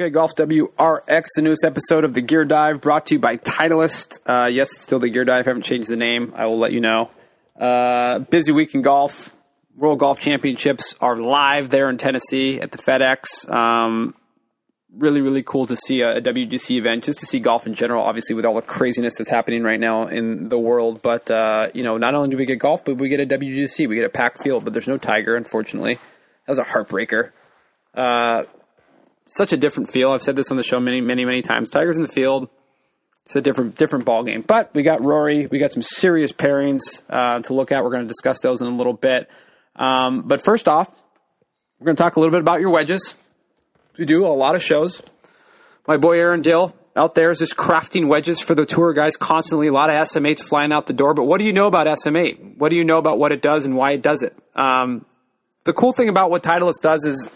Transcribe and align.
Okay, 0.00 0.08
Golf 0.08 0.34
WRX, 0.34 1.24
the 1.36 1.42
newest 1.42 1.62
episode 1.62 2.04
of 2.04 2.14
the 2.14 2.22
Gear 2.22 2.46
Dive, 2.46 2.80
brought 2.80 3.04
to 3.08 3.16
you 3.16 3.18
by 3.18 3.36
Titleist. 3.36 4.18
Uh, 4.24 4.46
yes, 4.46 4.72
it's 4.72 4.84
still 4.84 4.98
the 4.98 5.10
Gear 5.10 5.26
Dive. 5.26 5.46
I 5.46 5.50
haven't 5.50 5.64
changed 5.64 5.90
the 5.90 5.96
name. 5.96 6.32
I 6.34 6.46
will 6.46 6.58
let 6.58 6.72
you 6.72 6.80
know. 6.80 7.10
Uh, 7.54 8.20
busy 8.20 8.50
week 8.50 8.74
in 8.74 8.80
golf. 8.80 9.30
World 9.76 9.98
Golf 9.98 10.18
Championships 10.18 10.94
are 11.02 11.18
live 11.18 11.68
there 11.68 11.90
in 11.90 11.98
Tennessee 11.98 12.62
at 12.62 12.72
the 12.72 12.78
FedEx. 12.78 13.46
Um, 13.52 14.14
really, 14.96 15.20
really 15.20 15.42
cool 15.42 15.66
to 15.66 15.76
see 15.76 16.00
a, 16.00 16.16
a 16.16 16.22
WGC 16.22 16.78
event, 16.78 17.04
just 17.04 17.18
to 17.18 17.26
see 17.26 17.38
golf 17.38 17.66
in 17.66 17.74
general, 17.74 18.02
obviously, 18.02 18.34
with 18.34 18.46
all 18.46 18.54
the 18.54 18.62
craziness 18.62 19.18
that's 19.18 19.28
happening 19.28 19.62
right 19.62 19.78
now 19.78 20.06
in 20.06 20.48
the 20.48 20.58
world. 20.58 21.02
But, 21.02 21.30
uh, 21.30 21.68
you 21.74 21.82
know, 21.82 21.98
not 21.98 22.14
only 22.14 22.30
do 22.30 22.38
we 22.38 22.46
get 22.46 22.58
golf, 22.58 22.86
but 22.86 22.94
we 22.96 23.10
get 23.10 23.20
a 23.20 23.26
WGC. 23.26 23.86
We 23.86 23.96
get 23.96 24.06
a 24.06 24.08
packed 24.08 24.42
field, 24.42 24.64
but 24.64 24.72
there's 24.72 24.88
no 24.88 24.96
Tiger, 24.96 25.36
unfortunately. 25.36 25.96
That 26.46 26.52
was 26.52 26.58
a 26.58 26.64
heartbreaker. 26.64 27.32
Uh, 27.92 28.44
such 29.26 29.52
a 29.52 29.56
different 29.56 29.90
feel. 29.90 30.10
I've 30.10 30.22
said 30.22 30.36
this 30.36 30.50
on 30.50 30.56
the 30.56 30.62
show 30.62 30.80
many, 30.80 31.00
many, 31.00 31.24
many 31.24 31.42
times. 31.42 31.70
Tigers 31.70 31.96
in 31.96 32.02
the 32.02 32.08
field, 32.08 32.48
it's 33.24 33.36
a 33.36 33.40
different, 33.40 33.76
different 33.76 34.04
ball 34.04 34.24
game. 34.24 34.42
But 34.42 34.74
we 34.74 34.82
got 34.82 35.02
Rory. 35.02 35.46
We 35.46 35.58
got 35.58 35.72
some 35.72 35.82
serious 35.82 36.32
pairings 36.32 37.02
uh, 37.08 37.40
to 37.40 37.54
look 37.54 37.72
at. 37.72 37.84
We're 37.84 37.90
going 37.90 38.04
to 38.04 38.08
discuss 38.08 38.40
those 38.40 38.60
in 38.60 38.66
a 38.66 38.76
little 38.76 38.92
bit. 38.92 39.28
Um, 39.76 40.22
but 40.22 40.42
first 40.42 40.68
off, 40.68 40.90
we're 41.78 41.86
going 41.86 41.96
to 41.96 42.02
talk 42.02 42.16
a 42.16 42.20
little 42.20 42.32
bit 42.32 42.40
about 42.40 42.60
your 42.60 42.70
wedges. 42.70 43.14
We 43.96 44.04
do 44.04 44.26
a 44.26 44.28
lot 44.28 44.54
of 44.54 44.62
shows. 44.62 45.02
My 45.86 45.96
boy 45.96 46.18
Aaron 46.18 46.42
Dill 46.42 46.74
out 46.96 47.14
there 47.14 47.30
is 47.30 47.38
just 47.38 47.56
crafting 47.56 48.08
wedges 48.08 48.40
for 48.40 48.54
the 48.54 48.66
tour 48.66 48.92
guys 48.92 49.16
constantly. 49.16 49.68
A 49.68 49.72
lot 49.72 49.90
of 49.90 49.96
SM8s 49.96 50.42
flying 50.42 50.72
out 50.72 50.86
the 50.86 50.92
door. 50.92 51.14
But 51.14 51.24
what 51.24 51.38
do 51.38 51.44
you 51.44 51.52
know 51.52 51.66
about 51.66 51.86
SM8? 51.86 52.58
What 52.58 52.70
do 52.70 52.76
you 52.76 52.84
know 52.84 52.98
about 52.98 53.18
what 53.18 53.32
it 53.32 53.42
does 53.42 53.64
and 53.64 53.76
why 53.76 53.92
it 53.92 54.02
does 54.02 54.22
it? 54.22 54.36
Um, 54.54 55.06
the 55.64 55.72
cool 55.72 55.92
thing 55.92 56.08
about 56.08 56.30
what 56.30 56.42
Titleist 56.42 56.80
does 56.82 57.04
is, 57.04 57.30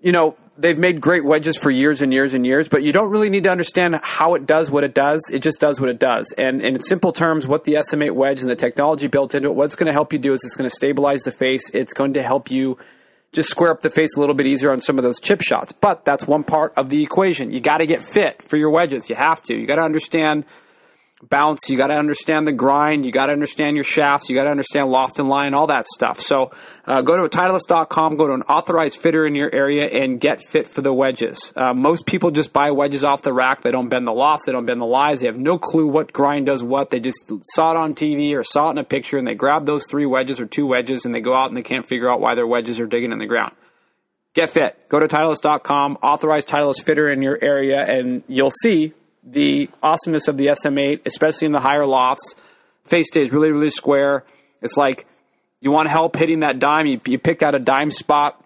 you 0.00 0.12
know, 0.12 0.36
they've 0.62 0.78
made 0.78 1.00
great 1.00 1.24
wedges 1.24 1.58
for 1.58 1.70
years 1.70 2.02
and 2.02 2.12
years 2.12 2.34
and 2.34 2.46
years, 2.46 2.68
but 2.68 2.82
you 2.82 2.92
don't 2.92 3.10
really 3.10 3.28
need 3.28 3.42
to 3.42 3.50
understand 3.50 3.96
how 4.02 4.34
it 4.34 4.46
does 4.46 4.70
what 4.70 4.84
it 4.84 4.94
does. 4.94 5.28
It 5.32 5.40
just 5.40 5.60
does 5.60 5.80
what 5.80 5.90
it 5.90 5.98
does. 5.98 6.32
And 6.38 6.62
in 6.62 6.80
simple 6.82 7.12
terms, 7.12 7.46
what 7.46 7.64
the 7.64 7.74
SM8 7.74 8.12
wedge 8.12 8.40
and 8.40 8.48
the 8.48 8.56
technology 8.56 9.08
built 9.08 9.34
into 9.34 9.48
it, 9.48 9.54
what's 9.54 9.74
going 9.74 9.88
to 9.88 9.92
help 9.92 10.12
you 10.12 10.18
do 10.18 10.32
is 10.32 10.44
it's 10.44 10.54
going 10.54 10.70
to 10.70 10.74
stabilize 10.74 11.22
the 11.22 11.32
face. 11.32 11.68
It's 11.74 11.92
going 11.92 12.14
to 12.14 12.22
help 12.22 12.50
you 12.50 12.78
just 13.32 13.50
square 13.50 13.70
up 13.70 13.80
the 13.80 13.90
face 13.90 14.16
a 14.16 14.20
little 14.20 14.34
bit 14.34 14.46
easier 14.46 14.70
on 14.70 14.80
some 14.80 14.98
of 14.98 15.04
those 15.04 15.18
chip 15.18 15.42
shots. 15.42 15.72
But 15.72 16.04
that's 16.04 16.26
one 16.26 16.44
part 16.44 16.74
of 16.76 16.90
the 16.90 17.02
equation. 17.02 17.50
You 17.50 17.60
got 17.60 17.78
to 17.78 17.86
get 17.86 18.02
fit 18.02 18.40
for 18.42 18.56
your 18.56 18.70
wedges. 18.70 19.10
You 19.10 19.16
have 19.16 19.42
to. 19.42 19.54
You 19.54 19.66
got 19.66 19.76
to 19.76 19.82
understand 19.82 20.44
bounce. 21.28 21.70
You 21.70 21.76
got 21.76 21.88
to 21.88 21.94
understand 21.94 22.46
the 22.46 22.52
grind. 22.52 23.06
You 23.06 23.12
got 23.12 23.26
to 23.26 23.32
understand 23.32 23.76
your 23.76 23.84
shafts. 23.84 24.28
You 24.28 24.34
got 24.34 24.44
to 24.44 24.50
understand 24.50 24.90
loft 24.90 25.18
and 25.18 25.28
line, 25.28 25.54
all 25.54 25.68
that 25.68 25.86
stuff. 25.86 26.20
So 26.20 26.50
uh, 26.86 27.02
go 27.02 27.26
to 27.26 27.36
Titleist.com, 27.36 28.16
go 28.16 28.26
to 28.26 28.34
an 28.34 28.42
authorized 28.42 29.00
fitter 29.00 29.26
in 29.26 29.34
your 29.34 29.52
area, 29.54 29.86
and 29.86 30.20
get 30.20 30.42
fit 30.42 30.66
for 30.66 30.82
the 30.82 30.92
wedges. 30.92 31.52
Uh, 31.56 31.72
most 31.72 32.06
people 32.06 32.30
just 32.30 32.52
buy 32.52 32.70
wedges 32.70 33.04
off 33.04 33.22
the 33.22 33.32
rack. 33.32 33.62
They 33.62 33.70
don't 33.70 33.88
bend 33.88 34.06
the 34.06 34.12
lofts. 34.12 34.46
They 34.46 34.52
don't 34.52 34.66
bend 34.66 34.80
the 34.80 34.86
lies. 34.86 35.20
They 35.20 35.26
have 35.26 35.38
no 35.38 35.58
clue 35.58 35.86
what 35.86 36.12
grind 36.12 36.46
does 36.46 36.62
what. 36.62 36.90
They 36.90 37.00
just 37.00 37.30
saw 37.54 37.72
it 37.72 37.76
on 37.76 37.94
TV 37.94 38.36
or 38.36 38.44
saw 38.44 38.68
it 38.68 38.72
in 38.72 38.78
a 38.78 38.84
picture, 38.84 39.18
and 39.18 39.26
they 39.26 39.34
grab 39.34 39.66
those 39.66 39.86
three 39.88 40.06
wedges 40.06 40.40
or 40.40 40.46
two 40.46 40.66
wedges, 40.66 41.04
and 41.04 41.14
they 41.14 41.20
go 41.20 41.34
out 41.34 41.48
and 41.48 41.56
they 41.56 41.62
can't 41.62 41.86
figure 41.86 42.10
out 42.10 42.20
why 42.20 42.34
their 42.34 42.46
wedges 42.46 42.80
are 42.80 42.86
digging 42.86 43.12
in 43.12 43.18
the 43.18 43.26
ground. 43.26 43.54
Get 44.34 44.48
fit. 44.48 44.88
Go 44.88 44.98
to 44.98 45.08
Titleist.com, 45.08 45.98
authorize 46.02 46.46
Titleist 46.46 46.82
fitter 46.82 47.10
in 47.10 47.20
your 47.20 47.38
area, 47.42 47.84
and 47.84 48.24
you'll 48.28 48.50
see 48.50 48.94
the 49.22 49.70
awesomeness 49.82 50.28
of 50.28 50.36
the 50.36 50.48
SM8, 50.48 51.00
especially 51.06 51.46
in 51.46 51.52
the 51.52 51.60
higher 51.60 51.86
lofts. 51.86 52.34
Face 52.84 53.06
stays 53.06 53.32
really, 53.32 53.50
really 53.50 53.70
square. 53.70 54.24
It's 54.60 54.76
like 54.76 55.06
you 55.60 55.70
want 55.70 55.88
help 55.88 56.16
hitting 56.16 56.40
that 56.40 56.58
dime. 56.58 56.86
You, 56.86 57.00
you 57.06 57.18
pick 57.18 57.42
out 57.42 57.54
a 57.54 57.58
dime 57.58 57.90
spot 57.90 58.42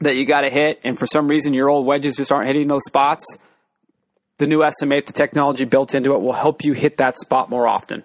that 0.00 0.16
you 0.16 0.24
got 0.24 0.42
to 0.42 0.50
hit, 0.50 0.80
and 0.84 0.98
for 0.98 1.06
some 1.06 1.28
reason 1.28 1.54
your 1.54 1.68
old 1.68 1.86
wedges 1.86 2.16
just 2.16 2.32
aren't 2.32 2.46
hitting 2.46 2.68
those 2.68 2.84
spots. 2.84 3.38
The 4.38 4.46
new 4.46 4.60
SM8, 4.60 5.06
the 5.06 5.12
technology 5.12 5.64
built 5.64 5.94
into 5.94 6.14
it, 6.14 6.20
will 6.20 6.32
help 6.32 6.64
you 6.64 6.72
hit 6.72 6.96
that 6.96 7.18
spot 7.18 7.50
more 7.50 7.66
often. 7.66 8.02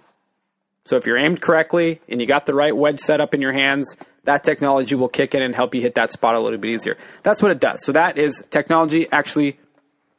So 0.84 0.96
if 0.96 1.06
you're 1.06 1.18
aimed 1.18 1.42
correctly 1.42 2.00
and 2.08 2.22
you 2.22 2.28
got 2.28 2.46
the 2.46 2.54
right 2.54 2.76
wedge 2.76 3.00
set 3.00 3.20
up 3.20 3.34
in 3.34 3.42
your 3.42 3.52
hands, 3.52 3.98
that 4.24 4.44
technology 4.44 4.96
will 4.96 5.10
kick 5.10 5.36
in 5.36 5.42
and 5.42 5.54
help 5.54 5.76
you 5.76 5.82
hit 5.82 5.96
that 5.96 6.12
spot 6.12 6.36
a 6.36 6.40
little 6.40 6.58
bit 6.58 6.72
easier. 6.72 6.98
That's 7.24 7.42
what 7.42 7.52
it 7.52 7.60
does. 7.60 7.84
So 7.84 7.92
that 7.92 8.18
is 8.18 8.44
technology 8.50 9.08
actually 9.12 9.58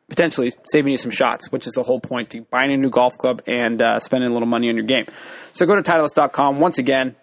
potentially 0.08 0.52
saving 0.64 0.90
you 0.90 0.96
some 0.96 1.10
shots, 1.10 1.52
which 1.52 1.66
is 1.66 1.74
the 1.74 1.82
whole 1.82 2.00
point 2.00 2.30
to 2.30 2.42
buying 2.42 2.72
a 2.72 2.76
new 2.76 2.90
golf 2.90 3.18
club 3.18 3.42
and 3.46 3.80
uh, 3.80 4.00
spending 4.00 4.30
a 4.30 4.32
little 4.32 4.48
money 4.48 4.68
on 4.68 4.76
your 4.76 4.84
game. 4.84 5.06
So 5.52 5.66
go 5.66 5.76
to 5.76 5.82
Titleist.com. 5.82 6.60
Once 6.60 6.78
again, 6.78 7.14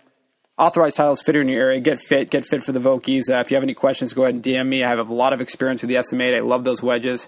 authorized 0.58 0.98
Titleist 0.98 1.24
fitter 1.24 1.42
in 1.42 1.50
your 1.50 1.60
area. 1.60 1.80
Get 1.80 2.00
fit, 2.00 2.30
get 2.30 2.46
fit 2.46 2.64
for 2.64 2.72
the 2.72 2.80
Vokeys. 2.80 3.30
Uh, 3.30 3.40
if 3.40 3.52
you 3.52 3.56
have 3.56 3.64
any 3.64 3.74
questions, 3.74 4.14
go 4.14 4.24
ahead 4.24 4.36
and 4.36 4.44
DM 4.44 4.68
me. 4.68 4.84
I 4.84 4.90
have 4.90 5.10
a 5.10 5.14
lot 5.14 5.34
of 5.34 5.42
experience 5.42 5.82
with 5.82 5.90
the 5.90 5.96
SM8. 5.96 6.36
I 6.36 6.40
love 6.40 6.64
those 6.64 6.82
wedges. 6.82 7.28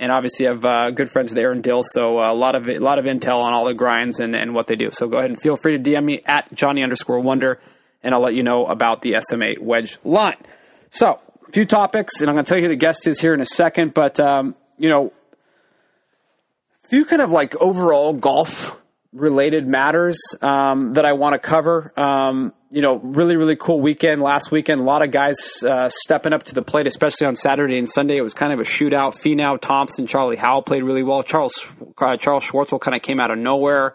And 0.00 0.12
obviously, 0.12 0.46
I 0.46 0.52
have 0.52 0.64
uh, 0.64 0.90
good 0.92 1.10
friends 1.10 1.32
with 1.32 1.38
Aaron 1.38 1.60
Dill, 1.60 1.82
so 1.82 2.20
uh, 2.20 2.32
a 2.32 2.34
lot 2.34 2.54
of 2.54 2.68
a 2.68 2.78
lot 2.78 3.00
of 3.00 3.04
intel 3.04 3.40
on 3.40 3.52
all 3.52 3.64
the 3.64 3.74
grinds 3.74 4.20
and, 4.20 4.36
and 4.36 4.54
what 4.54 4.68
they 4.68 4.76
do. 4.76 4.90
So 4.92 5.08
go 5.08 5.18
ahead 5.18 5.30
and 5.30 5.40
feel 5.40 5.56
free 5.56 5.76
to 5.76 5.90
DM 5.90 6.04
me 6.04 6.20
at 6.24 6.54
Johnny 6.54 6.84
underscore 6.84 7.18
Wonder, 7.18 7.60
and 8.00 8.14
I'll 8.14 8.20
let 8.20 8.36
you 8.36 8.44
know 8.44 8.66
about 8.66 9.02
the 9.02 9.14
SM8 9.14 9.58
wedge 9.58 9.98
line. 10.04 10.36
So, 10.90 11.20
a 11.48 11.50
few 11.50 11.64
topics, 11.64 12.20
and 12.20 12.30
I'm 12.30 12.36
going 12.36 12.44
to 12.44 12.48
tell 12.48 12.58
you 12.58 12.64
who 12.64 12.68
the 12.68 12.76
guest 12.76 13.08
is 13.08 13.20
here 13.20 13.34
in 13.34 13.40
a 13.40 13.46
second. 13.46 13.92
But 13.92 14.20
um, 14.20 14.54
you 14.78 14.88
know, 14.88 15.12
few 16.88 17.04
kind 17.04 17.20
of 17.20 17.30
like 17.30 17.54
overall 17.56 18.12
golf 18.12 18.76
related 19.12 19.66
matters 19.66 20.18
um, 20.42 20.94
that 20.94 21.04
I 21.04 21.12
want 21.12 21.34
to 21.34 21.38
cover. 21.38 21.92
Um, 21.96 22.52
you 22.70 22.82
know, 22.82 22.96
really, 22.96 23.36
really 23.36 23.56
cool 23.56 23.80
weekend 23.80 24.22
last 24.22 24.50
weekend. 24.50 24.80
A 24.80 24.84
lot 24.84 25.02
of 25.02 25.10
guys 25.10 25.36
uh, 25.62 25.88
stepping 25.88 26.32
up 26.32 26.42
to 26.44 26.54
the 26.54 26.62
plate, 26.62 26.86
especially 26.86 27.26
on 27.26 27.34
Saturday 27.34 27.78
and 27.78 27.88
Sunday. 27.88 28.16
It 28.16 28.22
was 28.22 28.34
kind 28.34 28.52
of 28.52 28.60
a 28.60 28.64
shootout. 28.64 29.18
Finau, 29.18 29.58
Thompson, 29.60 30.06
Charlie 30.06 30.36
Howell 30.36 30.62
played 30.62 30.82
really 30.82 31.02
well. 31.02 31.22
Charles 31.22 31.70
uh, 31.98 32.16
Charles 32.16 32.44
Schwartzel 32.44 32.80
kind 32.80 32.94
of 32.94 33.02
came 33.02 33.20
out 33.20 33.30
of 33.30 33.38
nowhere. 33.38 33.94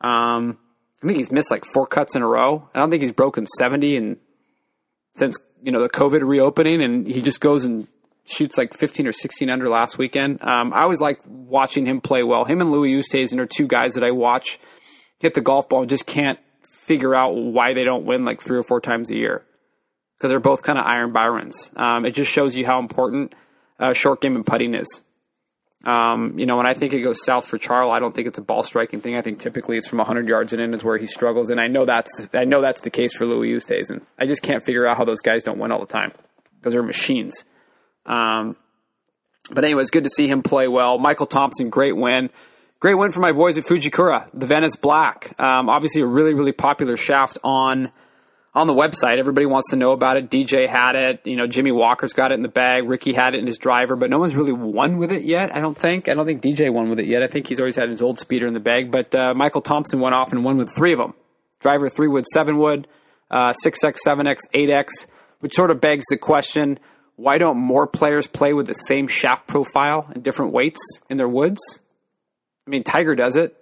Um, 0.00 0.58
I 1.02 1.06
think 1.06 1.18
he's 1.18 1.32
missed 1.32 1.50
like 1.50 1.64
four 1.64 1.86
cuts 1.86 2.14
in 2.14 2.22
a 2.22 2.26
row. 2.26 2.68
I 2.74 2.78
don't 2.78 2.90
think 2.90 3.02
he's 3.02 3.12
broken 3.12 3.46
seventy 3.46 3.96
and 3.96 4.16
since 5.16 5.36
you 5.62 5.72
know 5.72 5.82
the 5.82 5.88
COVID 5.88 6.26
reopening, 6.26 6.82
and 6.82 7.06
he 7.06 7.20
just 7.20 7.40
goes 7.40 7.64
and 7.64 7.88
shoots 8.24 8.56
like 8.56 8.74
15 8.74 9.06
or 9.06 9.12
16 9.12 9.50
under 9.50 9.68
last 9.68 9.98
weekend. 9.98 10.42
Um, 10.42 10.72
I 10.72 10.82
always 10.82 11.00
like 11.00 11.20
watching 11.26 11.86
him 11.86 12.00
play 12.00 12.22
well. 12.22 12.44
Him 12.44 12.60
and 12.60 12.72
Louis 12.72 12.92
Oosthuizen 12.94 13.38
are 13.38 13.46
two 13.46 13.66
guys 13.66 13.94
that 13.94 14.04
I 14.04 14.10
watch 14.12 14.58
hit 15.18 15.34
the 15.34 15.40
golf 15.40 15.68
ball 15.68 15.82
and 15.82 15.90
just 15.90 16.06
can't 16.06 16.38
figure 16.62 17.14
out 17.14 17.34
why 17.34 17.74
they 17.74 17.84
don't 17.84 18.04
win 18.04 18.24
like 18.24 18.42
three 18.42 18.58
or 18.58 18.62
four 18.62 18.80
times 18.80 19.10
a 19.10 19.16
year 19.16 19.44
because 20.16 20.30
they're 20.30 20.40
both 20.40 20.62
kind 20.62 20.78
of 20.78 20.86
iron 20.86 21.12
Byrons. 21.12 21.70
Um, 21.76 22.04
it 22.04 22.12
just 22.12 22.30
shows 22.30 22.56
you 22.56 22.66
how 22.66 22.78
important 22.78 23.34
uh, 23.78 23.92
short 23.92 24.20
game 24.20 24.36
and 24.36 24.46
putting 24.46 24.74
is. 24.74 25.02
Um, 25.84 26.38
you 26.38 26.46
know, 26.46 26.56
when 26.56 26.66
I 26.66 26.72
think 26.72 26.94
it 26.94 27.02
goes 27.02 27.22
south 27.22 27.46
for 27.46 27.58
Charles, 27.58 27.92
I 27.92 27.98
don't 27.98 28.14
think 28.14 28.26
it's 28.26 28.38
a 28.38 28.42
ball 28.42 28.62
striking 28.62 29.02
thing. 29.02 29.16
I 29.16 29.20
think 29.20 29.38
typically 29.38 29.76
it's 29.76 29.86
from 29.86 29.98
100 29.98 30.26
yards 30.28 30.54
and 30.54 30.62
in 30.62 30.72
is 30.72 30.82
where 30.82 30.96
he 30.96 31.06
struggles, 31.06 31.50
and 31.50 31.60
I 31.60 31.68
know 31.68 31.84
that's 31.84 32.26
the, 32.26 32.38
I 32.38 32.44
know 32.44 32.62
that's 32.62 32.80
the 32.80 32.90
case 32.90 33.14
for 33.14 33.26
Louis 33.26 33.50
Oosthuizen. 33.52 34.00
I 34.18 34.26
just 34.26 34.42
can't 34.42 34.64
figure 34.64 34.86
out 34.86 34.96
how 34.96 35.04
those 35.04 35.20
guys 35.20 35.42
don't 35.42 35.58
win 35.58 35.72
all 35.72 35.80
the 35.80 35.86
time 35.86 36.12
because 36.58 36.72
they're 36.72 36.82
machines. 36.82 37.44
Um, 38.06 38.56
but 39.50 39.64
anyway, 39.64 39.82
it's 39.82 39.90
good 39.90 40.04
to 40.04 40.10
see 40.10 40.26
him 40.26 40.42
play 40.42 40.68
well. 40.68 40.98
Michael 40.98 41.26
Thompson, 41.26 41.70
great 41.70 41.96
win. 41.96 42.30
Great 42.80 42.94
win 42.94 43.10
for 43.10 43.20
my 43.20 43.32
boys 43.32 43.56
at 43.56 43.64
Fujikura, 43.64 44.28
the 44.34 44.46
Ventus 44.46 44.76
Black. 44.76 45.38
Um, 45.40 45.68
obviously, 45.68 46.02
a 46.02 46.06
really, 46.06 46.34
really 46.34 46.52
popular 46.52 46.96
shaft 46.96 47.38
on 47.42 47.90
on 48.54 48.66
the 48.66 48.74
website. 48.74 49.18
Everybody 49.18 49.46
wants 49.46 49.70
to 49.70 49.76
know 49.76 49.92
about 49.92 50.16
it. 50.16 50.30
DJ 50.30 50.68
had 50.68 50.94
it. 50.94 51.26
You 51.26 51.36
know, 51.36 51.46
Jimmy 51.46 51.72
Walker's 51.72 52.12
got 52.12 52.30
it 52.30 52.34
in 52.34 52.42
the 52.42 52.48
bag. 52.48 52.88
Ricky 52.88 53.12
had 53.12 53.34
it 53.34 53.38
in 53.38 53.46
his 53.46 53.58
driver, 53.58 53.96
but 53.96 54.10
no 54.10 54.18
one's 54.18 54.36
really 54.36 54.52
won 54.52 54.98
with 54.98 55.10
it 55.10 55.24
yet. 55.24 55.54
I 55.54 55.60
don't 55.60 55.76
think. 55.76 56.08
I 56.08 56.14
don't 56.14 56.26
think 56.26 56.42
DJ 56.42 56.72
won 56.72 56.88
with 56.88 57.00
it 57.00 57.06
yet. 57.06 57.22
I 57.22 57.26
think 57.26 57.48
he's 57.48 57.58
always 57.58 57.76
had 57.76 57.88
his 57.88 58.02
old 58.02 58.18
speeder 58.18 58.46
in 58.46 58.54
the 58.54 58.60
bag. 58.60 58.90
But 58.90 59.14
uh, 59.14 59.34
Michael 59.34 59.60
Thompson 59.60 60.00
went 60.00 60.14
off 60.14 60.32
and 60.32 60.44
won 60.44 60.56
with 60.56 60.70
three 60.70 60.92
of 60.92 60.98
them: 60.98 61.14
driver, 61.60 61.88
three 61.88 62.08
wood, 62.08 62.26
seven 62.26 62.58
wood, 62.58 62.86
uh, 63.30 63.52
six 63.52 63.82
X, 63.82 64.02
seven 64.02 64.26
X, 64.26 64.44
eight 64.52 64.70
X. 64.70 65.06
Which 65.40 65.54
sort 65.54 65.70
of 65.70 65.80
begs 65.80 66.04
the 66.08 66.16
question: 66.16 66.78
why 67.16 67.38
don't 67.38 67.58
more 67.58 67.86
players 67.86 68.26
play 68.26 68.52
with 68.52 68.66
the 68.66 68.74
same 68.74 69.06
shaft 69.06 69.46
profile 69.46 70.10
and 70.12 70.22
different 70.22 70.52
weights 70.52 70.80
in 71.08 71.16
their 71.16 71.28
woods? 71.28 71.80
I 72.66 72.70
mean, 72.70 72.82
Tiger 72.82 73.14
does 73.14 73.36
it. 73.36 73.56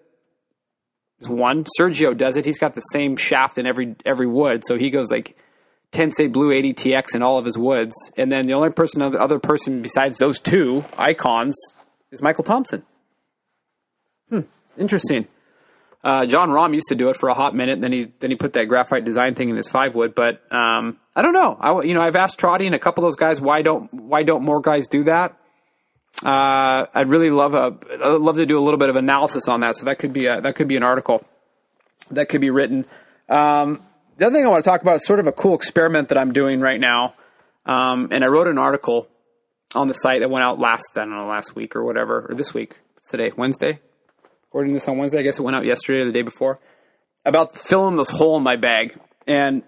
It's 1.18 1.28
one. 1.28 1.64
Sergio 1.78 2.16
does 2.16 2.36
it. 2.36 2.44
He's 2.44 2.58
got 2.58 2.74
the 2.74 2.80
same 2.80 3.16
shaft 3.16 3.58
in 3.58 3.66
every 3.66 3.94
every 4.04 4.26
wood, 4.26 4.64
so 4.66 4.76
he 4.76 4.90
goes 4.90 5.10
like 5.10 5.36
Tensei 5.92 6.32
Blue 6.32 6.50
80 6.50 6.74
TX 6.74 7.14
in 7.14 7.22
all 7.22 7.38
of 7.38 7.44
his 7.44 7.56
woods. 7.56 7.94
And 8.16 8.32
then 8.32 8.46
the 8.46 8.54
only 8.54 8.70
person, 8.70 9.00
the 9.00 9.20
other 9.20 9.38
person 9.38 9.82
besides 9.82 10.18
those 10.18 10.40
two 10.40 10.84
icons, 10.96 11.56
is 12.10 12.22
Michael 12.22 12.44
Thompson. 12.44 12.82
Hmm, 14.30 14.40
interesting. 14.76 15.28
Uh, 16.04 16.26
Jon 16.26 16.50
Rahm 16.50 16.74
used 16.74 16.88
to 16.88 16.96
do 16.96 17.10
it 17.10 17.16
for 17.16 17.28
a 17.28 17.34
hot 17.34 17.54
minute, 17.54 17.80
then 17.80 17.92
he 17.92 18.12
then 18.18 18.30
he 18.30 18.36
put 18.36 18.54
that 18.54 18.64
graphite 18.64 19.04
design 19.04 19.34
thing 19.34 19.48
in 19.48 19.56
his 19.56 19.68
five 19.68 19.94
wood. 19.94 20.14
But 20.14 20.42
um, 20.52 20.98
I 21.14 21.22
don't 21.22 21.32
know. 21.32 21.56
I 21.60 21.82
you 21.82 21.94
know 21.94 22.00
I've 22.00 22.16
asked 22.16 22.38
Trotty 22.38 22.66
and 22.66 22.74
a 22.74 22.78
couple 22.78 23.04
of 23.04 23.06
those 23.06 23.16
guys 23.16 23.40
why 23.40 23.62
don't 23.62 23.92
why 23.94 24.24
don't 24.24 24.42
more 24.42 24.60
guys 24.60 24.88
do 24.88 25.04
that. 25.04 25.36
Uh, 26.24 26.86
I'd 26.92 27.08
really 27.08 27.30
love 27.30 27.54
a 27.54 27.76
I'd 28.04 28.20
love 28.20 28.36
to 28.36 28.46
do 28.46 28.58
a 28.58 28.62
little 28.62 28.78
bit 28.78 28.88
of 28.88 28.96
analysis 28.96 29.46
on 29.48 29.60
that. 29.60 29.76
So 29.76 29.84
that 29.84 29.98
could 29.98 30.12
be 30.12 30.26
a, 30.26 30.40
that 30.40 30.56
could 30.56 30.68
be 30.68 30.76
an 30.76 30.82
article 30.82 31.24
that 32.10 32.28
could 32.28 32.40
be 32.40 32.50
written. 32.50 32.84
Um, 33.28 33.82
the 34.18 34.26
other 34.26 34.34
thing 34.34 34.44
I 34.44 34.48
want 34.48 34.64
to 34.64 34.70
talk 34.70 34.82
about 34.82 34.96
is 34.96 35.06
sort 35.06 35.20
of 35.20 35.26
a 35.26 35.32
cool 35.32 35.54
experiment 35.54 36.08
that 36.08 36.18
I'm 36.18 36.32
doing 36.32 36.60
right 36.60 36.78
now. 36.78 37.14
Um, 37.64 38.08
and 38.10 38.24
I 38.24 38.26
wrote 38.26 38.48
an 38.48 38.58
article 38.58 39.08
on 39.74 39.88
the 39.88 39.94
site 39.94 40.20
that 40.20 40.30
went 40.30 40.44
out 40.44 40.58
last, 40.58 40.96
I 40.96 41.00
don't 41.00 41.10
know, 41.10 41.26
last 41.26 41.54
week 41.54 41.74
or 41.76 41.84
whatever, 41.84 42.26
or 42.28 42.34
this 42.34 42.52
week. 42.52 42.78
Today, 43.08 43.32
Wednesday. 43.36 43.80
Recording 44.52 44.74
this 44.74 44.86
on 44.86 44.98
Wednesday. 44.98 45.18
I 45.18 45.22
guess 45.22 45.38
it 45.38 45.42
went 45.42 45.56
out 45.56 45.64
yesterday 45.64 46.02
or 46.02 46.04
the 46.04 46.12
day 46.12 46.20
before. 46.20 46.60
About 47.24 47.56
filling 47.56 47.96
this 47.96 48.10
hole 48.10 48.36
in 48.36 48.42
my 48.42 48.56
bag. 48.56 48.94
And, 49.26 49.62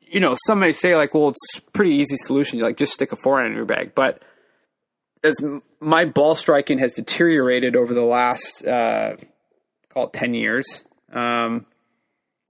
you 0.00 0.20
know, 0.20 0.36
some 0.46 0.60
may 0.60 0.70
say, 0.70 0.94
like, 0.94 1.14
well, 1.14 1.30
it's 1.30 1.60
pretty 1.72 1.96
easy 1.96 2.14
solution. 2.16 2.60
You 2.60 2.64
like, 2.64 2.76
just 2.76 2.92
stick 2.92 3.10
a 3.10 3.16
iron 3.16 3.50
in 3.50 3.56
your 3.56 3.64
bag. 3.64 3.92
But 3.92 4.22
as 5.24 5.34
my 5.80 6.04
ball 6.04 6.36
striking 6.36 6.78
has 6.78 6.92
deteriorated 6.92 7.74
over 7.74 7.92
the 7.92 8.04
last, 8.04 8.64
uh, 8.64 9.16
call 9.88 10.06
it 10.06 10.12
10 10.12 10.34
years, 10.34 10.84
um, 11.12 11.66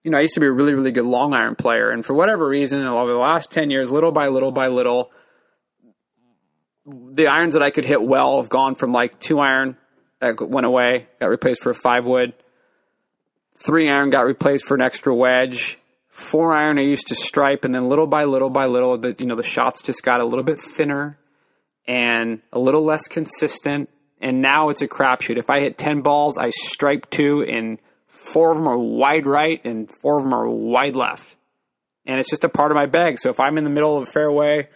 you 0.05 0.11
know, 0.11 0.19
I 0.19 0.21
used 0.21 0.35
to 0.35 0.41
be 0.41 0.47
a 0.49 0.53
really, 0.53 0.75
really 0.75 0.93
good 0.93 1.07
long 1.07 1.33
iron 1.33 1.55
player. 1.55 1.89
And 1.89 2.05
for 2.05 2.13
whatever 2.13 2.47
reason, 2.47 2.87
over 2.87 3.11
the 3.11 3.17
last 3.17 3.51
10 3.53 3.71
years, 3.71 3.91
little 3.91 4.13
by 4.13 4.29
little 4.29 4.53
by 4.53 4.67
little, 4.67 5.11
the 6.85 7.29
irons 7.29 7.55
that 7.55 7.63
I 7.63 7.71
could 7.71 7.87
hit 7.87 8.03
well 8.03 8.37
have 8.37 8.51
gone 8.51 8.75
from 8.75 8.93
like 8.93 9.19
two 9.19 9.39
iron 9.39 9.79
that 10.21 10.41
went 10.41 10.67
away, 10.67 11.07
got 11.21 11.29
replaced 11.29 11.63
for 11.63 11.71
a 11.71 11.75
five 11.75 12.07
wood. 12.07 12.33
Three 13.55 13.89
iron 13.89 14.11
got 14.11 14.27
replaced 14.27 14.67
for 14.67 14.75
an 14.75 14.83
extra 14.83 15.15
wedge. 15.15 15.79
Four 16.09 16.55
iron 16.55 16.79
I 16.79 16.83
used 16.83 17.09
to 17.09 17.15
stripe, 17.15 17.65
and 17.65 17.75
then 17.75 17.89
little 17.89 18.07
by 18.07 18.25
little 18.25 18.51
by 18.51 18.67
little, 18.67 18.97
the 18.97 19.15
you 19.19 19.27
know 19.27 19.35
the 19.35 19.43
shots 19.43 19.83
just 19.83 20.03
got 20.03 20.21
a 20.21 20.25
little 20.25 20.45
bit 20.45 20.61
thinner 20.61 21.19
and 21.87 22.41
a 22.53 22.59
little 22.59 22.83
less 22.83 23.07
consistent. 23.09 23.91
And 24.21 24.41
now 24.41 24.71
it's 24.71 24.81
a 24.81 24.89
crapshoot. 24.89 25.37
If 25.37 25.51
I 25.51 25.61
hit 25.61 25.77
ten 25.77 26.01
balls, 26.01 26.39
I 26.39 26.51
stripe 26.51 27.11
two, 27.11 27.43
and 27.43 27.79
four 28.09 28.51
of 28.51 28.57
them 28.57 28.67
are 28.67 28.79
wide 28.79 29.27
right, 29.27 29.63
and 29.65 29.91
four 29.91 30.17
of 30.17 30.25
them 30.25 30.33
are 30.33 30.49
wide 30.49 30.97
left. 30.97 31.37
And 32.07 32.19
it's 32.19 32.31
just 32.31 32.45
a 32.45 32.49
part 32.49 32.71
of 32.71 32.77
my 32.77 32.87
bag. 32.87 33.19
So 33.19 33.31
if 33.31 33.41
I'm 33.41 33.59
in 33.59 33.65
the 33.65 33.71
middle 33.71 33.97
of 33.97 34.05
a 34.05 34.07
fairway 34.07 34.69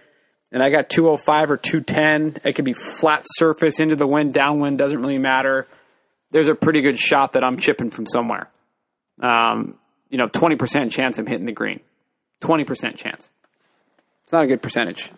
and 0.53 0.63
I 0.63 0.71
got 0.71 0.91
205 0.91 1.51
or 1.51 1.57
210, 1.57 2.41
it 2.45 2.55
could 2.55 2.65
be 2.65 2.73
flat 2.73 3.25
surface 3.25 3.79
into 3.79 3.97
the 3.97 4.07
wind, 4.07 4.35
downwind, 4.35 4.79
doesn't 4.79 5.01
really 5.01 5.19
matter. 5.19 5.69
There's 6.33 6.49
a 6.49 6.55
pretty 6.55 6.81
good 6.81 6.99
shot 6.99 7.35
that 7.35 7.45
I'm 7.45 7.59
chipping 7.59 7.91
from 7.91 8.07
somewhere. 8.07 8.49
Um, 9.21 9.79
you 10.09 10.19
know, 10.19 10.27
20% 10.27 10.91
chance 10.91 11.19
I'm 11.19 11.27
hitting 11.27 11.47
the 11.47 11.53
green. 11.53 11.81
20% 12.41 12.97
chance. 12.97 13.31
It's 14.25 14.33
not 14.33 14.45
a 14.45 14.47
good 14.47 14.63
percentage. 14.63 15.11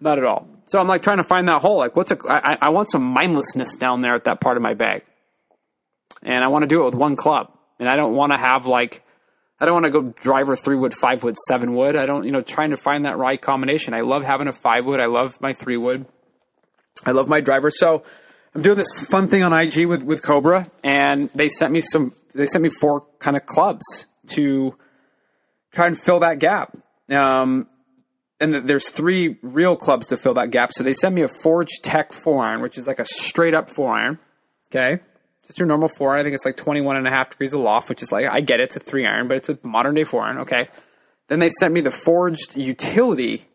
Not 0.00 0.18
at 0.18 0.24
all. 0.24 0.46
So 0.66 0.80
I'm 0.80 0.88
like 0.88 1.02
trying 1.02 1.18
to 1.18 1.24
find 1.24 1.48
that 1.48 1.62
hole. 1.62 1.78
Like, 1.78 1.96
what's 1.96 2.10
a, 2.10 2.18
I, 2.28 2.58
I 2.60 2.68
want 2.68 2.90
some 2.90 3.02
mindlessness 3.02 3.76
down 3.76 4.00
there 4.00 4.14
at 4.14 4.24
that 4.24 4.40
part 4.40 4.56
of 4.56 4.62
my 4.62 4.74
bag. 4.74 5.04
And 6.22 6.44
I 6.44 6.48
want 6.48 6.62
to 6.62 6.66
do 6.66 6.82
it 6.82 6.84
with 6.84 6.94
one 6.94 7.16
club. 7.16 7.52
And 7.78 7.88
I 7.88 7.96
don't 7.96 8.14
want 8.14 8.32
to 8.32 8.38
have 8.38 8.66
like, 8.66 9.02
I 9.58 9.64
don't 9.64 9.74
want 9.74 9.86
to 9.86 9.90
go 9.90 10.02
driver 10.02 10.54
three 10.54 10.76
wood, 10.76 10.92
five 10.92 11.22
wood, 11.22 11.36
seven 11.48 11.74
wood. 11.74 11.96
I 11.96 12.04
don't, 12.04 12.24
you 12.24 12.32
know, 12.32 12.42
trying 12.42 12.70
to 12.70 12.76
find 12.76 13.06
that 13.06 13.16
right 13.16 13.40
combination. 13.40 13.94
I 13.94 14.00
love 14.00 14.22
having 14.22 14.48
a 14.48 14.52
five 14.52 14.84
wood. 14.84 15.00
I 15.00 15.06
love 15.06 15.40
my 15.40 15.54
three 15.54 15.78
wood. 15.78 16.06
I 17.04 17.12
love 17.12 17.28
my 17.28 17.40
driver. 17.40 17.70
So 17.70 18.02
I'm 18.54 18.62
doing 18.62 18.76
this 18.76 18.90
fun 19.08 19.28
thing 19.28 19.42
on 19.42 19.52
IG 19.52 19.86
with, 19.86 20.02
with 20.02 20.22
Cobra 20.22 20.70
and 20.84 21.30
they 21.34 21.48
sent 21.48 21.72
me 21.72 21.80
some, 21.80 22.12
they 22.34 22.46
sent 22.46 22.62
me 22.62 22.68
four 22.68 23.06
kind 23.18 23.36
of 23.36 23.46
clubs 23.46 24.06
to 24.28 24.74
try 25.72 25.86
and 25.86 25.98
fill 25.98 26.20
that 26.20 26.38
gap. 26.38 26.76
Um, 27.08 27.68
and 28.38 28.52
there's 28.52 28.90
three 28.90 29.38
real 29.40 29.76
clubs 29.76 30.08
to 30.08 30.18
fill 30.18 30.34
that 30.34 30.50
gap. 30.50 30.72
So 30.72 30.82
they 30.82 30.92
sent 30.92 31.14
me 31.14 31.22
a 31.22 31.28
Forge 31.28 31.80
Tech 31.82 32.12
four 32.12 32.44
iron, 32.44 32.60
which 32.60 32.76
is 32.76 32.86
like 32.86 32.98
a 32.98 33.06
straight 33.06 33.54
up 33.54 33.70
four 33.70 33.94
iron. 33.94 34.18
Okay 34.70 35.00
just 35.46 35.58
your 35.58 35.66
normal 35.66 35.88
four 35.88 36.12
iron. 36.12 36.20
I 36.20 36.22
think 36.24 36.34
it's 36.34 36.44
like 36.44 36.56
21 36.56 36.96
and 36.96 37.06
a 37.06 37.10
half 37.10 37.30
degrees 37.30 37.52
of 37.52 37.60
loft, 37.60 37.88
which 37.88 38.02
is 38.02 38.12
like, 38.12 38.26
I 38.26 38.40
get 38.40 38.60
it, 38.60 38.64
it's 38.64 38.76
a 38.76 38.80
three 38.80 39.06
iron, 39.06 39.28
but 39.28 39.36
it's 39.36 39.48
a 39.48 39.58
modern 39.62 39.94
day 39.94 40.04
four 40.04 40.22
iron. 40.22 40.38
Okay. 40.38 40.68
Then 41.28 41.38
they 41.38 41.48
sent 41.48 41.72
me 41.74 41.80
the 41.80 41.90
forged 41.90 42.56
utility 42.56 43.48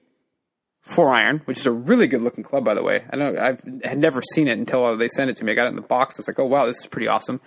four 0.82 1.10
iron, 1.10 1.42
which 1.46 1.60
is 1.60 1.66
a 1.66 1.72
really 1.72 2.08
good 2.08 2.22
looking 2.22 2.44
club, 2.44 2.66
by 2.66 2.74
the 2.74 2.84
way. 2.84 3.04
I 3.12 3.16
know 3.16 3.36
I've 3.38 3.62
had 3.84 4.00
never 4.00 4.22
seen 4.22 4.48
it 4.48 4.58
until 4.58 4.98
they 4.98 5.08
sent 5.08 5.30
it 5.30 5.38
to 5.38 5.46
me. 5.46 5.52
I 5.52 5.56
got 5.56 5.68
it 5.68 5.70
in 5.70 5.76
the 5.76 5.82
box. 5.82 6.18
I 6.18 6.20
was 6.20 6.28
like, 6.28 6.40
oh 6.40 6.46
wow, 6.46 6.66
this 6.66 6.80
is 6.80 6.88
pretty 6.88 7.08
awesome. 7.08 7.40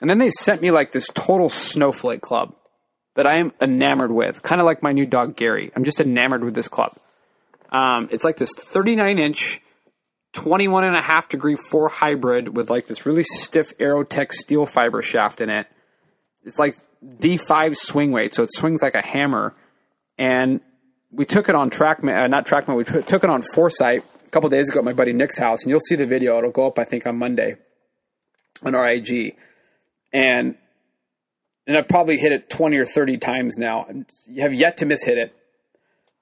And 0.00 0.08
then 0.08 0.18
they 0.18 0.30
sent 0.30 0.62
me 0.62 0.70
like 0.70 0.92
this 0.92 1.08
total 1.12 1.48
snowflake 1.48 2.20
club 2.20 2.54
that 3.14 3.26
I 3.26 3.34
am 3.34 3.52
enamored 3.60 4.12
with, 4.12 4.42
kind 4.42 4.60
of 4.60 4.64
like 4.64 4.82
my 4.82 4.92
new 4.92 5.06
dog 5.06 5.36
Gary. 5.36 5.72
I'm 5.74 5.84
just 5.84 6.00
enamored 6.00 6.44
with 6.44 6.54
this 6.54 6.68
club. 6.68 6.96
Um, 7.70 8.08
it's 8.10 8.24
like 8.24 8.36
this 8.36 8.54
39 8.54 9.18
inch 9.18 9.60
21 10.32 10.84
and 10.84 10.96
a 10.96 11.00
half 11.00 11.28
degree 11.28 11.56
four 11.56 11.88
hybrid 11.88 12.56
with 12.56 12.70
like 12.70 12.86
this 12.86 13.06
really 13.06 13.22
stiff 13.22 13.76
Aerotech 13.78 14.32
steel 14.32 14.66
fiber 14.66 15.02
shaft 15.02 15.40
in 15.40 15.50
it. 15.50 15.66
It's 16.44 16.58
like 16.58 16.76
D5 17.04 17.76
swing 17.76 18.12
weight, 18.12 18.34
so 18.34 18.42
it 18.42 18.50
swings 18.52 18.82
like 18.82 18.94
a 18.94 19.02
hammer. 19.02 19.54
And 20.16 20.60
we 21.10 21.24
took 21.24 21.48
it 21.48 21.54
on 21.54 21.70
TrackMan, 21.70 22.24
uh, 22.24 22.26
not 22.26 22.46
TrackMan, 22.46 22.76
we 22.76 22.84
took 22.84 23.24
it 23.24 23.30
on 23.30 23.42
Foresight 23.42 24.04
a 24.26 24.30
couple 24.30 24.48
days 24.50 24.68
ago 24.68 24.78
at 24.78 24.84
my 24.84 24.92
buddy 24.92 25.12
Nick's 25.12 25.38
house, 25.38 25.62
and 25.62 25.70
you'll 25.70 25.80
see 25.80 25.94
the 25.94 26.06
video. 26.06 26.38
It'll 26.38 26.50
go 26.50 26.66
up, 26.66 26.78
I 26.78 26.84
think, 26.84 27.06
on 27.06 27.16
Monday 27.16 27.56
on 28.62 28.74
RIG. 28.74 29.36
And 30.12 30.56
and 31.66 31.76
I've 31.76 31.88
probably 31.88 32.16
hit 32.16 32.32
it 32.32 32.48
20 32.48 32.78
or 32.78 32.86
30 32.86 33.18
times 33.18 33.58
now. 33.58 33.86
You 34.26 34.40
have 34.40 34.54
yet 34.54 34.78
to 34.78 34.86
miss 34.86 35.04
hit 35.04 35.18
it. 35.18 35.37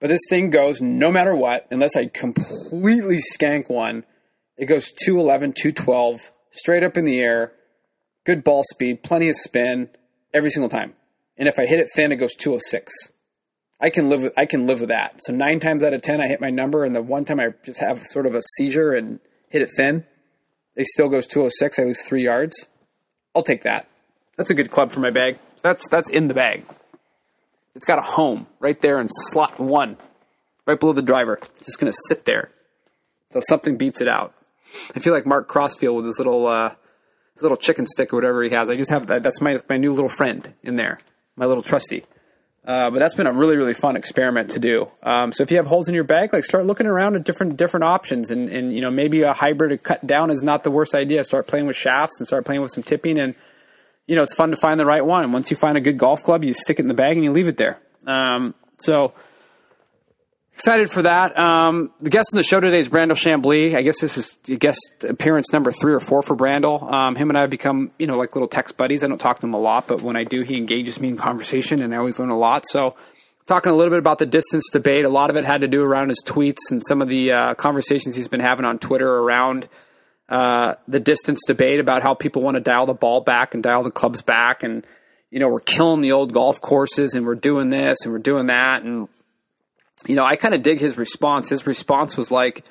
But 0.01 0.09
this 0.09 0.23
thing 0.29 0.51
goes 0.51 0.81
no 0.81 1.11
matter 1.11 1.35
what, 1.35 1.67
unless 1.71 1.97
I 1.97 2.07
completely 2.07 3.19
skank 3.19 3.71
one, 3.71 4.05
it 4.57 4.67
goes 4.67 4.91
211, 4.91 5.53
212, 5.53 6.31
straight 6.51 6.83
up 6.83 6.97
in 6.97 7.05
the 7.05 7.21
air, 7.21 7.53
good 8.25 8.45
ball 8.45 8.63
speed, 8.65 9.03
plenty 9.03 9.29
of 9.29 9.37
spin 9.37 9.91
every 10.33 10.51
single 10.51 10.69
time. 10.69 10.95
And 11.37 11.49
if 11.49 11.59
I 11.59 11.67
hit 11.67 11.81
it 11.81 11.89
thin, 11.95 12.13
it 12.13 12.17
goes 12.17 12.35
206. 12.35 12.93
I 13.81 13.91
can 13.91 14.09
live 14.09 14.23
with 14.23 14.33
I 14.39 14.47
can 14.47 14.67
live 14.67 14.81
with 14.81 14.89
that. 14.89 15.23
So 15.23 15.35
nine 15.35 15.61
times 15.61 15.85
out 15.85 15.93
of 15.93 16.01
ten, 16.01 16.21
I 16.21 16.29
hit 16.29 16.41
my 16.41 16.51
number, 16.51 16.85
and 16.85 16.95
the 16.95 17.03
one 17.03 17.25
time 17.25 17.39
I 17.39 17.49
just 17.65 17.81
have 17.81 18.03
sort 18.03 18.27
of 18.27 18.35
a 18.35 18.43
seizure 18.57 18.93
and 18.93 19.21
hit 19.49 19.63
it 19.63 19.71
thin, 19.77 20.05
it 20.75 20.87
still 20.87 21.09
goes 21.09 21.27
206. 21.27 21.79
I 21.79 21.83
lose 21.83 22.03
three 22.03 22.25
yards. 22.25 22.69
I'll 23.35 23.43
take 23.43 23.63
that. 23.63 23.87
That's 24.37 24.51
a 24.51 24.55
good 24.55 24.71
club 24.71 24.93
for 24.93 25.01
my 25.01 25.11
bag. 25.11 25.39
That's 25.63 25.89
that's 25.89 26.09
in 26.09 26.29
the 26.29 26.35
bag. 26.35 26.65
It's 27.77 27.85
got 27.85 27.99
a 27.99 28.03
home 28.03 28.47
right 28.59 28.81
there 28.81 29.01
in 29.01 29.09
slot 29.09 29.61
one, 29.61 29.99
right 30.65 30.81
below 30.81 30.95
the 30.95 31.03
driver. 31.03 31.39
It's 31.57 31.67
just 31.67 31.79
going 31.79 31.93
to 31.93 31.99
sit 32.09 32.25
there 32.25 32.51
so 33.33 33.41
something 33.47 33.77
beats 33.77 34.01
it 34.01 34.09
out. 34.09 34.35
I 34.95 34.99
feel 34.99 35.13
like 35.13 35.27
Mark 35.27 35.47
Crossfield 35.47 35.97
with 35.97 36.07
his 36.07 36.19
little 36.19 36.47
uh, 36.47 36.75
his 37.35 37.43
little 37.43 37.59
chicken 37.59 37.87
stick 37.87 38.13
or 38.13 38.17
whatever 38.17 38.43
he 38.43 38.51
has. 38.51 38.71
I 38.71 38.77
just 38.77 38.91
have 38.91 39.07
that. 39.09 39.23
That's 39.23 39.43
my 39.43 39.61
my 39.69 39.77
new 39.77 39.93
little 39.93 40.09
friend 40.09 40.55
in 40.63 40.77
there, 40.77 41.01
my 41.37 41.45
little 41.45 41.63
trusty. 41.63 42.05
Uh, 42.67 42.91
but 42.91 42.99
that's 42.99 43.15
been 43.15 43.29
a 43.29 43.33
really 43.33 43.57
really 43.57 43.75
fun 43.75 43.95
experiment 43.95 44.51
to 44.53 44.59
do. 44.59 44.91
Um, 45.03 45.31
so 45.33 45.43
if 45.43 45.51
you 45.51 45.59
have 45.59 45.67
holes 45.67 45.89
in 45.89 45.95
your 45.95 46.03
bag, 46.05 46.33
like 46.33 46.45
start 46.45 46.65
looking 46.65 46.87
around 46.87 47.15
at 47.15 47.25
different 47.25 47.59
different 47.59 47.85
options, 47.85 48.31
and 48.31 48.49
and 48.49 48.75
you 48.75 48.81
know 48.81 48.91
maybe 48.91 49.21
a 49.21 49.35
hybrid 49.35 49.83
cut 49.83 50.05
down 50.07 50.31
is 50.31 50.43
not 50.43 50.65
the 50.65 50.71
worst 50.71 50.95
idea. 50.95 51.23
Start 51.25 51.47
playing 51.47 51.67
with 51.67 51.77
shafts 51.77 52.19
and 52.19 52.27
start 52.27 52.47
playing 52.47 52.63
with 52.63 52.73
some 52.73 52.83
tipping 52.83 53.19
and 53.19 53.35
you 54.07 54.15
know, 54.15 54.23
it's 54.23 54.35
fun 54.35 54.51
to 54.51 54.57
find 54.57 54.79
the 54.79 54.87
right 54.87 55.05
one. 55.05 55.25
And 55.25 55.33
once 55.33 55.51
you 55.51 55.57
find 55.57 55.77
a 55.77 55.81
good 55.81 55.99
golf 55.99 56.23
club, 56.23 56.45
you 56.45 56.53
stick 56.53 56.79
it 56.79 56.83
in 56.83 56.89
the 56.89 56.95
bag 56.95 57.17
and 57.17 57.25
you 57.25 57.33
leave 57.33 57.49
it 57.49 57.57
there. 57.57 57.79
Um, 58.07 58.55
so 58.79 59.15
excited 60.55 60.91
for 60.91 61.03
that. 61.03 61.37
Um, 61.37 61.91
the 62.01 62.11
guest 62.11 62.31
on 62.33 62.37
the 62.37 62.45
show 62.45 62.61
today 62.61 62.79
is 62.79 62.89
Brandel 62.89 63.17
Chamblee. 63.17 63.75
I 63.75 63.83
guess 63.83 64.01
this 64.01 64.17
is 64.17 64.39
guest 64.59 65.05
appearance 65.09 65.53
number 65.53 65.73
three 65.73 65.93
or 65.93 66.01
four 66.01 66.23
for 66.23 66.37
Brandel. 66.37 66.83
Um, 66.83 67.17
him 67.17 67.31
and 67.31 67.37
I 67.37 67.43
have 67.43 67.51
become, 67.51 67.91
you 67.99 68.07
know, 68.07 68.17
like 68.17 68.35
little 68.37 68.49
text 68.49 68.77
buddies. 68.77 69.03
I 69.03 69.09
don't 69.09 69.19
talk 69.19 69.41
to 69.41 69.47
him 69.47 69.55
a 69.55 69.61
lot, 69.61 69.89
but 69.89 70.03
when 70.03 70.17
I 70.17 70.25
do, 70.25 70.43
he 70.43 70.57
engages 70.57 71.01
me 71.01 71.09
in 71.09 71.17
conversation 71.17 71.83
and 71.83 71.93
I 71.93 71.99
always 71.99 72.19
learn 72.19 72.31
a 72.31 72.39
lot. 72.39 72.67
So 72.69 72.95
talking 73.47 73.73
a 73.73 73.75
little 73.75 73.91
bit 73.91 73.99
about 73.99 74.19
the 74.19 74.27
distance 74.27 74.69
debate. 74.73 75.05
A 75.05 75.09
lot 75.09 75.31
of 75.31 75.37
it 75.37 75.45
had 75.45 75.63
to 75.63 75.69
do 75.69 75.83
around 75.83 76.09
his 76.09 76.23
tweets 76.25 76.71
and 76.71 76.81
some 76.87 77.03
of 77.03 77.09
the 77.09 77.33
uh, 77.33 77.55
conversations 77.55 78.15
he's 78.15 78.29
been 78.29 78.41
having 78.41 78.65
on 78.65 78.79
Twitter 78.79 79.19
around– 79.19 79.69
uh, 80.29 80.75
the 80.89 81.01
distance 81.01 81.41
debate 81.47 81.81
about 81.81 82.03
how 82.03 82.15
people 82.15 82.43
want 82.43 82.57
to 82.57 82.61
dial 82.61 82.87
the 82.87 82.95
ball 82.95 83.21
back 83.21 83.55
and 83.55 83.63
dial 83.63 83.83
the 83.83 83.91
clubs 83.91 84.23
back, 84.23 84.63
and 84.63 84.87
you 85.31 85.39
know 85.39 85.49
we're 85.49 85.61
killing 85.61 86.01
the 86.01 86.13
old 86.13 86.33
golf 86.33 86.61
courses, 86.61 87.15
and 87.15 87.27
we're 87.27 87.35
doing 87.35 87.71
this 87.71 87.99
and 88.05 88.13
we're 88.13 88.19
doing 88.19 88.47
that, 88.47 88.83
and 88.83 89.09
you 90.07 90.17
know 90.17 90.25
I 90.25 90.37
kind 90.37 90.55
of 90.55 90.63
dig 90.63 90.81
his 90.81 90.99
response. 90.99 91.49
His 91.49 91.67
response 91.67 92.17
was 92.17 92.31
like, 92.33 92.65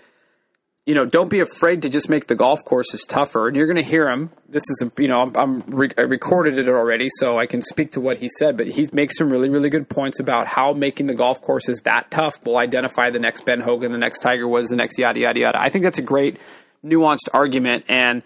you 0.85 0.95
know, 0.95 1.05
don't 1.05 1.29
be 1.29 1.39
afraid 1.39 1.83
to 1.83 1.89
just 1.89 2.09
make 2.09 2.27
the 2.27 2.35
golf 2.35 2.65
courses 2.65 3.05
tougher, 3.07 3.47
and 3.47 3.55
you're 3.55 3.67
going 3.67 3.77
to 3.77 3.89
hear 3.89 4.09
him. 4.09 4.31
This 4.49 4.63
is 4.69 4.83
a, 4.85 5.01
you 5.01 5.07
know 5.07 5.21
I'm, 5.21 5.31
I'm 5.37 5.61
re- 5.67 5.93
I 5.97 6.01
recorded 6.01 6.59
it 6.59 6.67
already, 6.67 7.07
so 7.19 7.39
I 7.39 7.45
can 7.45 7.61
speak 7.61 7.93
to 7.93 8.01
what 8.01 8.17
he 8.17 8.27
said, 8.37 8.57
but 8.57 8.67
he 8.67 8.89
makes 8.91 9.17
some 9.17 9.29
really 9.29 9.49
really 9.49 9.69
good 9.69 9.87
points 9.87 10.19
about 10.19 10.45
how 10.47 10.73
making 10.73 11.07
the 11.07 11.15
golf 11.15 11.39
courses 11.39 11.79
that 11.85 12.11
tough 12.11 12.45
will 12.45 12.57
identify 12.57 13.11
the 13.11 13.19
next 13.19 13.45
Ben 13.45 13.61
Hogan, 13.61 13.93
the 13.93 13.97
next 13.97 14.19
Tiger 14.19 14.45
Woods, 14.45 14.71
the 14.71 14.75
next 14.75 14.99
yada 14.99 15.21
yada 15.21 15.39
yada. 15.39 15.61
I 15.61 15.69
think 15.69 15.83
that's 15.83 15.99
a 15.99 16.01
great 16.01 16.37
nuanced 16.85 17.29
argument. 17.33 17.85
And 17.89 18.23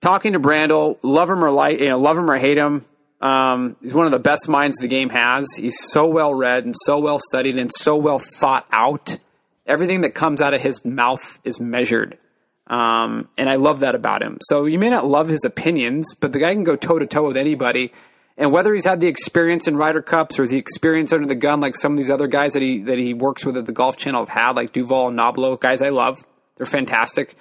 talking 0.00 0.32
to 0.32 0.40
Brandel, 0.40 0.98
love 1.02 1.30
him 1.30 1.44
or 1.44 1.50
like, 1.50 1.80
you 1.80 1.88
know, 1.88 1.98
love 1.98 2.18
him 2.18 2.30
or 2.30 2.38
hate 2.38 2.58
him, 2.58 2.84
um, 3.20 3.76
he's 3.82 3.92
one 3.92 4.06
of 4.06 4.12
the 4.12 4.18
best 4.18 4.48
minds 4.48 4.78
the 4.78 4.88
game 4.88 5.10
has. 5.10 5.54
He's 5.54 5.76
so 5.78 6.06
well 6.06 6.34
read 6.34 6.64
and 6.64 6.74
so 6.84 6.98
well 6.98 7.18
studied 7.18 7.58
and 7.58 7.70
so 7.72 7.96
well 7.96 8.18
thought 8.18 8.66
out. 8.72 9.18
Everything 9.66 10.00
that 10.00 10.14
comes 10.14 10.40
out 10.40 10.54
of 10.54 10.60
his 10.60 10.84
mouth 10.84 11.38
is 11.44 11.60
measured. 11.60 12.18
Um, 12.66 13.28
and 13.36 13.50
I 13.50 13.56
love 13.56 13.80
that 13.80 13.94
about 13.94 14.22
him. 14.22 14.38
So 14.48 14.64
you 14.64 14.78
may 14.78 14.90
not 14.90 15.06
love 15.06 15.28
his 15.28 15.44
opinions, 15.44 16.14
but 16.14 16.32
the 16.32 16.38
guy 16.38 16.54
can 16.54 16.64
go 16.64 16.76
toe 16.76 16.98
to 16.98 17.06
toe 17.06 17.26
with 17.26 17.36
anybody. 17.36 17.92
And 18.38 18.52
whether 18.52 18.72
he's 18.72 18.84
had 18.86 19.00
the 19.00 19.08
experience 19.08 19.68
in 19.68 19.76
Ryder 19.76 20.02
Cups 20.02 20.38
or 20.38 20.46
the 20.46 20.56
experience 20.56 21.12
under 21.12 21.26
the 21.26 21.34
gun 21.34 21.60
like 21.60 21.76
some 21.76 21.92
of 21.92 21.98
these 21.98 22.10
other 22.10 22.26
guys 22.26 22.54
that 22.54 22.62
he 22.62 22.78
that 22.82 22.96
he 22.96 23.12
works 23.12 23.44
with 23.44 23.56
at 23.58 23.66
the 23.66 23.72
Golf 23.72 23.98
Channel 23.98 24.24
have 24.24 24.28
had, 24.30 24.56
like 24.56 24.72
Duval 24.72 25.08
and 25.08 25.18
Nobilo, 25.18 25.60
guys 25.60 25.82
I 25.82 25.90
love, 25.90 26.24
They're 26.56 26.64
fantastic, 26.64 27.36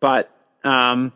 but 0.00 0.30
um, 0.64 1.12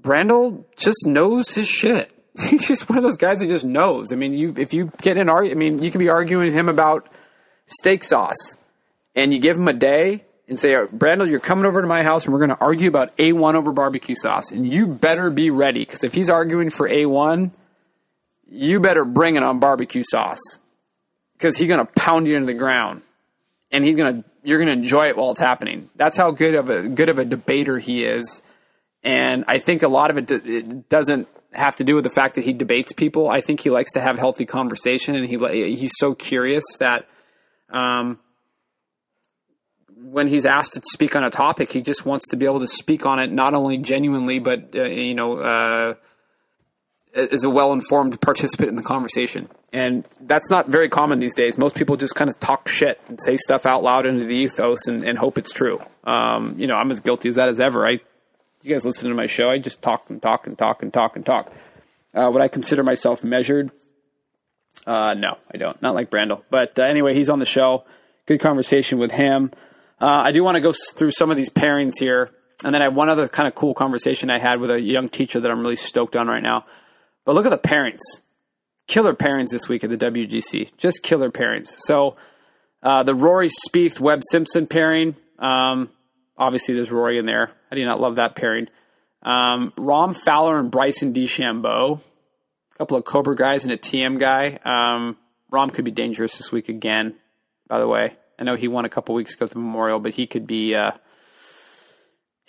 Brandel 0.00 0.64
just 0.76 1.06
knows 1.06 1.50
his 1.50 1.68
shit. 1.68 2.10
He's 2.38 2.66
just 2.66 2.88
one 2.88 2.98
of 2.98 3.04
those 3.04 3.16
guys 3.16 3.40
that 3.40 3.48
just 3.48 3.64
knows. 3.64 4.12
I 4.12 4.16
mean, 4.16 4.32
you 4.34 4.54
if 4.56 4.72
you 4.72 4.92
get 5.02 5.16
in 5.16 5.22
an 5.22 5.28
argument, 5.28 5.56
I 5.56 5.58
mean, 5.58 5.82
you 5.82 5.90
can 5.90 5.98
be 5.98 6.08
arguing 6.08 6.52
him 6.52 6.68
about 6.68 7.08
steak 7.66 8.04
sauce, 8.04 8.56
and 9.14 9.32
you 9.32 9.40
give 9.40 9.56
him 9.56 9.68
a 9.68 9.72
day 9.72 10.24
and 10.50 10.58
say, 10.58 10.74
Brandel, 10.74 11.30
you're 11.30 11.40
coming 11.40 11.64
over 11.64 11.80
to 11.80 11.86
my 11.86 12.02
house 12.02 12.24
and 12.24 12.34
we're 12.34 12.40
going 12.40 12.50
to 12.50 12.60
argue 12.60 12.88
about 12.88 13.16
A1 13.16 13.54
over 13.54 13.70
barbecue 13.70 14.16
sauce. 14.16 14.50
And 14.50 14.70
you 14.70 14.88
better 14.88 15.30
be 15.30 15.48
ready 15.50 15.80
because 15.80 16.02
if 16.02 16.12
he's 16.12 16.28
arguing 16.28 16.70
for 16.70 16.88
A1, 16.88 17.52
you 18.50 18.80
better 18.80 19.04
bring 19.04 19.36
it 19.36 19.44
on 19.44 19.60
barbecue 19.60 20.02
sauce 20.02 20.58
because 21.34 21.56
he's 21.56 21.68
going 21.68 21.86
to 21.86 21.92
pound 21.92 22.26
you 22.26 22.34
into 22.34 22.46
the 22.46 22.54
ground 22.54 23.02
and 23.70 23.84
he's 23.84 23.94
going 23.94 24.22
to, 24.22 24.29
you're 24.42 24.58
going 24.58 24.68
to 24.68 24.72
enjoy 24.72 25.08
it 25.08 25.16
while 25.16 25.30
it's 25.30 25.40
happening. 25.40 25.90
That's 25.96 26.16
how 26.16 26.30
good 26.30 26.54
of 26.54 26.68
a, 26.68 26.88
good 26.88 27.08
of 27.08 27.18
a 27.18 27.24
debater 27.24 27.78
he 27.78 28.04
is. 28.04 28.42
And 29.02 29.44
I 29.48 29.58
think 29.58 29.82
a 29.82 29.88
lot 29.88 30.10
of 30.10 30.18
it, 30.18 30.30
it 30.30 30.88
doesn't 30.88 31.28
have 31.52 31.76
to 31.76 31.84
do 31.84 31.94
with 31.94 32.04
the 32.04 32.10
fact 32.10 32.36
that 32.36 32.44
he 32.44 32.52
debates 32.52 32.92
people. 32.92 33.28
I 33.28 33.40
think 33.40 33.60
he 33.60 33.70
likes 33.70 33.92
to 33.92 34.00
have 34.00 34.18
healthy 34.18 34.46
conversation 34.46 35.14
and 35.14 35.26
he, 35.26 35.36
he's 35.76 35.92
so 35.96 36.14
curious 36.14 36.64
that, 36.78 37.08
um, 37.70 38.18
when 40.02 40.26
he's 40.26 40.46
asked 40.46 40.74
to 40.74 40.80
speak 40.84 41.14
on 41.14 41.24
a 41.24 41.30
topic, 41.30 41.72
he 41.72 41.82
just 41.82 42.06
wants 42.06 42.28
to 42.28 42.36
be 42.36 42.46
able 42.46 42.60
to 42.60 42.66
speak 42.66 43.06
on 43.06 43.18
it 43.18 43.30
not 43.30 43.54
only 43.54 43.78
genuinely, 43.78 44.38
but 44.38 44.74
uh, 44.74 44.84
you 44.84 45.14
know, 45.14 45.38
uh, 45.38 45.94
as 47.14 47.44
a 47.44 47.50
well-informed 47.50 48.20
participant 48.20 48.68
in 48.68 48.76
the 48.76 48.82
conversation. 48.82 49.48
And 49.72 50.06
that's 50.20 50.50
not 50.50 50.68
very 50.68 50.88
common 50.88 51.18
these 51.18 51.34
days. 51.34 51.58
Most 51.58 51.74
people 51.74 51.96
just 51.96 52.14
kind 52.14 52.28
of 52.28 52.38
talk 52.38 52.68
shit 52.68 53.00
and 53.08 53.20
say 53.20 53.36
stuff 53.36 53.66
out 53.66 53.82
loud 53.82 54.06
into 54.06 54.24
the 54.24 54.34
ethos 54.34 54.86
and, 54.86 55.04
and 55.04 55.18
hope 55.18 55.38
it's 55.38 55.52
true. 55.52 55.80
Um, 56.04 56.54
you 56.56 56.66
know, 56.66 56.76
I'm 56.76 56.90
as 56.90 57.00
guilty 57.00 57.28
as 57.28 57.34
that 57.36 57.48
as 57.48 57.60
ever. 57.60 57.86
I, 57.86 58.00
you 58.62 58.72
guys 58.72 58.84
listen 58.84 59.08
to 59.08 59.14
my 59.14 59.26
show. 59.26 59.50
I 59.50 59.58
just 59.58 59.82
talk 59.82 60.08
and 60.10 60.20
talk 60.20 60.46
and 60.46 60.56
talk 60.56 60.82
and 60.82 60.92
talk 60.92 61.16
and 61.16 61.26
talk. 61.26 61.52
Uh, 62.14 62.30
would 62.32 62.42
I 62.42 62.48
consider 62.48 62.82
myself 62.82 63.22
measured? 63.24 63.70
Uh, 64.86 65.14
no, 65.14 65.38
I 65.52 65.58
don't. 65.58 65.80
Not 65.82 65.94
like 65.94 66.10
Brandel. 66.10 66.42
But 66.50 66.78
uh, 66.78 66.82
anyway, 66.82 67.14
he's 67.14 67.28
on 67.28 67.38
the 67.38 67.46
show. 67.46 67.84
Good 68.26 68.40
conversation 68.40 68.98
with 68.98 69.12
him. 69.12 69.52
Uh, 70.00 70.22
I 70.24 70.32
do 70.32 70.42
want 70.42 70.56
to 70.56 70.60
go 70.60 70.72
through 70.94 71.10
some 71.10 71.30
of 71.30 71.36
these 71.36 71.50
pairings 71.50 71.98
here. 71.98 72.30
And 72.64 72.74
then 72.74 72.82
I 72.82 72.84
have 72.84 72.94
one 72.94 73.08
other 73.08 73.28
kind 73.28 73.48
of 73.48 73.54
cool 73.54 73.74
conversation 73.74 74.30
I 74.30 74.38
had 74.38 74.60
with 74.60 74.70
a 74.70 74.80
young 74.80 75.08
teacher 75.08 75.40
that 75.40 75.50
I'm 75.50 75.60
really 75.60 75.76
stoked 75.76 76.14
on 76.14 76.28
right 76.28 76.42
now. 76.42 76.66
But 77.30 77.36
look 77.36 77.46
at 77.46 77.50
the 77.50 77.58
parents. 77.58 78.22
Killer 78.88 79.14
parents 79.14 79.52
this 79.52 79.68
week 79.68 79.84
at 79.84 79.90
the 79.90 79.96
WGC. 79.96 80.76
Just 80.76 81.04
killer 81.04 81.30
pairings. 81.30 81.68
So 81.78 82.16
uh, 82.82 83.04
the 83.04 83.14
Rory 83.14 83.48
Spieth 83.48 84.00
Webb 84.00 84.22
Simpson 84.32 84.66
pairing. 84.66 85.14
Um, 85.38 85.90
obviously, 86.36 86.74
there's 86.74 86.90
Rory 86.90 87.18
in 87.18 87.26
there. 87.26 87.52
I 87.70 87.76
do 87.76 87.84
not 87.84 88.00
love 88.00 88.16
that 88.16 88.34
pairing. 88.34 88.66
Um, 89.22 89.72
Rahm 89.76 90.16
Fowler 90.16 90.58
and 90.58 90.72
Bryson 90.72 91.14
DeChambeau. 91.14 92.00
A 92.74 92.78
couple 92.78 92.96
of 92.96 93.04
Cobra 93.04 93.36
guys 93.36 93.62
and 93.62 93.72
a 93.72 93.76
TM 93.76 94.18
guy. 94.18 94.58
Um, 94.64 95.16
Rahm 95.52 95.72
could 95.72 95.84
be 95.84 95.92
dangerous 95.92 96.36
this 96.36 96.50
week 96.50 96.68
again, 96.68 97.14
by 97.68 97.78
the 97.78 97.86
way. 97.86 98.16
I 98.40 98.42
know 98.42 98.56
he 98.56 98.66
won 98.66 98.86
a 98.86 98.88
couple 98.88 99.14
weeks 99.14 99.36
ago 99.36 99.44
at 99.44 99.52
the 99.52 99.60
Memorial, 99.60 100.00
but 100.00 100.14
he 100.14 100.26
could 100.26 100.48
be 100.48 100.74
uh, 100.74 100.94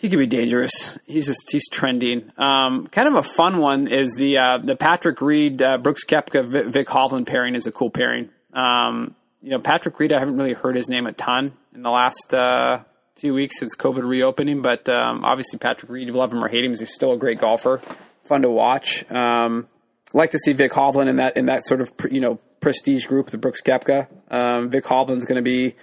he 0.01 0.09
could 0.09 0.17
be 0.17 0.25
dangerous. 0.25 0.97
He's 1.05 1.27
just 1.27 1.47
he's 1.51 1.69
trending. 1.69 2.31
Um, 2.35 2.87
kind 2.87 3.07
of 3.07 3.13
a 3.13 3.21
fun 3.21 3.59
one 3.59 3.87
is 3.87 4.15
the 4.15 4.35
uh, 4.35 4.57
the 4.57 4.75
Patrick 4.75 5.21
Reed 5.21 5.61
uh, 5.61 5.77
Brooks 5.77 6.03
Koepka 6.05 6.71
Vic, 6.71 6.87
Hovland 6.87 7.27
pairing 7.27 7.53
is 7.53 7.67
a 7.67 7.71
cool 7.71 7.91
pairing. 7.91 8.29
Um, 8.51 9.13
you 9.43 9.51
know 9.51 9.59
Patrick 9.59 9.99
Reed, 9.99 10.11
I 10.11 10.17
haven't 10.17 10.37
really 10.37 10.53
heard 10.53 10.75
his 10.75 10.89
name 10.89 11.05
a 11.05 11.13
ton 11.13 11.53
in 11.75 11.83
the 11.83 11.91
last 11.91 12.33
uh, 12.33 12.79
few 13.15 13.35
weeks 13.35 13.59
since 13.59 13.75
COVID 13.75 14.03
reopening, 14.03 14.63
but 14.63 14.89
um, 14.89 15.23
obviously 15.23 15.59
Patrick 15.59 15.91
Reed, 15.91 16.07
you 16.07 16.15
love 16.15 16.33
him 16.33 16.43
or 16.43 16.47
hate 16.47 16.65
him, 16.65 16.71
he's 16.71 16.91
still 16.91 17.11
a 17.11 17.17
great 17.17 17.37
golfer, 17.37 17.79
fun 18.23 18.41
to 18.41 18.49
watch. 18.49 19.09
Um, 19.11 19.67
like 20.13 20.31
to 20.31 20.39
see 20.39 20.53
Vic 20.53 20.71
Hovland 20.71 21.09
in 21.09 21.17
that 21.17 21.37
in 21.37 21.45
that 21.45 21.67
sort 21.67 21.79
of 21.79 21.91
you 22.09 22.21
know 22.21 22.39
prestige 22.59 23.05
group, 23.05 23.29
the 23.29 23.37
Brooks 23.37 23.61
Koepka. 23.61 24.07
Um, 24.31 24.71
Vic 24.71 24.83
Hovland's 24.83 25.25
going 25.25 25.35
to 25.35 25.43
be 25.43 25.75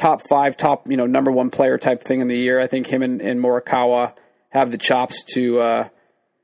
top 0.00 0.26
five, 0.26 0.56
top 0.56 0.90
you 0.90 0.96
know 0.96 1.06
number 1.06 1.30
one 1.30 1.50
player 1.50 1.76
type 1.76 2.02
thing 2.02 2.20
in 2.20 2.28
the 2.28 2.36
year. 2.36 2.58
I 2.58 2.66
think 2.66 2.86
him 2.86 3.02
and, 3.02 3.20
and 3.20 3.38
Morikawa 3.38 4.14
have 4.48 4.70
the 4.70 4.78
chops 4.78 5.22
to 5.34 5.60
uh, 5.60 5.88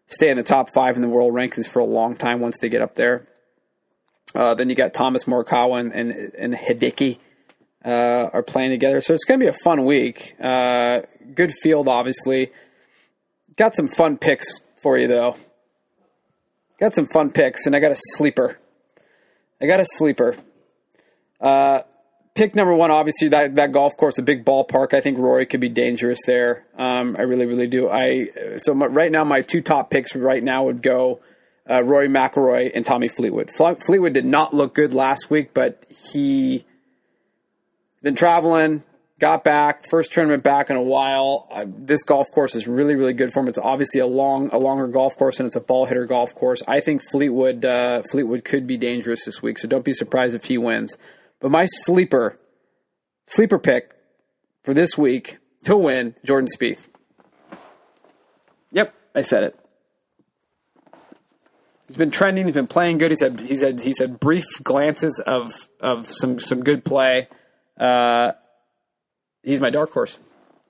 stay 0.09 0.29
in 0.29 0.37
the 0.37 0.43
top 0.43 0.69
five 0.69 0.97
in 0.97 1.03
the 1.03 1.09
world 1.09 1.33
rankings 1.33 1.67
for 1.67 1.79
a 1.79 1.85
long 1.85 2.15
time 2.17 2.41
once 2.41 2.59
they 2.61 2.69
get 2.69 2.83
up 2.83 2.95
there. 2.95 3.27
Uh, 4.35 4.53
then 4.55 4.69
you 4.69 4.77
got 4.77 4.93
Thomas 4.93 5.25
Morikawa 5.25 5.81
and 5.81 5.93
and, 5.93 6.35
and 6.37 6.55
Hideki 6.55 7.19
uh, 7.83 8.29
are 8.35 8.43
playing 8.43 8.73
together, 8.73 9.01
so 9.01 9.15
it's 9.15 9.25
going 9.25 9.41
to 9.41 9.45
be 9.45 9.49
a 9.49 9.55
fun 9.55 9.87
week. 9.87 10.37
Uh, 10.39 11.01
good 11.35 11.53
field, 11.53 11.89
obviously. 11.89 12.53
Got 13.57 13.75
some 13.75 13.89
fun 13.89 14.19
picks 14.19 14.61
for 14.77 14.99
you 14.99 15.09
though. 15.09 15.35
Got 16.79 16.95
some 16.95 17.07
fun 17.07 17.31
picks, 17.31 17.65
and 17.65 17.75
I 17.75 17.81
got 17.81 17.93
a 17.93 17.97
sleeper. 17.97 18.59
I 19.63 19.67
got 19.67 19.81
a 19.81 19.87
sleeper. 19.87 20.37
Uh, 21.41 21.83
pick 22.37 22.55
number 22.55 22.75
one, 22.75 22.91
obviously 22.91 23.29
that 23.29 23.57
that 23.57 23.73
golf 23.73 23.97
course, 23.97 24.19
a 24.19 24.23
big 24.23 24.45
ballpark. 24.45 24.95
I 24.95 25.01
think 25.01 25.19
Rory 25.19 25.47
could 25.47 25.61
be 25.61 25.69
dangerous 25.69 26.21
there. 26.27 26.65
Um, 26.77 27.17
I 27.19 27.23
really, 27.23 27.47
really 27.47 27.67
do. 27.67 27.89
I 27.89 28.29
so 28.59 28.75
my, 28.75 28.87
right 28.87 29.11
now 29.11 29.25
my 29.25 29.41
two 29.41 29.63
top 29.63 29.91
picks 29.91 30.15
right 30.15 30.43
now 30.43 30.65
would 30.65 30.83
go 30.83 31.21
uh, 31.69 31.83
Rory 31.83 32.09
McIlroy 32.09 32.71
and 32.73 32.85
Tommy 32.85 33.09
Fleetwood. 33.09 33.51
Fleetwood 33.51 34.13
did 34.13 34.25
not 34.25 34.55
look 34.55 34.75
good 34.75 34.95
last 34.95 35.31
week, 35.31 35.53
but 35.53 35.85
he 35.89 36.65
been 38.03 38.15
traveling, 38.15 38.85
got 39.19 39.43
back, 39.43 39.85
first 39.85 40.13
tournament 40.13 40.45
back 40.45 40.71
in 40.71 40.77
a 40.77 40.83
while. 40.83 41.49
Uh, 41.51 41.65
this 41.67 42.05
golf 42.05 42.31
course 42.31 42.55
is 42.55 42.69
really, 42.69 42.95
really 42.95 43.15
good 43.15 43.33
for 43.33 43.41
him. 43.41 43.49
It's 43.49 43.59
obviously 43.59 44.01
a 44.01 44.07
long, 44.07 44.51
a 44.53 44.59
longer 44.59 44.87
golf 44.87 45.17
course, 45.17 45.41
and 45.41 45.47
it's 45.47 45.57
a 45.57 45.61
ball 45.61 45.87
hitter 45.87 46.07
golf 46.07 46.35
course. 46.35 46.63
I 46.69 46.79
think 46.79 47.03
Fleetwood, 47.03 47.65
uh, 47.65 48.03
Fleetwood 48.11 48.45
could 48.45 48.67
be 48.67 48.77
dangerous 48.77 49.25
this 49.25 49.43
week, 49.43 49.59
so 49.59 49.67
don't 49.67 49.85
be 49.85 49.93
surprised 49.93 50.37
if 50.37 50.45
he 50.45 50.57
wins. 50.57 50.97
But 51.47 51.53
my 51.53 51.67
sleeper, 51.67 52.41
sleeper 53.29 53.61
pick 53.61 53.93
for 54.65 54.75
this 54.75 54.99
week 54.99 55.39
to 55.63 55.77
win, 55.77 56.17
Jordan 56.25 56.49
Spieth. 56.49 56.81
Yep, 58.73 58.93
I 59.15 59.23
said 59.23 59.45
it. 59.45 59.61
He's 61.87 61.97
been 61.97 62.11
trending. 62.11 62.47
He's 62.47 62.55
been 62.55 62.67
playing 62.67 62.99
good. 62.99 63.13
He's 63.13 63.21
had 63.21 63.39
he's 63.39 63.61
had 63.61 63.79
he's 63.79 64.01
had 64.01 64.19
brief 64.19 64.45
glances 64.65 65.23
of 65.25 65.53
of 65.79 66.09
some 66.09 66.41
some 66.41 66.65
good 66.65 66.85
play. 66.85 67.29
Uh, 67.79 68.33
he's 69.45 69.61
my 69.61 69.71
dark 69.71 69.93
horse, 69.93 70.19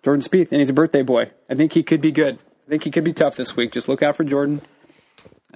Jordan 0.02 0.20
Spieth, 0.20 0.52
and 0.52 0.60
he's 0.60 0.68
a 0.68 0.74
birthday 0.74 1.00
boy. 1.00 1.30
I 1.48 1.54
think 1.54 1.72
he 1.72 1.84
could 1.84 2.02
be 2.02 2.12
good. 2.12 2.38
I 2.66 2.68
think 2.68 2.84
he 2.84 2.90
could 2.90 3.04
be 3.04 3.14
tough 3.14 3.36
this 3.36 3.56
week. 3.56 3.72
Just 3.72 3.88
look 3.88 4.02
out 4.02 4.14
for 4.14 4.24
Jordan. 4.24 4.60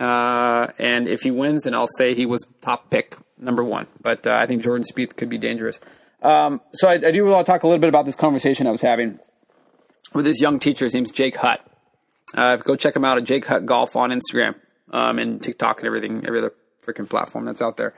Uh, 0.00 0.69
and 0.78 1.07
if 1.07 1.21
he 1.21 1.30
wins, 1.30 1.64
then 1.64 1.75
I'll 1.75 1.87
say 1.87 2.14
he 2.14 2.25
was 2.25 2.47
top 2.62 2.88
pick 2.88 3.16
number 3.38 3.62
one. 3.62 3.87
But 4.00 4.26
uh, 4.26 4.35
I 4.35 4.47
think 4.47 4.62
Jordan 4.62 4.85
Spieth 4.90 5.14
could 5.14 5.28
be 5.28 5.37
dangerous. 5.37 5.78
Um, 6.23 6.62
so 6.73 6.88
I, 6.88 6.95
I, 6.95 7.11
do 7.11 7.25
want 7.26 7.47
to 7.47 7.52
talk 7.52 7.62
a 7.62 7.66
little 7.66 7.80
bit 7.80 7.88
about 7.88 8.07
this 8.07 8.16
conversation 8.16 8.66
I 8.66 8.71
was 8.71 8.83
having 8.83 9.19
with 10.14 10.25
this 10.25 10.40
young 10.40 10.59
teacher. 10.59 10.85
His 10.85 10.95
name's 10.95 11.11
Jake 11.11 11.37
Hutt. 11.37 11.66
Uh, 12.35 12.57
go 12.57 12.76
check 12.76 12.97
him 12.97 13.04
out 13.04 13.19
at 13.19 13.25
Jake 13.25 13.47
Hutt 13.47 13.66
Golf 13.66 13.97
on 13.97 14.11
Instagram 14.11 14.54
um, 14.90 15.19
and 15.19 15.42
TikTok 15.42 15.80
and 15.80 15.87
everything, 15.87 16.25
every 16.26 16.38
other 16.38 16.54
freaking 16.85 17.09
platform 17.09 17.45
that's 17.45 17.62
out 17.62 17.76
there. 17.76 17.95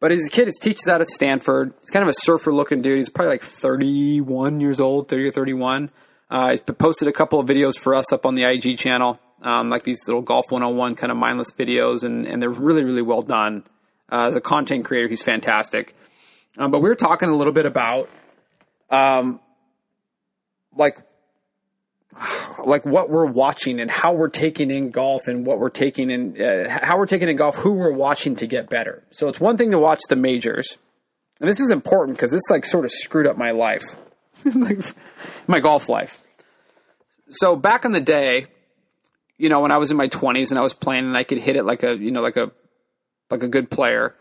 But 0.00 0.10
he's 0.10 0.26
a 0.26 0.30
kid. 0.30 0.48
He 0.48 0.52
teaches 0.60 0.88
out 0.88 1.00
at 1.00 1.08
Stanford. 1.08 1.74
He's 1.80 1.90
kind 1.90 2.02
of 2.02 2.08
a 2.08 2.14
surfer 2.14 2.52
looking 2.52 2.82
dude. 2.82 2.98
He's 2.98 3.08
probably 3.08 3.30
like 3.30 3.42
31 3.42 4.60
years 4.60 4.80
old, 4.80 5.08
30 5.08 5.28
or 5.28 5.30
31. 5.30 5.90
Uh, 6.28 6.50
he's 6.50 6.60
posted 6.60 7.06
a 7.06 7.12
couple 7.12 7.38
of 7.38 7.46
videos 7.46 7.78
for 7.78 7.94
us 7.94 8.12
up 8.12 8.26
on 8.26 8.34
the 8.34 8.44
IG 8.44 8.78
channel, 8.78 9.20
um, 9.42 9.70
like 9.70 9.82
these 9.82 10.06
little 10.06 10.22
golf 10.22 10.50
101 10.50 10.94
kind 10.94 11.10
of 11.10 11.18
mindless 11.18 11.50
videos, 11.50 12.04
and, 12.04 12.26
and 12.26 12.40
they're 12.40 12.50
really, 12.50 12.84
really 12.84 13.02
well 13.02 13.22
done. 13.22 13.64
Uh, 14.10 14.26
as 14.26 14.36
a 14.36 14.40
content 14.40 14.84
creator, 14.84 15.08
he's 15.08 15.22
fantastic. 15.22 15.94
Um, 16.58 16.70
but 16.70 16.80
we 16.80 16.88
were 16.88 16.94
talking 16.94 17.28
a 17.28 17.34
little 17.36 17.52
bit 17.52 17.66
about, 17.66 18.08
um, 18.90 19.40
like 20.76 20.98
like 22.64 22.84
what 22.84 23.10
we're 23.10 23.26
watching 23.26 23.80
and 23.80 23.90
how 23.90 24.12
we're 24.12 24.28
taking 24.28 24.70
in 24.70 24.90
golf 24.90 25.28
and 25.28 25.46
what 25.46 25.58
we're 25.58 25.70
taking 25.70 26.10
in 26.10 26.40
uh, 26.40 26.68
how 26.68 26.98
we're 26.98 27.06
taking 27.06 27.28
in 27.28 27.36
golf 27.36 27.56
who 27.56 27.72
we're 27.72 27.92
watching 27.92 28.36
to 28.36 28.46
get 28.46 28.68
better 28.68 29.02
so 29.10 29.28
it's 29.28 29.40
one 29.40 29.56
thing 29.56 29.70
to 29.70 29.78
watch 29.78 30.00
the 30.08 30.16
majors 30.16 30.78
and 31.40 31.48
this 31.48 31.60
is 31.60 31.70
important 31.70 32.16
because 32.16 32.30
this 32.30 32.50
like 32.50 32.64
sort 32.64 32.84
of 32.84 32.90
screwed 32.90 33.26
up 33.26 33.36
my 33.36 33.50
life 33.50 33.82
like 34.54 34.80
my 35.46 35.60
golf 35.60 35.88
life 35.88 36.22
so 37.30 37.56
back 37.56 37.84
in 37.84 37.92
the 37.92 38.00
day 38.00 38.46
you 39.42 39.48
know 39.48 39.60
when 39.60 39.70
i 39.70 39.78
was 39.78 39.90
in 39.90 39.96
my 39.96 40.08
20s 40.08 40.50
and 40.50 40.58
i 40.58 40.62
was 40.62 40.74
playing 40.74 41.04
and 41.04 41.16
i 41.16 41.24
could 41.24 41.38
hit 41.38 41.56
it 41.56 41.64
like 41.64 41.82
a 41.82 41.96
you 41.96 42.10
know 42.10 42.22
like 42.22 42.36
a 42.36 42.50
like 43.30 43.42
a 43.42 43.48
good 43.48 43.70
player 43.70 44.14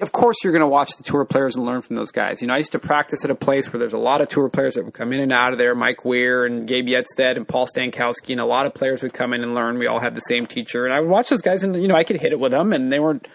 of 0.00 0.12
course 0.12 0.36
you're 0.42 0.52
going 0.52 0.60
to 0.60 0.66
watch 0.66 0.96
the 0.96 1.02
tour 1.02 1.24
players 1.24 1.56
and 1.56 1.66
learn 1.66 1.82
from 1.82 1.94
those 1.94 2.10
guys. 2.10 2.40
You 2.40 2.48
know, 2.48 2.54
I 2.54 2.56
used 2.58 2.72
to 2.72 2.78
practice 2.78 3.22
at 3.22 3.30
a 3.30 3.34
place 3.34 3.70
where 3.70 3.78
there's 3.78 3.92
a 3.92 3.98
lot 3.98 4.22
of 4.22 4.28
tour 4.28 4.48
players 4.48 4.74
that 4.74 4.84
would 4.84 4.94
come 4.94 5.12
in 5.12 5.20
and 5.20 5.30
out 5.30 5.52
of 5.52 5.58
there. 5.58 5.74
Mike 5.74 6.06
Weir 6.06 6.46
and 6.46 6.66
Gabe 6.66 6.86
Hjertstedt 6.86 7.36
and 7.36 7.46
Paul 7.46 7.66
Stankowski 7.66 8.30
and 8.30 8.40
a 8.40 8.46
lot 8.46 8.64
of 8.64 8.72
players 8.72 9.02
would 9.02 9.12
come 9.12 9.34
in 9.34 9.42
and 9.42 9.54
learn. 9.54 9.76
We 9.76 9.86
all 9.86 10.00
had 10.00 10.14
the 10.14 10.20
same 10.20 10.46
teacher, 10.46 10.86
and 10.86 10.94
I 10.94 11.00
would 11.00 11.10
watch 11.10 11.28
those 11.28 11.42
guys, 11.42 11.64
and 11.64 11.76
you 11.76 11.86
know, 11.86 11.96
I 11.96 12.04
could 12.04 12.18
hit 12.18 12.32
it 12.32 12.40
with 12.40 12.52
them, 12.52 12.72
and 12.72 12.90
they 12.90 12.98
weren't 12.98 13.28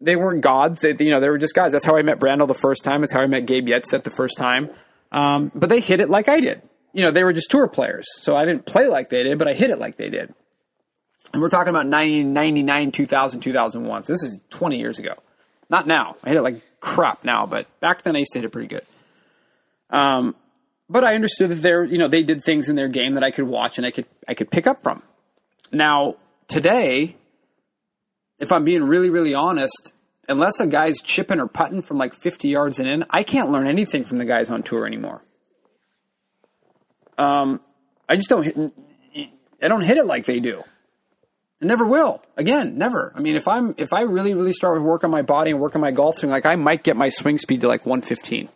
they 0.00 0.14
weren't 0.14 0.40
gods. 0.40 0.82
They, 0.82 0.94
you 1.00 1.10
know, 1.10 1.18
they 1.18 1.30
were 1.30 1.38
just 1.38 1.54
guys. 1.54 1.72
That's 1.72 1.84
how 1.84 1.96
I 1.96 2.02
met 2.02 2.20
Brandel 2.20 2.46
the 2.46 2.54
first 2.54 2.84
time. 2.84 3.02
It's 3.02 3.12
how 3.12 3.20
I 3.20 3.26
met 3.26 3.46
Gabe 3.46 3.66
Hjertstedt 3.66 4.04
the 4.04 4.10
first 4.12 4.36
time. 4.36 4.70
Um, 5.10 5.50
but 5.52 5.68
they 5.68 5.80
hit 5.80 5.98
it 5.98 6.08
like 6.08 6.28
I 6.28 6.38
did. 6.38 6.62
you 6.92 7.02
know, 7.02 7.10
they 7.10 7.24
were 7.24 7.32
just 7.32 7.50
tour 7.50 7.66
players. 7.66 8.06
So 8.22 8.36
I 8.36 8.44
didn't 8.44 8.66
play 8.66 8.86
like 8.86 9.08
they 9.08 9.24
did, 9.24 9.36
but 9.36 9.48
I 9.48 9.54
hit 9.54 9.70
it 9.70 9.80
like 9.80 9.96
they 9.96 10.10
did. 10.10 10.32
And 11.32 11.40
we're 11.40 11.48
talking 11.48 11.70
about 11.70 11.86
1999, 11.86 12.92
2000, 12.92 13.40
2001. 13.40 14.04
So 14.04 14.12
this 14.12 14.22
is 14.22 14.40
20 14.50 14.78
years 14.78 14.98
ago. 14.98 15.14
Not 15.70 15.86
now. 15.86 16.16
I 16.22 16.28
hit 16.28 16.38
it 16.38 16.42
like 16.42 16.60
crap 16.80 17.24
now, 17.24 17.46
but 17.46 17.66
back 17.80 18.02
then 18.02 18.16
I 18.16 18.20
used 18.20 18.32
to 18.32 18.38
hit 18.38 18.44
it 18.44 18.50
pretty 18.50 18.68
good. 18.68 18.86
Um, 19.88 20.34
but 20.90 21.04
I 21.04 21.14
understood 21.14 21.50
that 21.50 21.62
they're, 21.62 21.84
you 21.84 21.96
know, 21.96 22.08
they 22.08 22.22
did 22.22 22.44
things 22.44 22.68
in 22.68 22.76
their 22.76 22.88
game 22.88 23.14
that 23.14 23.24
I 23.24 23.30
could 23.30 23.46
watch 23.46 23.78
and 23.78 23.86
I 23.86 23.90
could, 23.90 24.06
I 24.28 24.34
could 24.34 24.50
pick 24.50 24.66
up 24.66 24.82
from. 24.82 25.02
Now, 25.70 26.16
today, 26.48 27.16
if 28.38 28.52
I'm 28.52 28.64
being 28.64 28.84
really, 28.84 29.08
really 29.08 29.34
honest, 29.34 29.92
unless 30.28 30.60
a 30.60 30.66
guy's 30.66 31.00
chipping 31.00 31.40
or 31.40 31.46
putting 31.46 31.80
from 31.80 31.96
like 31.96 32.12
50 32.12 32.48
yards 32.48 32.78
and 32.78 32.88
in, 32.88 33.04
I 33.08 33.22
can't 33.22 33.50
learn 33.50 33.66
anything 33.66 34.04
from 34.04 34.18
the 34.18 34.24
guys 34.24 34.50
on 34.50 34.62
tour 34.62 34.86
anymore. 34.86 35.22
Um, 37.16 37.60
I 38.08 38.16
just 38.16 38.28
don't 38.28 38.42
hit. 38.42 38.56
I 39.62 39.68
don't 39.68 39.82
hit 39.82 39.96
it 39.96 40.06
like 40.06 40.24
they 40.24 40.40
do. 40.40 40.62
I 41.62 41.66
never 41.66 41.86
will. 41.86 42.20
Again, 42.36 42.76
never. 42.76 43.12
I 43.14 43.20
mean, 43.20 43.36
if 43.36 43.46
I'm 43.46 43.74
if 43.78 43.92
I 43.92 44.02
really 44.02 44.34
really 44.34 44.52
start 44.52 44.76
to 44.76 44.82
work 44.82 45.04
on 45.04 45.10
my 45.10 45.22
body 45.22 45.52
and 45.52 45.60
work 45.60 45.76
on 45.76 45.80
my 45.80 45.92
golf 45.92 46.18
swing, 46.18 46.30
like 46.30 46.44
I 46.44 46.56
might 46.56 46.82
get 46.82 46.96
my 46.96 47.08
swing 47.08 47.38
speed 47.38 47.60
to 47.60 47.68
like 47.68 47.86
115. 47.86 48.48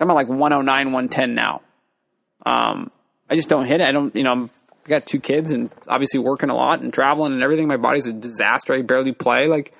I'm 0.00 0.10
at 0.10 0.14
like 0.14 0.28
109, 0.28 0.86
110 0.86 1.34
now. 1.34 1.62
Um, 2.44 2.90
I 3.30 3.36
just 3.36 3.48
don't 3.48 3.66
hit 3.66 3.80
it. 3.80 3.86
I 3.86 3.92
don't. 3.92 4.14
You 4.16 4.24
know, 4.24 4.32
I'm, 4.32 4.50
I 4.84 4.88
got 4.88 5.06
two 5.06 5.20
kids 5.20 5.52
and 5.52 5.70
obviously 5.86 6.18
working 6.18 6.50
a 6.50 6.56
lot 6.56 6.80
and 6.80 6.92
traveling 6.92 7.32
and 7.34 7.42
everything. 7.42 7.68
My 7.68 7.76
body's 7.76 8.08
a 8.08 8.12
disaster. 8.12 8.74
I 8.74 8.82
barely 8.82 9.12
play. 9.12 9.46
Like 9.46 9.72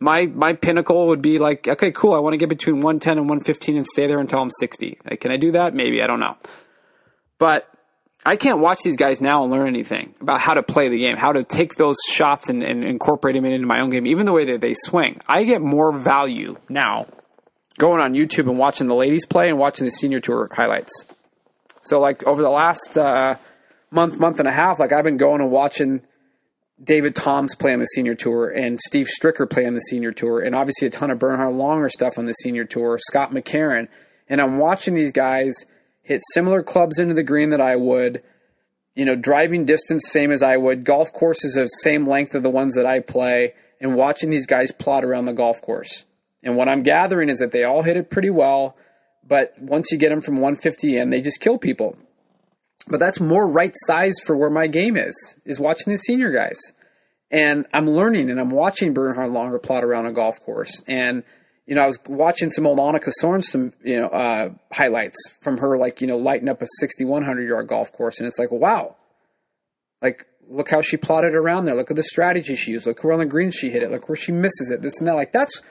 my 0.00 0.26
my 0.26 0.54
pinnacle 0.54 1.06
would 1.08 1.22
be 1.22 1.38
like, 1.38 1.68
okay, 1.68 1.92
cool. 1.92 2.14
I 2.14 2.18
want 2.18 2.34
to 2.34 2.38
get 2.38 2.48
between 2.48 2.76
110 2.76 3.18
and 3.18 3.28
115 3.28 3.76
and 3.76 3.86
stay 3.86 4.08
there 4.08 4.18
until 4.18 4.40
I'm 4.40 4.50
60. 4.50 4.98
Like, 5.08 5.20
can 5.20 5.30
I 5.30 5.36
do 5.36 5.52
that? 5.52 5.74
Maybe. 5.74 6.02
I 6.02 6.08
don't 6.08 6.20
know. 6.20 6.36
But 7.38 7.71
I 8.24 8.36
can't 8.36 8.60
watch 8.60 8.78
these 8.84 8.96
guys 8.96 9.20
now 9.20 9.42
and 9.42 9.52
learn 9.52 9.66
anything 9.66 10.14
about 10.20 10.40
how 10.40 10.54
to 10.54 10.62
play 10.62 10.88
the 10.88 10.98
game, 10.98 11.16
how 11.16 11.32
to 11.32 11.42
take 11.42 11.74
those 11.74 11.96
shots 12.08 12.48
and, 12.48 12.62
and 12.62 12.84
incorporate 12.84 13.34
them 13.34 13.44
into 13.44 13.66
my 13.66 13.80
own 13.80 13.90
game, 13.90 14.06
even 14.06 14.26
the 14.26 14.32
way 14.32 14.44
that 14.44 14.60
they 14.60 14.74
swing. 14.74 15.20
I 15.26 15.42
get 15.44 15.60
more 15.60 15.92
value 15.92 16.56
now 16.68 17.08
going 17.78 18.00
on 18.00 18.14
YouTube 18.14 18.48
and 18.48 18.58
watching 18.58 18.86
the 18.86 18.94
ladies 18.94 19.26
play 19.26 19.48
and 19.48 19.58
watching 19.58 19.84
the 19.86 19.90
senior 19.90 20.20
tour 20.20 20.48
highlights. 20.52 21.06
So, 21.82 21.98
like, 21.98 22.24
over 22.24 22.42
the 22.42 22.50
last 22.50 22.96
uh, 22.96 23.38
month, 23.90 24.20
month 24.20 24.38
and 24.38 24.46
a 24.46 24.52
half, 24.52 24.78
like, 24.78 24.92
I've 24.92 25.02
been 25.02 25.16
going 25.16 25.40
and 25.40 25.50
watching 25.50 26.02
David 26.82 27.16
Toms 27.16 27.56
play 27.56 27.72
on 27.72 27.80
the 27.80 27.86
senior 27.86 28.14
tour 28.14 28.48
and 28.48 28.80
Steve 28.80 29.08
Stricker 29.08 29.50
play 29.50 29.66
on 29.66 29.74
the 29.74 29.80
senior 29.80 30.12
tour, 30.12 30.40
and 30.40 30.54
obviously 30.54 30.86
a 30.86 30.90
ton 30.90 31.10
of 31.10 31.18
Bernhard 31.18 31.54
Langer 31.54 31.90
stuff 31.90 32.18
on 32.18 32.26
the 32.26 32.34
senior 32.34 32.64
tour, 32.64 32.98
Scott 32.98 33.32
McCarron. 33.32 33.88
And 34.28 34.40
I'm 34.40 34.58
watching 34.58 34.94
these 34.94 35.10
guys 35.10 35.54
hit 36.12 36.22
similar 36.32 36.62
clubs 36.62 36.98
into 36.98 37.14
the 37.14 37.22
green 37.22 37.50
that 37.50 37.60
I 37.60 37.76
would. 37.76 38.22
You 38.94 39.06
know, 39.06 39.16
driving 39.16 39.64
distance 39.64 40.08
same 40.08 40.30
as 40.30 40.42
I 40.42 40.56
would. 40.56 40.84
Golf 40.84 41.12
courses 41.12 41.56
of 41.56 41.68
same 41.80 42.04
length 42.04 42.34
of 42.34 42.42
the 42.42 42.50
ones 42.50 42.74
that 42.74 42.86
I 42.86 43.00
play, 43.00 43.54
and 43.80 43.96
watching 43.96 44.30
these 44.30 44.46
guys 44.46 44.70
plot 44.70 45.04
around 45.04 45.24
the 45.24 45.32
golf 45.32 45.62
course. 45.62 46.04
And 46.42 46.56
what 46.56 46.68
I'm 46.68 46.82
gathering 46.82 47.28
is 47.28 47.38
that 47.38 47.52
they 47.52 47.64
all 47.64 47.82
hit 47.82 47.96
it 47.96 48.10
pretty 48.10 48.30
well, 48.30 48.76
but 49.26 49.54
once 49.58 49.90
you 49.90 49.98
get 49.98 50.10
them 50.10 50.20
from 50.20 50.34
150 50.34 50.96
in, 50.96 51.10
they 51.10 51.20
just 51.20 51.40
kill 51.40 51.56
people. 51.56 51.96
But 52.88 52.98
that's 52.98 53.20
more 53.20 53.46
right 53.46 53.72
size 53.86 54.14
for 54.24 54.36
where 54.36 54.50
my 54.50 54.66
game 54.66 54.96
is, 54.96 55.36
is 55.44 55.60
watching 55.60 55.92
the 55.92 55.98
senior 55.98 56.30
guys. 56.30 56.58
And 57.30 57.66
I'm 57.72 57.86
learning 57.86 58.28
and 58.28 58.40
I'm 58.40 58.50
watching 58.50 58.92
Bernhard 58.92 59.30
Langer 59.30 59.62
plot 59.62 59.84
around 59.84 60.06
a 60.06 60.12
golf 60.12 60.40
course. 60.40 60.82
And 60.86 61.22
you 61.72 61.76
know, 61.76 61.84
I 61.84 61.86
was 61.86 61.98
watching 62.06 62.50
some 62.50 62.66
old 62.66 62.78
Annika 62.78 63.10
Sorenstam, 63.18 63.72
you 63.82 63.98
know, 63.98 64.08
uh, 64.08 64.50
highlights 64.70 65.16
from 65.40 65.56
her, 65.56 65.78
like, 65.78 66.02
you 66.02 66.06
know, 66.06 66.18
lighting 66.18 66.50
up 66.50 66.60
a 66.60 66.66
6,100 66.80 67.48
yard 67.48 67.66
golf 67.66 67.90
course. 67.92 68.18
And 68.18 68.26
it's 68.26 68.38
like, 68.38 68.50
wow, 68.50 68.94
like, 70.02 70.26
look 70.50 70.68
how 70.68 70.82
she 70.82 70.98
plotted 70.98 71.34
around 71.34 71.64
there. 71.64 71.74
Look 71.74 71.90
at 71.90 71.96
the 71.96 72.02
strategy 72.02 72.56
she 72.56 72.72
used. 72.72 72.84
Look 72.84 73.02
where 73.02 73.14
on 73.14 73.20
the 73.20 73.24
green 73.24 73.50
she 73.50 73.70
hit 73.70 73.82
it. 73.82 73.90
Look 73.90 74.06
where 74.06 74.16
she 74.16 74.32
misses 74.32 74.70
it. 74.70 74.82
This 74.82 74.98
and 74.98 75.08
that. 75.08 75.14
Like, 75.14 75.32
that's, 75.32 75.62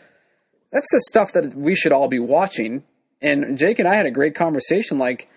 that's 0.72 0.88
the 0.92 1.02
stuff 1.02 1.34
that 1.34 1.54
we 1.54 1.76
should 1.76 1.92
all 1.92 2.08
be 2.08 2.18
watching. 2.18 2.84
And 3.22 3.56
Jake 3.56 3.78
and 3.78 3.88
I 3.88 3.94
had 3.94 4.08
a 4.08 4.12
great 4.12 4.34
conversation. 4.34 4.98
Like, 4.98 5.30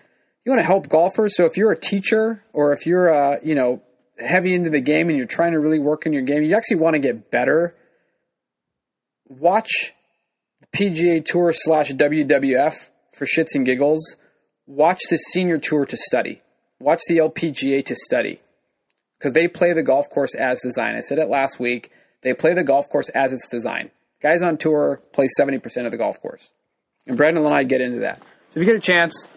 you 0.45 0.49
want 0.51 0.61
to 0.61 0.65
help 0.65 0.89
golfers. 0.89 1.37
So 1.37 1.45
if 1.45 1.57
you're 1.57 1.73
a 1.73 1.79
teacher 1.79 2.43
or 2.53 2.73
if 2.73 2.87
you're, 2.87 3.13
uh, 3.13 3.37
you 3.43 3.53
know, 3.53 3.83
heavy 4.17 4.55
into 4.55 4.71
the 4.71 4.81
game 4.81 5.09
and 5.09 5.17
you're 5.19 5.27
trying 5.27 5.51
to 5.51 5.59
really 5.59 5.77
work 5.77 6.07
in 6.07 6.13
your 6.13 6.23
game, 6.23 6.41
you 6.41 6.55
actually 6.55 6.77
want 6.77 6.95
to 6.95 6.99
get 6.99 7.29
better. 7.29 7.75
Watch 9.27 9.93
PGA 10.75 11.23
Tour 11.23 11.53
slash 11.53 11.91
WWF 11.93 12.89
for 13.13 13.25
shits 13.25 13.55
and 13.55 13.65
giggles. 13.65 14.17
Watch 14.67 14.99
the 15.09 15.15
senior 15.15 15.57
tour 15.57 15.85
to 15.85 15.95
study. 15.95 16.41
Watch 16.79 16.99
the 17.07 17.19
LPGA 17.19 17.85
to 17.85 17.95
study. 17.95 18.41
Because 19.17 19.31
they 19.31 19.47
play 19.47 19.71
the 19.71 19.83
golf 19.83 20.09
course 20.09 20.35
as 20.35 20.61
designed. 20.61 20.97
I 20.97 20.99
said 20.99 21.17
it 21.17 21.29
last 21.29 21.61
week. 21.61 21.91
They 22.23 22.33
play 22.33 22.53
the 22.53 22.65
golf 22.65 22.89
course 22.89 23.07
as 23.07 23.31
it's 23.31 23.47
designed. 23.47 23.91
Guys 24.21 24.41
on 24.41 24.57
tour 24.57 25.01
play 25.13 25.29
70% 25.39 25.85
of 25.85 25.91
the 25.91 25.97
golf 25.97 26.19
course. 26.19 26.51
And 27.07 27.17
Brandel 27.17 27.45
and 27.45 27.53
I 27.53 27.63
get 27.63 27.79
into 27.79 27.99
that. 27.99 28.17
So 28.49 28.59
if 28.59 28.65
you 28.65 28.65
get 28.65 28.75
a 28.75 28.85
chance, 28.85 29.29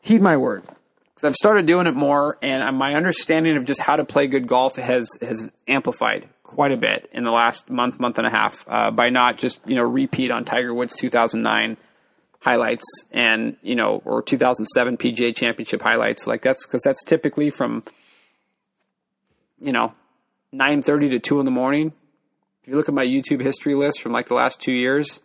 heed 0.00 0.22
my 0.22 0.36
word. 0.36 0.62
Because 0.62 1.24
I've 1.24 1.34
started 1.34 1.66
doing 1.66 1.88
it 1.88 1.96
more, 1.96 2.38
and 2.40 2.78
my 2.78 2.94
understanding 2.94 3.56
of 3.56 3.64
just 3.64 3.80
how 3.80 3.96
to 3.96 4.04
play 4.04 4.28
good 4.28 4.46
golf 4.46 4.76
has, 4.76 5.08
has 5.20 5.50
amplified 5.66 6.28
quite 6.52 6.72
a 6.72 6.76
bit 6.76 7.08
in 7.12 7.24
the 7.24 7.30
last 7.30 7.70
month, 7.70 7.98
month 7.98 8.18
and 8.18 8.26
a 8.26 8.30
half 8.30 8.64
uh, 8.68 8.90
by 8.90 9.08
not 9.08 9.38
just 9.38 9.58
you 9.66 9.74
know 9.74 9.82
repeat 9.82 10.30
on 10.30 10.44
Tiger 10.44 10.74
Woods 10.74 10.94
2009 10.96 11.78
highlights 12.40 12.84
and 13.10 13.56
you 13.62 13.74
know 13.74 14.02
or 14.04 14.22
2007 14.22 14.98
PGA 14.98 15.34
Championship 15.34 15.80
highlights. 15.80 16.26
Like 16.26 16.42
that's 16.42 16.66
because 16.66 16.82
that's 16.82 17.02
typically 17.04 17.48
from 17.48 17.82
you 19.60 19.72
know 19.72 19.94
9:30 20.54 21.10
to 21.12 21.18
2 21.18 21.40
in 21.40 21.46
the 21.46 21.52
morning. 21.52 21.92
If 22.62 22.68
you 22.68 22.76
look 22.76 22.88
at 22.88 22.94
my 22.94 23.06
YouTube 23.06 23.42
history 23.42 23.74
list 23.74 24.02
from 24.02 24.12
like 24.12 24.28
the 24.28 24.34
last 24.34 24.60
two 24.60 24.72
years, 24.72 25.20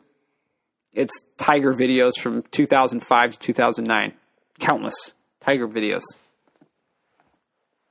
it's 0.94 1.22
Tiger 1.38 1.74
videos 1.74 2.18
from 2.18 2.42
2005 2.52 3.32
to 3.32 3.40
2009. 3.40 4.13
Countless 4.60 5.13
Tiger 5.42 5.68
videos. 5.68 6.04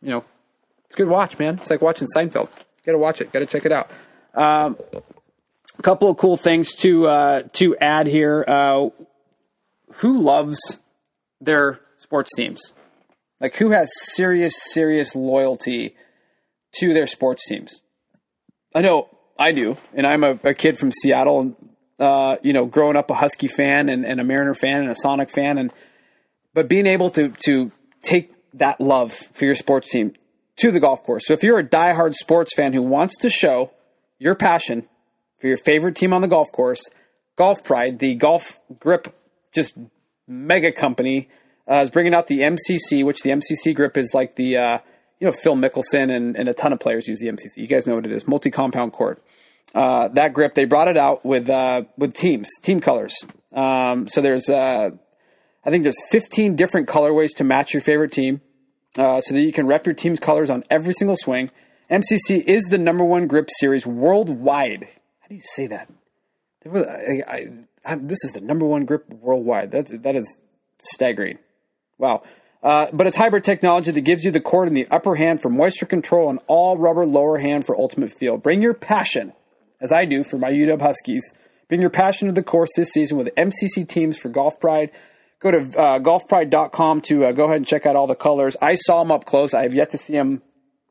You 0.01 0.11
know, 0.11 0.25
it's 0.87 0.95
a 0.95 0.99
good 0.99 1.09
watch, 1.09 1.39
man. 1.39 1.59
It's 1.59 1.71
like 1.71 1.83
watching 1.83 2.09
Seinfeld. 2.17 2.49
Got 2.87 2.93
to 2.93 2.99
watch 2.99 3.21
it. 3.21 3.33
Got 3.33 3.41
to 3.41 3.47
check 3.47 3.67
it 3.67 3.73
out. 3.73 3.91
Um, 4.33 4.77
a 5.79 5.83
couple 5.83 6.09
of 6.09 6.17
cool 6.17 6.37
things 6.37 6.75
to 6.77 7.09
uh, 7.09 7.43
to 7.55 7.77
add 7.77 8.07
here. 8.07 8.45
Uh, 8.47 8.89
who 9.95 10.21
loves 10.21 10.79
their 11.41 11.81
sports 11.97 12.31
teams? 12.37 12.73
Like 13.41 13.57
who 13.57 13.71
has 13.71 13.91
serious, 14.13 14.55
serious 14.73 15.15
loyalty 15.15 15.97
to 16.77 16.95
their 16.95 17.07
sports 17.07 17.47
teams? 17.47 17.81
I 18.75 18.83
know 18.83 19.09
I 19.39 19.53
do, 19.53 19.77
and 19.93 20.07
I'm 20.07 20.23
a, 20.23 20.39
a 20.45 20.55
kid 20.55 20.79
from 20.79 20.93
Seattle, 20.93 21.41
and 21.41 21.57
uh, 21.99 22.37
you 22.43 22.53
know, 22.53 22.67
growing 22.67 22.97
up 22.97 23.11
a 23.11 23.15
Husky 23.15 23.49
fan 23.49 23.89
and, 23.89 24.07
and 24.07 24.21
a 24.21 24.25
Mariner 24.25 24.55
fan 24.55 24.83
and 24.83 24.91
a 24.91 24.97
Sonic 24.97 25.31
fan, 25.31 25.59
and 25.59 25.73
but 26.55 26.69
being 26.69 26.87
able 26.87 27.11
to 27.11 27.31
to 27.47 27.73
take 28.03 28.33
that 28.55 28.81
love 28.81 29.13
for 29.13 29.45
your 29.45 29.55
sports 29.55 29.91
team 29.91 30.15
to 30.57 30.71
the 30.71 30.81
golf 30.81 31.03
course. 31.03 31.27
So 31.27 31.35
if 31.35 31.43
you're 31.43 31.59
a 31.59 31.65
diehard 31.65 32.15
sports 32.15 32.55
fan 32.55 32.73
who 32.73 32.83
wants 32.83 33.17
to 33.19 33.31
show 33.31 33.73
your 34.19 34.35
passion 34.35 34.89
for 35.39 35.49
your 35.49 35.57
favorite 35.57 35.97
team 35.97 36.13
on 36.13 36.23
the 36.23 36.29
golf 36.29 36.51
course, 36.53 36.89
Golf 37.37 37.63
Pride, 37.63 37.99
the 37.99 38.15
golf 38.15 38.59
grip 38.81 39.15
just 39.53 39.77
mega 40.27 40.73
company, 40.73 41.29
uh, 41.71 41.83
is 41.85 41.91
bringing 41.91 42.15
out 42.15 42.27
the 42.27 42.41
MCC, 42.41 43.05
which 43.05 43.23
the 43.23 43.31
MCC 43.31 43.75
grip 43.75 43.97
is 43.97 44.13
like 44.15 44.37
the, 44.37 44.57
uh, 44.57 44.79
you 45.21 45.27
know, 45.27 45.33
Phil 45.33 45.55
Mickelson 45.55 46.15
and, 46.15 46.37
and, 46.37 46.49
a 46.49 46.55
ton 46.55 46.73
of 46.73 46.81
players 46.81 47.09
use 47.09 47.21
the 47.21 47.29
MCC. 47.29 47.57
You 47.57 47.67
guys 47.67 47.87
know 47.87 47.97
what 47.97 48.07
it 48.07 48.13
is, 48.13 48.27
multi 48.27 48.51
compound 48.51 48.93
cord. 48.93 49.21
Uh, 49.75 50.09
that 50.09 50.33
grip, 50.33 50.55
they 50.55 50.65
brought 50.65 50.89
it 50.89 50.97
out 50.97 51.25
with 51.25 51.51
uh, 51.51 51.83
with 51.99 52.15
teams, 52.15 52.49
team 52.63 52.81
colors. 52.81 53.15
Um, 53.53 54.09
so 54.09 54.21
there's, 54.23 54.49
uh, 54.49 54.91
I 55.65 55.71
think 55.71 55.83
there's 55.83 56.01
15 56.11 56.57
different 56.57 56.89
colorways 56.89 57.35
to 57.37 57.45
match 57.45 57.75
your 57.75 57.81
favorite 57.81 58.13
team 58.13 58.41
uh, 58.99 59.21
so 59.21 59.35
that 59.35 59.41
you 59.41 59.53
can 59.53 59.67
rep 59.67 59.87
your 59.87 59.95
team's 59.95 60.21
colors 60.21 60.51
on 60.51 60.65
every 60.71 60.93
single 60.93 61.17
swing. 61.17 61.51
MCC 61.91 62.43
is 62.45 62.65
the 62.65 62.79
number 62.79 63.05
one 63.05 63.27
grip 63.27 63.49
series 63.59 63.87
worldwide. 63.87 64.89
How 65.21 65.29
do 65.29 65.35
you 65.35 65.43
say 65.43 65.67
that? 65.69 65.89
I, 66.65 67.23
I, 67.27 67.47
I, 67.85 67.95
this 67.97 68.25
is 68.25 68.33
the 68.33 68.41
number 68.41 68.67
one 68.67 68.85
grip 68.85 69.09
worldwide. 69.09 69.71
That 69.71 70.03
that 70.03 70.17
is 70.17 70.39
staggering. 70.79 71.39
Wow. 71.99 72.23
Uh, 72.63 72.89
but 72.93 73.07
it's 73.07 73.17
hybrid 73.17 73.45
technology 73.45 73.93
that 73.93 74.01
gives 74.01 74.25
you 74.25 74.31
the 74.31 74.41
cord 74.41 74.67
in 74.67 74.75
the 74.75 74.89
upper 74.91 75.15
hand 75.15 75.41
for 75.41 75.49
moisture 75.49 75.87
control 75.87 76.29
and 76.29 76.41
all 76.49 76.77
rubber 76.77 77.07
lower 77.07 77.39
hand 77.39 77.65
for 77.65 77.79
ultimate 77.79 78.11
feel. 78.11 78.39
Bring 78.39 78.61
your 78.61 78.75
passion, 78.75 79.33
as 79.81 79.93
I 79.93 80.05
do 80.05 80.25
for 80.25 80.39
my 80.39 80.51
UW 80.51 80.81
Huskies. 80.81 81.33
Bring 81.69 81.81
your 81.81 81.91
passion 81.91 82.27
to 82.27 82.33
the 82.33 82.43
course 82.43 82.71
this 82.75 82.91
season 82.91 83.19
with 83.19 83.35
MCC 83.37 83.87
teams 83.87 84.19
for 84.19 84.29
Golf 84.29 84.59
Pride 84.59 84.91
go 85.41 85.51
to 85.51 85.59
uh, 85.59 85.99
golfpride.com 85.99 87.01
to 87.03 87.27
uh, 87.27 87.33
go 87.33 87.45
ahead 87.45 87.57
and 87.57 87.67
check 87.67 87.87
out 87.87 87.97
all 87.97 88.07
the 88.07 88.15
colors. 88.15 88.57
I 88.61 88.75
saw 88.75 89.03
them 89.03 89.13
up 89.13 89.25
close. 89.25 89.55
I 89.55 89.63
have 89.63 89.75
yet 89.75 89.91
to 89.91 89.99
see 89.99 90.13
them 90.13 90.43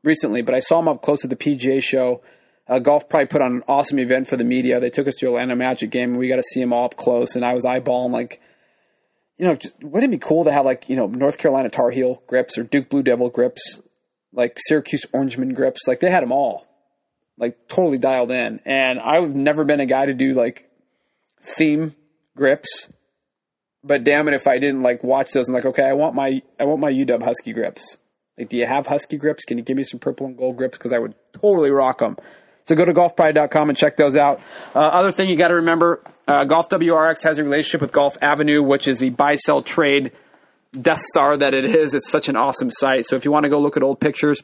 recently, 0.04 0.42
but 0.42 0.56
I 0.56 0.60
saw 0.60 0.78
them 0.78 0.88
up 0.88 1.02
close 1.02 1.24
at 1.24 1.30
the 1.30 1.36
PGA 1.36 1.82
show. 1.82 2.22
Uh, 2.68 2.80
Golf 2.80 3.08
Pride 3.10 3.30
put 3.30 3.42
on 3.42 3.58
an 3.58 3.64
awesome 3.68 4.00
event 4.00 4.28
for 4.28 4.38
the 4.38 4.44
media. 4.44 4.80
They 4.80 4.90
took 4.90 5.08
us 5.08 5.16
to 5.16 5.28
Orlando 5.28 5.56
Magic 5.56 5.92
game, 5.92 6.12
and 6.12 6.20
we 6.20 6.28
got 6.28 6.38
to 6.38 6.44
see 6.44 6.60
them 6.60 6.74
all 6.74 6.86
up 6.86 6.96
close. 6.96 7.36
And 7.36 7.46
I 7.46 7.54
was 7.54 7.64
eyeballing 7.64 8.12
like 8.12 8.42
you 9.38 9.46
know, 9.46 9.56
just, 9.56 9.76
wouldn't 9.84 10.14
it 10.14 10.20
be 10.20 10.26
cool 10.26 10.46
to 10.46 10.52
have 10.52 10.66
like 10.66 10.90
you 10.90 10.96
know 10.96 11.08
North 11.08 11.38
Carolina 11.38 11.70
Tar 11.70 11.92
Heel 11.92 12.22
grips 12.28 12.58
or 12.58 12.64
Duke 12.64 12.90
Blue 12.90 13.04
Devil 13.04 13.30
grips, 13.30 13.80
like 14.32 14.58
Syracuse 14.60 15.06
Orangeman 15.14 15.54
grips? 15.54 15.88
Like 15.88 16.00
they 16.00 16.10
had 16.10 16.24
them 16.24 16.32
all, 16.32 16.66
like 17.38 17.68
totally 17.68 17.98
dialed 17.98 18.32
in. 18.32 18.62
And 18.66 19.00
I've 19.00 19.36
never 19.36 19.64
been 19.64 19.80
a 19.80 19.86
guy 19.86 20.06
to 20.06 20.14
do 20.14 20.34
like 20.34 20.70
theme 21.42 21.96
grips, 22.36 22.90
but 23.86 24.04
damn 24.04 24.28
it 24.28 24.34
if 24.34 24.48
I 24.48 24.58
didn't 24.58 24.82
like 24.82 25.04
watch 25.04 25.32
those 25.32 25.48
and 25.48 25.56
like, 25.56 25.66
okay, 25.66 25.84
I 25.84 25.94
want 25.94 26.16
my 26.16 26.42
I 26.60 26.66
want 26.66 26.82
my 26.82 26.92
UW 26.92 27.22
Husky 27.22 27.54
grips. 27.54 27.98
Like, 28.38 28.50
do 28.50 28.58
you 28.58 28.66
have 28.66 28.88
Husky 28.88 29.18
grips? 29.18 29.46
Can 29.46 29.58
you 29.58 29.64
give 29.64 29.78
me 29.78 29.84
some 29.84 30.00
purple 30.00 30.26
and 30.26 30.38
gold 30.38 30.58
grips? 30.58 30.78
Because 30.78 30.92
I 30.92 31.00
would 31.00 31.16
totally 31.34 31.72
rock 31.72 32.00
them. 32.00 32.18
So 32.64 32.76
go 32.76 32.84
to 32.84 32.94
golfpride.com 32.94 33.70
and 33.70 33.78
check 33.78 33.96
those 33.96 34.16
out. 34.16 34.42
Uh, 34.74 34.80
other 34.80 35.12
thing 35.12 35.30
you 35.30 35.36
got 35.36 35.50
to 35.50 35.56
remember 35.56 36.02
uh, 36.28 36.46
Golf 36.46 36.68
WRX 36.70 37.24
has 37.24 37.38
a 37.38 37.44
relationship 37.44 37.82
with 37.82 37.92
Golf 37.92 38.18
Avenue, 38.22 38.64
which 38.64 38.88
is 38.88 39.00
the 39.00 39.12
buy 39.12 39.36
sell 39.36 39.62
trade 39.62 40.12
Death 40.80 41.02
Star 41.02 41.38
that 41.38 41.54
it 41.54 41.66
is. 41.66 41.94
It's 41.94 42.10
such 42.10 42.28
an 42.28 42.36
awesome 42.36 42.72
site. 42.72 43.06
So 43.06 43.16
if 43.16 43.24
you 43.24 43.32
want 43.32 43.44
to 43.44 43.50
go 43.50 43.60
look 43.60 43.78
at 43.78 43.84
old 43.84 44.00
pictures 44.00 44.42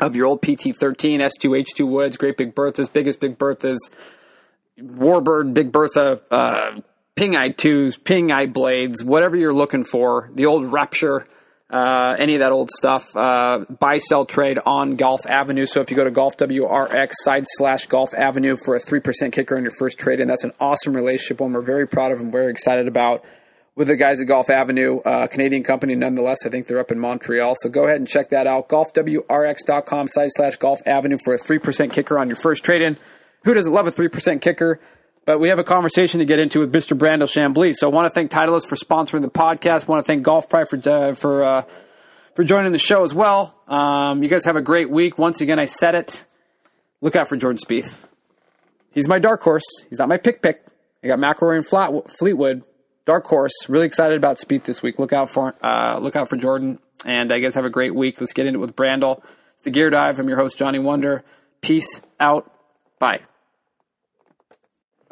of 0.00 0.16
your 0.16 0.26
old 0.26 0.42
PT13, 0.42 1.20
S2H2 1.20 1.88
Woods, 1.88 2.16
Great 2.16 2.36
Big 2.36 2.54
Berthas, 2.54 2.92
Biggest 2.92 3.20
Big 3.20 3.38
Berthas, 3.38 3.78
Warbird, 4.78 5.54
Big 5.54 5.70
Bertha, 5.70 6.20
uh, 6.32 6.80
Ping 7.16 7.36
Eye 7.36 7.50
2s, 7.50 8.02
Ping 8.02 8.32
Eye 8.32 8.46
Blades, 8.46 9.04
whatever 9.04 9.36
you're 9.36 9.54
looking 9.54 9.84
for, 9.84 10.30
the 10.34 10.46
old 10.46 10.72
Rapture 10.72 11.26
uh, 11.74 12.14
any 12.18 12.34
of 12.34 12.40
that 12.40 12.52
old 12.52 12.70
stuff. 12.70 13.16
Uh, 13.16 13.64
buy, 13.80 13.98
sell, 13.98 14.24
trade 14.24 14.58
on 14.64 14.96
Golf 14.96 15.26
Avenue. 15.26 15.66
So 15.66 15.80
if 15.80 15.90
you 15.90 15.96
go 15.96 16.04
to 16.04 16.10
Golf 16.10 16.36
WRX 16.36 17.10
side 17.14 17.44
slash 17.46 17.86
Golf 17.86 18.14
Avenue 18.14 18.56
for 18.56 18.76
a 18.76 18.78
3% 18.78 19.32
kicker 19.32 19.56
on 19.56 19.62
your 19.62 19.72
first 19.72 19.98
trade 19.98 20.20
in, 20.20 20.28
that's 20.28 20.44
an 20.44 20.52
awesome 20.60 20.94
relationship, 20.94 21.40
one 21.40 21.52
we're 21.52 21.62
very 21.62 21.88
proud 21.88 22.12
of 22.12 22.20
and 22.20 22.30
very 22.30 22.50
excited 22.50 22.86
about 22.86 23.24
with 23.74 23.88
the 23.88 23.96
guys 23.96 24.20
at 24.20 24.28
Golf 24.28 24.50
Avenue, 24.50 25.00
uh, 25.00 25.26
Canadian 25.26 25.64
company 25.64 25.96
nonetheless. 25.96 26.46
I 26.46 26.48
think 26.48 26.68
they're 26.68 26.78
up 26.78 26.92
in 26.92 27.00
Montreal. 27.00 27.56
So 27.60 27.68
go 27.68 27.86
ahead 27.86 27.96
and 27.96 28.06
check 28.06 28.28
that 28.28 28.46
out. 28.46 28.68
GolfWRX.com 28.68 30.08
side 30.08 30.30
slash 30.32 30.56
Golf 30.56 30.80
Avenue 30.86 31.18
for 31.24 31.34
a 31.34 31.38
3% 31.38 31.92
kicker 31.92 32.18
on 32.18 32.28
your 32.28 32.36
first 32.36 32.62
trade 32.62 32.82
in. 32.82 32.96
Who 33.44 33.52
doesn't 33.52 33.72
love 33.72 33.88
a 33.88 33.90
3% 33.90 34.40
kicker? 34.40 34.80
But 35.24 35.38
we 35.38 35.48
have 35.48 35.58
a 35.58 35.64
conversation 35.64 36.20
to 36.20 36.26
get 36.26 36.38
into 36.38 36.60
with 36.60 36.72
Mr. 36.72 36.96
Brandel 36.96 37.26
Chamblee. 37.26 37.74
So 37.74 37.90
I 37.90 37.94
want 37.94 38.06
to 38.06 38.10
thank 38.10 38.30
Titleist 38.30 38.66
for 38.68 38.76
sponsoring 38.76 39.22
the 39.22 39.30
podcast. 39.30 39.84
I 39.84 39.86
want 39.86 40.04
to 40.04 40.06
thank 40.06 40.22
Golf 40.22 40.48
Pride 40.48 40.68
for 40.68 40.76
uh, 40.88 41.14
for 41.14 41.42
uh, 41.42 41.62
for 42.34 42.44
joining 42.44 42.72
the 42.72 42.78
show 42.78 43.04
as 43.04 43.14
well. 43.14 43.58
Um, 43.66 44.22
you 44.22 44.28
guys 44.28 44.44
have 44.44 44.56
a 44.56 44.62
great 44.62 44.90
week. 44.90 45.18
Once 45.18 45.40
again, 45.40 45.58
I 45.58 45.64
said 45.64 45.94
it. 45.94 46.24
Look 47.00 47.16
out 47.16 47.28
for 47.28 47.36
Jordan 47.36 47.58
Spieth. 47.58 48.06
He's 48.92 49.08
my 49.08 49.18
dark 49.18 49.42
horse. 49.42 49.64
He's 49.88 49.98
not 49.98 50.08
my 50.08 50.18
pick 50.18 50.42
pick. 50.42 50.64
I 51.02 51.08
got 51.08 51.18
McIlroy 51.18 51.56
and 51.56 51.66
Flat, 51.66 51.90
Fleetwood. 52.10 52.62
Dark 53.04 53.26
horse. 53.26 53.68
Really 53.68 53.86
excited 53.86 54.16
about 54.16 54.38
Spieth 54.38 54.64
this 54.64 54.82
week. 54.82 54.98
Look 54.98 55.12
out 55.12 55.30
for 55.30 55.54
uh, 55.62 55.98
look 56.00 56.16
out 56.16 56.28
for 56.28 56.36
Jordan. 56.36 56.78
And 57.04 57.32
I 57.32 57.38
guess 57.38 57.54
have 57.54 57.66
a 57.66 57.70
great 57.70 57.94
week. 57.94 58.20
Let's 58.20 58.32
get 58.32 58.46
into 58.46 58.58
it 58.58 58.60
with 58.60 58.76
Brandel. 58.76 59.22
It's 59.54 59.62
the 59.62 59.70
Gear 59.70 59.90
Dive. 59.90 60.18
I'm 60.18 60.28
your 60.28 60.38
host 60.38 60.56
Johnny 60.56 60.78
Wonder. 60.78 61.22
Peace 61.60 62.00
out. 62.18 62.50
Bye. 62.98 63.20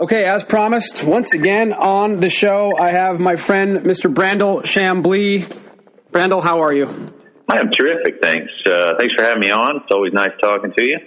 Okay, 0.03 0.25
as 0.25 0.43
promised, 0.43 1.05
once 1.05 1.33
again 1.33 1.73
on 1.73 2.19
the 2.19 2.29
show, 2.29 2.77
I 2.77 2.91
have 2.91 3.21
my 3.21 3.37
friend 3.37 3.83
Mr. 3.83 4.13
Brandel 4.13 4.63
Chamblee. 4.63 5.43
Brandel, 6.11 6.43
how 6.43 6.63
are 6.63 6.73
you? 6.73 6.87
I 7.49 7.61
am 7.61 7.71
terrific, 7.71 8.21
thanks. 8.21 8.51
Uh, 8.67 8.95
thanks 8.99 9.15
for 9.17 9.23
having 9.23 9.43
me 9.43 9.53
on. 9.53 9.77
It's 9.77 9.93
always 9.93 10.13
nice 10.13 10.33
talking 10.41 10.73
to 10.77 10.85
you. 10.85 10.99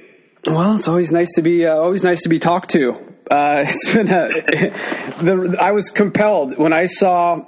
Well, 0.46 0.78
it's 0.78 0.88
always 0.88 1.12
nice 1.12 1.34
to 1.34 1.42
be 1.42 1.66
uh, 1.66 1.76
always 1.76 2.04
nice 2.04 2.22
to 2.22 2.30
be 2.30 2.40
talked 2.40 2.70
to. 2.70 2.94
Uh, 3.30 3.66
it's 3.68 3.94
been 3.94 4.08
a, 4.08 4.30
the, 5.22 5.58
I 5.60 5.74
was 5.74 5.90
compelled 5.90 6.58
when 6.58 6.72
I 6.72 6.86
saw 6.86 7.46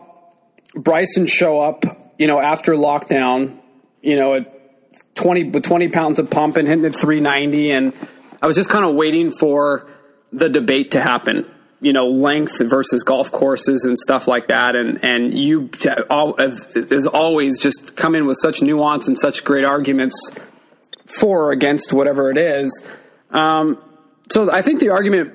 Bryson 0.75 1.27
show 1.27 1.61
up, 1.61 1.85
you 2.19 2.27
know, 2.27 2.41
after 2.41 2.73
lockdown, 2.73 3.57
you 4.01 4.17
know, 4.17 4.33
at 4.33 5.15
twenty 5.15 5.45
with 5.45 5.63
twenty 5.63 5.87
pounds 5.87 6.19
of 6.19 6.29
pump 6.29 6.57
and 6.57 6.67
hitting 6.67 6.83
at 6.83 6.93
three 6.93 7.21
ninety, 7.21 7.71
and 7.71 7.93
I 8.41 8.47
was 8.47 8.57
just 8.57 8.69
kind 8.69 8.83
of 8.83 8.95
waiting 8.95 9.31
for 9.31 9.89
the 10.31 10.49
debate 10.49 10.91
to 10.91 11.01
happen 11.01 11.45
you 11.79 11.93
know 11.93 12.07
length 12.07 12.59
versus 12.59 13.03
golf 13.03 13.31
courses 13.31 13.85
and 13.85 13.97
stuff 13.97 14.27
like 14.27 14.47
that. 14.47 14.75
And 14.75 15.03
and 15.03 15.37
you 15.37 15.69
as 16.39 17.05
always 17.05 17.59
just 17.59 17.95
come 17.95 18.15
in 18.15 18.25
with 18.25 18.37
such 18.41 18.61
nuance 18.61 19.07
and 19.07 19.17
such 19.17 19.43
great 19.43 19.63
arguments 19.63 20.31
for 21.05 21.45
or 21.47 21.51
against 21.51 21.93
whatever 21.93 22.31
it 22.31 22.37
is. 22.37 22.83
Um, 23.29 23.77
so 24.31 24.51
i 24.51 24.61
think 24.61 24.79
the 24.79 24.89
argument 24.89 25.33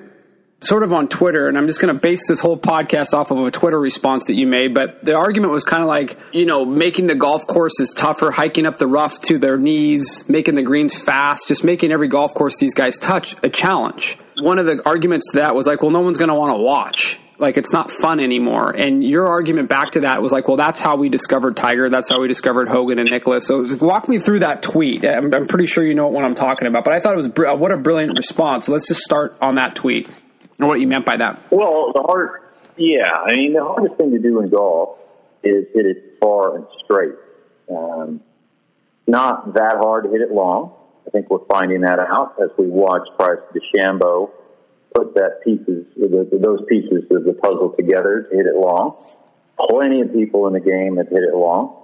sort 0.63 0.83
of 0.83 0.93
on 0.93 1.07
Twitter, 1.07 1.47
and 1.47 1.57
I'm 1.57 1.67
just 1.67 1.79
going 1.79 1.93
to 1.93 1.99
base 1.99 2.27
this 2.27 2.39
whole 2.39 2.57
podcast 2.57 3.13
off 3.13 3.31
of 3.31 3.37
a 3.45 3.51
Twitter 3.51 3.79
response 3.79 4.25
that 4.25 4.35
you 4.35 4.47
made. 4.47 4.73
But 4.73 5.03
the 5.03 5.15
argument 5.15 5.51
was 5.51 5.63
kind 5.63 5.81
of 5.83 5.87
like, 5.87 6.17
you 6.31 6.45
know, 6.45 6.65
making 6.65 7.07
the 7.07 7.15
golf 7.15 7.45
courses 7.47 7.93
tougher, 7.95 8.31
hiking 8.31 8.65
up 8.65 8.77
the 8.77 8.87
rough 8.87 9.19
to 9.21 9.37
their 9.37 9.57
knees, 9.57 10.27
making 10.29 10.55
the 10.55 10.63
greens 10.63 10.95
fast, 10.95 11.47
just 11.47 11.63
making 11.63 11.91
every 11.91 12.07
golf 12.07 12.33
course 12.33 12.57
these 12.57 12.73
guys 12.73 12.97
touch 12.97 13.35
a 13.43 13.49
challenge. 13.49 14.17
One 14.37 14.59
of 14.59 14.65
the 14.65 14.81
arguments 14.85 15.31
to 15.31 15.37
that 15.37 15.55
was 15.55 15.67
like, 15.67 15.81
well, 15.81 15.91
no 15.91 16.01
one's 16.01 16.17
going 16.17 16.29
to 16.29 16.35
want 16.35 16.55
to 16.55 16.61
watch. 16.61 17.19
Like, 17.39 17.57
it's 17.57 17.73
not 17.73 17.91
fun 17.91 18.19
anymore. 18.19 18.71
And 18.71 19.03
your 19.03 19.27
argument 19.27 19.67
back 19.67 19.91
to 19.91 20.01
that 20.01 20.21
was 20.21 20.31
like, 20.31 20.47
well, 20.47 20.55
that's 20.55 20.79
how 20.79 20.95
we 20.95 21.09
discovered 21.09 21.57
Tiger. 21.57 21.89
That's 21.89 22.07
how 22.07 22.21
we 22.21 22.27
discovered 22.27 22.69
Hogan 22.69 22.99
and 22.99 23.09
Nicklaus. 23.09 23.47
So 23.47 23.65
walk 23.77 24.07
me 24.07 24.19
through 24.19 24.39
that 24.39 24.61
tweet. 24.61 25.03
I'm, 25.03 25.33
I'm 25.33 25.47
pretty 25.47 25.65
sure 25.65 25.83
you 25.85 25.95
know 25.95 26.07
what 26.07 26.23
I'm 26.23 26.35
talking 26.35 26.67
about. 26.67 26.83
But 26.83 26.93
I 26.93 26.99
thought 26.99 27.13
it 27.13 27.17
was, 27.17 27.57
what 27.59 27.71
a 27.71 27.77
brilliant 27.77 28.15
response. 28.15 28.69
Let's 28.69 28.87
just 28.87 29.01
start 29.01 29.35
on 29.41 29.55
that 29.55 29.75
tweet 29.75 30.07
or 30.59 30.67
what 30.67 30.79
you 30.79 30.87
meant 30.87 31.05
by 31.05 31.17
that. 31.17 31.39
Well, 31.51 31.91
the 31.93 32.03
hard, 32.03 32.41
yeah, 32.77 33.09
I 33.09 33.33
mean, 33.33 33.53
the 33.53 33.63
hardest 33.63 33.95
thing 33.97 34.11
to 34.11 34.19
do 34.19 34.39
in 34.39 34.49
golf 34.49 34.99
is 35.43 35.65
hit 35.73 35.85
it 35.85 36.17
far 36.19 36.57
and 36.57 36.65
straight. 36.83 37.15
Um, 37.69 38.21
not 39.07 39.53
that 39.55 39.75
hard 39.77 40.05
to 40.05 40.11
hit 40.11 40.21
it 40.21 40.31
long. 40.31 40.73
I 41.05 41.09
think 41.09 41.29
we're 41.29 41.45
finding 41.45 41.81
that 41.81 41.99
out 41.99 42.35
as 42.41 42.49
we 42.57 42.67
watch 42.67 43.07
Bryce 43.17 43.39
DeChambeau 43.53 44.31
put 44.93 45.15
that 45.15 45.43
pieces, 45.43 45.85
those 45.97 46.61
pieces 46.69 47.03
of 47.11 47.23
the 47.25 47.33
puzzle 47.33 47.73
together 47.75 48.27
to 48.29 48.35
hit 48.35 48.45
it 48.45 48.55
long. 48.55 48.95
Plenty 49.59 50.01
of 50.01 50.13
people 50.13 50.47
in 50.47 50.53
the 50.53 50.59
game 50.59 50.97
have 50.97 51.09
hit 51.09 51.23
it 51.23 51.35
long. 51.35 51.81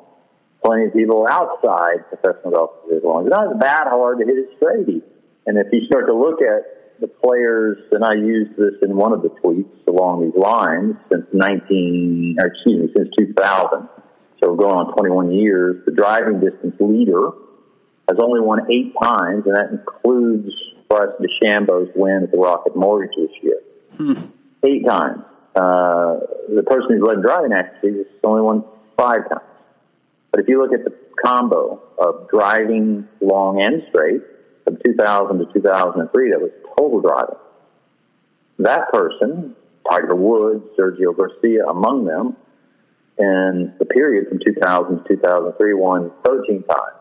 Plenty 0.64 0.86
of 0.86 0.94
people 0.94 1.28
outside 1.30 2.08
professional 2.10 2.52
golf 2.52 2.72
have 2.82 2.90
hit 2.90 3.04
it 3.04 3.06
long. 3.06 3.26
It's 3.26 3.32
not 3.32 3.60
that 3.60 3.88
hard 3.88 4.20
to 4.20 4.26
hit 4.26 4.38
it 4.38 4.50
straight. 4.58 5.04
And 5.48 5.58
if 5.58 5.68
you 5.72 5.86
start 5.86 6.08
to 6.08 6.14
look 6.14 6.42
at 6.42 6.79
the 7.00 7.08
players, 7.08 7.78
and 7.92 8.04
I 8.04 8.14
used 8.14 8.52
this 8.58 8.74
in 8.82 8.96
one 8.96 9.14
of 9.14 9.22
the 9.22 9.30
tweets 9.30 9.88
along 9.88 10.26
these 10.26 10.40
lines 10.40 10.96
since 11.12 11.26
19, 11.34 12.38
or 12.40 12.48
excuse 12.48 12.88
me, 12.88 12.94
since 12.96 13.10
2000. 13.18 13.90
So 14.42 14.52
we're 14.52 14.58
going 14.58 14.76
on 14.76 14.94
21 14.94 15.32
years, 15.32 15.84
the 15.86 15.92
driving 15.92 16.40
distance 16.40 16.76
leader 16.80 17.32
has 18.08 18.18
only 18.24 18.42
won 18.42 18.72
eight 18.72 18.94
times, 19.02 19.44
and 19.46 19.56
that 19.56 19.70
includes 19.72 20.50
Bryce 20.90 21.10
DeChambeau's 21.22 21.92
win 21.96 22.24
at 22.24 22.32
the 22.32 22.38
Rocket 22.38 22.76
Mortgage 22.76 23.16
this 23.18 23.32
year. 23.42 23.62
Hmm. 23.96 24.14
Eight 24.64 24.86
times. 24.86 25.24
Uh, 25.56 26.20
the 26.56 26.64
person 26.66 26.88
who's 26.90 27.02
led 27.02 27.22
driving 27.22 27.54
accuracy 27.54 27.98
has 27.98 28.08
only 28.24 28.42
won 28.42 28.64
five 28.98 29.30
times. 29.30 29.44
But 30.32 30.42
if 30.42 30.48
you 30.48 30.62
look 30.62 30.74
at 30.74 30.86
the 30.86 30.96
combo 31.24 31.82
of 31.98 32.30
driving 32.30 33.08
long 33.22 33.62
and 33.62 33.84
straight, 33.90 34.22
from 34.70 34.78
2000 34.86 35.40
to 35.40 35.46
2003, 35.54 36.32
that 36.32 36.40
was 36.40 36.52
total 36.78 37.02
driving. 37.02 37.42
That 38.60 38.92
person, 38.94 39.56
Tiger 39.90 40.16
Woods, 40.16 40.64
Sergio 40.78 41.16
Garcia, 41.16 41.66
among 41.66 42.06
them, 42.06 42.36
in 43.18 43.74
the 43.80 43.86
period 43.86 44.30
from 44.30 44.40
2000 44.46 45.04
to 45.04 45.16
2003, 45.16 45.74
won 45.74 46.12
13 46.24 46.64
times. 46.64 46.96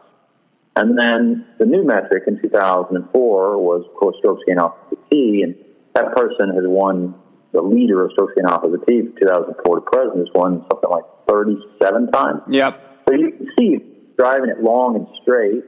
And 0.77 0.97
then 0.97 1.47
the 1.59 1.67
new 1.67 1.85
metric 1.85 2.25
in 2.27 2.41
2004 2.41 3.59
was, 3.59 3.85
of 3.85 3.95
course, 3.97 4.17
strokes 4.19 4.43
gained 4.47 4.61
off 4.61 4.75
the 4.91 4.97
tee, 5.11 5.43
and 5.43 5.55
that 5.95 6.15
person 6.15 6.55
has 6.55 6.65
won 6.65 7.15
the 7.53 7.61
leader 7.61 8.05
of 8.05 8.13
strokes 8.13 8.33
gained 8.37 8.49
off 8.49 8.63
of 8.63 8.73
the 8.73 8.79
tee 8.87 9.03
from 9.03 9.15
2004 9.21 9.75
to 9.75 9.81
present 9.83 10.19
has 10.19 10.29
won 10.35 10.65
something 10.71 10.91
like 10.91 11.05
37 11.29 12.11
times. 12.13 12.43
Yep. 12.49 13.05
So 13.09 13.15
you 13.15 13.33
can 13.33 13.49
see 13.59 13.79
driving 14.17 14.51
it 14.51 14.63
long 14.63 14.97
and 14.97 15.07
straight 15.23 15.65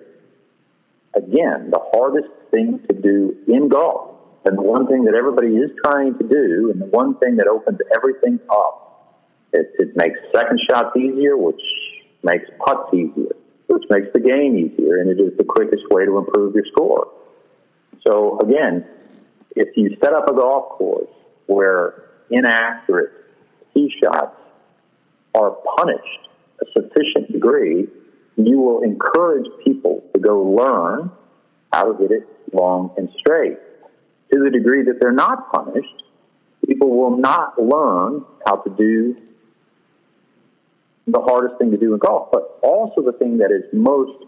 again, 1.14 1.70
the 1.70 1.80
hardest 1.92 2.28
thing 2.50 2.80
to 2.88 2.94
do 3.00 3.36
in 3.48 3.68
golf, 3.68 4.16
and 4.44 4.56
the 4.56 4.62
one 4.62 4.86
thing 4.86 5.04
that 5.04 5.14
everybody 5.14 5.54
is 5.56 5.70
trying 5.84 6.16
to 6.18 6.24
do, 6.26 6.70
and 6.72 6.80
the 6.80 6.86
one 6.86 7.16
thing 7.18 7.36
that 7.36 7.46
opens 7.46 7.78
everything 7.94 8.38
up, 8.50 9.16
it, 9.52 9.66
it 9.78 9.96
makes 9.96 10.18
second 10.34 10.60
shots 10.70 10.96
easier, 10.96 11.36
which 11.36 11.60
makes 12.22 12.44
putts 12.64 12.94
easier, 12.94 13.34
which 13.66 13.84
makes 13.90 14.06
the 14.14 14.20
game 14.20 14.56
easier, 14.56 14.98
and 14.98 15.10
it 15.10 15.22
is 15.22 15.36
the 15.36 15.44
quickest 15.44 15.82
way 15.90 16.04
to 16.04 16.18
improve 16.18 16.54
your 16.54 16.64
score. 16.72 17.08
So 18.06 18.38
again, 18.40 18.86
if 19.56 19.76
you 19.76 19.96
set 20.02 20.12
up 20.12 20.28
a 20.28 20.34
golf 20.34 20.78
course 20.78 21.10
where 21.46 22.04
inaccurate 22.30 23.10
tee 23.74 23.92
shots 24.02 24.36
are 25.34 25.56
punished 25.76 26.28
a 26.60 26.66
sufficient 26.72 27.32
degree, 27.32 27.88
you 28.36 28.58
will 28.58 28.82
encourage 28.82 29.46
people 29.64 30.02
to 30.14 30.20
go 30.20 30.42
learn 30.42 31.10
how 31.72 31.92
to 31.92 31.98
hit 31.98 32.10
it 32.10 32.28
long 32.52 32.90
and 32.96 33.08
straight. 33.18 33.58
To 34.32 34.38
the 34.38 34.50
degree 34.50 34.84
that 34.84 34.98
they're 35.00 35.12
not 35.12 35.52
punished, 35.52 36.02
people 36.66 36.90
will 36.96 37.16
not 37.16 37.60
learn 37.60 38.24
how 38.46 38.56
to 38.56 38.70
do 38.70 39.16
the 41.06 41.20
hardest 41.20 41.58
thing 41.58 41.70
to 41.72 41.76
do 41.76 41.92
in 41.94 41.98
golf, 41.98 42.28
but 42.30 42.58
also 42.62 43.02
the 43.02 43.12
thing 43.12 43.38
that 43.38 43.50
is 43.50 43.64
most, 43.72 44.24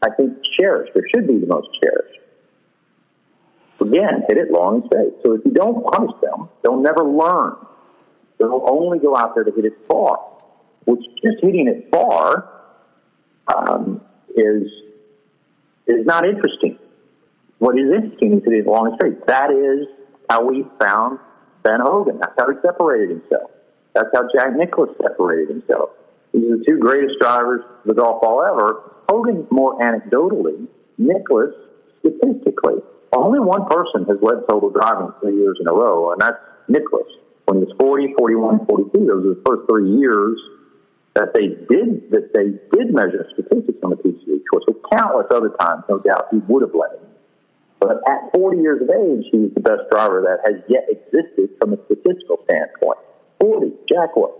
I 0.00 0.10
think, 0.10 0.38
cherished, 0.58 0.92
or 0.94 1.02
should 1.14 1.26
be 1.26 1.38
the 1.38 1.46
most 1.46 1.68
cherished. 1.82 2.18
Again, 3.80 4.22
hit 4.28 4.38
it 4.38 4.50
long 4.50 4.76
and 4.76 4.84
straight. 4.86 5.12
So 5.24 5.34
if 5.34 5.44
you 5.44 5.50
don't 5.50 5.84
punish 5.84 6.12
them, 6.22 6.48
they'll 6.62 6.80
never 6.80 7.04
learn. 7.04 7.56
They'll 8.38 8.64
only 8.68 8.98
go 8.98 9.16
out 9.16 9.34
there 9.34 9.44
to 9.44 9.50
hit 9.50 9.64
it 9.64 9.74
far, 9.88 10.18
which 10.84 11.00
just 11.22 11.42
hitting 11.42 11.68
it 11.68 11.88
far 11.90 12.61
um, 13.48 14.00
is 14.36 14.68
is 15.86 16.06
not 16.06 16.26
interesting. 16.26 16.78
What 17.58 17.78
is 17.78 17.90
interesting 17.94 18.38
is 18.38 18.44
hitting 18.44 18.60
it 18.60 18.66
long 18.66 18.96
straight. 18.96 19.26
That 19.26 19.50
is 19.50 19.86
how 20.28 20.44
we 20.44 20.64
found 20.80 21.18
Ben 21.62 21.80
Hogan. 21.80 22.18
That's 22.18 22.34
how 22.38 22.50
he 22.50 22.56
separated 22.62 23.10
himself. 23.10 23.50
That's 23.94 24.08
how 24.14 24.22
Jack 24.34 24.56
Nicklaus 24.56 24.90
separated 25.00 25.48
himself. 25.48 25.90
These 26.32 26.44
are 26.44 26.58
the 26.58 26.64
two 26.66 26.78
greatest 26.78 27.18
drivers 27.20 27.60
of 27.62 27.84
the 27.84 27.94
golf 27.94 28.22
ball 28.22 28.42
ever. 28.42 28.92
Hogan 29.08 29.46
more 29.50 29.78
anecdotally, 29.78 30.66
Nicklaus 30.98 31.52
statistically. 32.00 32.82
Only 33.12 33.40
one 33.40 33.66
person 33.66 34.06
has 34.08 34.16
led 34.22 34.48
total 34.48 34.70
driving 34.70 35.12
three 35.20 35.36
years 35.36 35.58
in 35.60 35.68
a 35.68 35.72
row, 35.72 36.12
and 36.12 36.20
that's 36.20 36.38
Nicklaus. 36.68 37.06
When 37.44 37.58
he 37.58 37.64
was 37.64 37.74
40, 37.78 38.14
41, 38.18 38.66
42, 38.66 39.06
those 39.06 39.24
were 39.24 39.34
the 39.34 39.42
first 39.44 39.68
three 39.68 39.90
years 39.98 40.38
that 41.14 41.34
they 41.34 41.48
did 41.68 42.10
that 42.10 42.32
they 42.32 42.56
did 42.76 42.94
measure 42.94 43.26
statistics 43.34 43.78
on 43.82 43.90
the 43.90 43.96
PGA 43.96 44.40
Tour. 44.50 44.62
So 44.66 44.80
countless 44.92 45.26
other 45.30 45.50
times, 45.60 45.84
no 45.88 45.98
doubt, 45.98 46.28
he 46.30 46.38
would 46.48 46.62
have 46.62 46.74
led. 46.74 47.00
But 47.80 47.98
at 48.08 48.32
40 48.34 48.62
years 48.62 48.80
of 48.80 48.88
age, 48.88 49.26
he 49.30 49.38
was 49.38 49.50
the 49.54 49.60
best 49.60 49.90
driver 49.90 50.22
that 50.22 50.40
has 50.46 50.62
yet 50.68 50.86
existed 50.88 51.50
from 51.60 51.74
a 51.74 51.78
statistical 51.84 52.38
standpoint. 52.48 52.98
40, 53.40 53.72
Jack 53.88 54.16
was. 54.16 54.32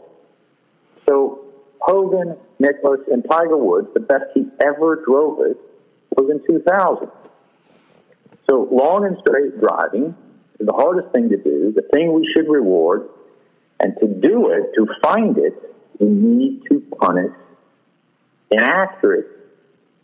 So 1.09 1.45
Hogan, 1.81 2.37
Nicklaus, 2.61 3.01
and 3.11 3.25
Tiger 3.29 3.57
Woods, 3.57 3.89
the 3.95 4.01
best 4.01 4.25
he 4.35 4.47
ever 4.65 5.03
drove 5.05 5.41
it 5.41 5.57
was 6.17 6.31
in 6.31 6.41
2000. 6.47 7.11
So 8.49 8.69
long 8.71 9.05
and 9.05 9.17
straight 9.27 9.61
driving 9.61 10.15
is 10.61 10.67
the 10.67 10.73
hardest 10.73 11.13
thing 11.13 11.29
to 11.31 11.37
do, 11.37 11.73
the 11.75 11.83
thing 11.93 12.13
we 12.13 12.31
should 12.35 12.49
reward, 12.49 13.09
and 13.81 13.95
to 14.01 14.07
do 14.07 14.51
it, 14.51 14.71
to 14.77 14.87
find 15.03 15.37
it, 15.37 15.72
we 16.03 16.09
need 16.09 16.63
to 16.69 16.81
punish 17.01 17.33
inaccurate 18.51 19.27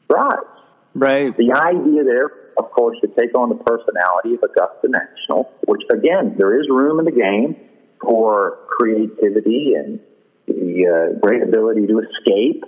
drives. 0.08 0.46
Right. 0.94 1.36
The 1.36 1.52
idea 1.52 2.04
there, 2.04 2.30
of 2.56 2.70
course, 2.70 2.96
to 3.02 3.08
take 3.08 3.36
on 3.36 3.48
the 3.48 3.56
personality 3.56 4.34
of 4.34 4.42
Augusta 4.42 4.88
National, 4.88 5.52
which 5.66 5.82
again, 5.90 6.36
there 6.38 6.58
is 6.60 6.68
room 6.68 6.98
in 7.00 7.04
the 7.04 7.12
game 7.12 7.56
for 8.00 8.58
creativity 8.68 9.74
and 9.74 10.00
the 10.46 10.86
uh, 10.86 11.18
great 11.18 11.42
ability 11.42 11.86
to 11.88 12.00
escape. 12.00 12.64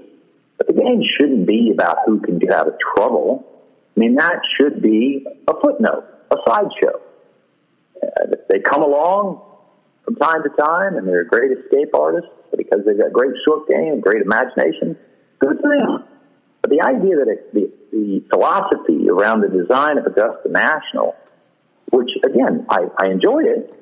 But 0.58 0.66
the 0.66 0.74
game 0.74 1.02
shouldn't 1.16 1.46
be 1.46 1.70
about 1.72 1.98
who 2.04 2.20
can 2.20 2.38
get 2.38 2.52
out 2.52 2.66
of 2.68 2.74
trouble. 2.94 3.46
I 3.96 4.00
mean, 4.00 4.16
that 4.16 4.40
should 4.58 4.82
be 4.82 5.24
a 5.48 5.54
footnote, 5.54 6.04
a 6.30 6.36
sideshow. 6.46 7.00
Uh, 8.02 8.36
they 8.48 8.58
come 8.58 8.82
along 8.82 9.42
from 10.04 10.16
time 10.16 10.42
to 10.42 10.50
time 10.62 10.96
and 10.96 11.06
they're 11.06 11.24
great 11.24 11.52
escape 11.52 11.94
artists 11.94 12.30
because 12.56 12.80
they've 12.86 12.98
got 12.98 13.12
great 13.12 13.34
short 13.44 13.68
game, 13.68 14.00
great 14.00 14.22
imagination. 14.22 14.96
Good 15.38 15.58
for 15.60 15.70
them. 15.70 16.04
But 16.62 16.70
the 16.70 16.82
idea 16.82 17.16
that 17.16 17.28
it, 17.28 17.54
the, 17.54 17.72
the 17.90 18.24
philosophy 18.30 19.08
around 19.08 19.40
the 19.40 19.48
design 19.48 19.98
of 19.98 20.06
Augusta 20.06 20.50
National, 20.50 21.16
which 21.90 22.10
again, 22.24 22.66
I, 22.68 22.86
I 23.02 23.10
enjoy 23.10 23.44
it, 23.44 23.74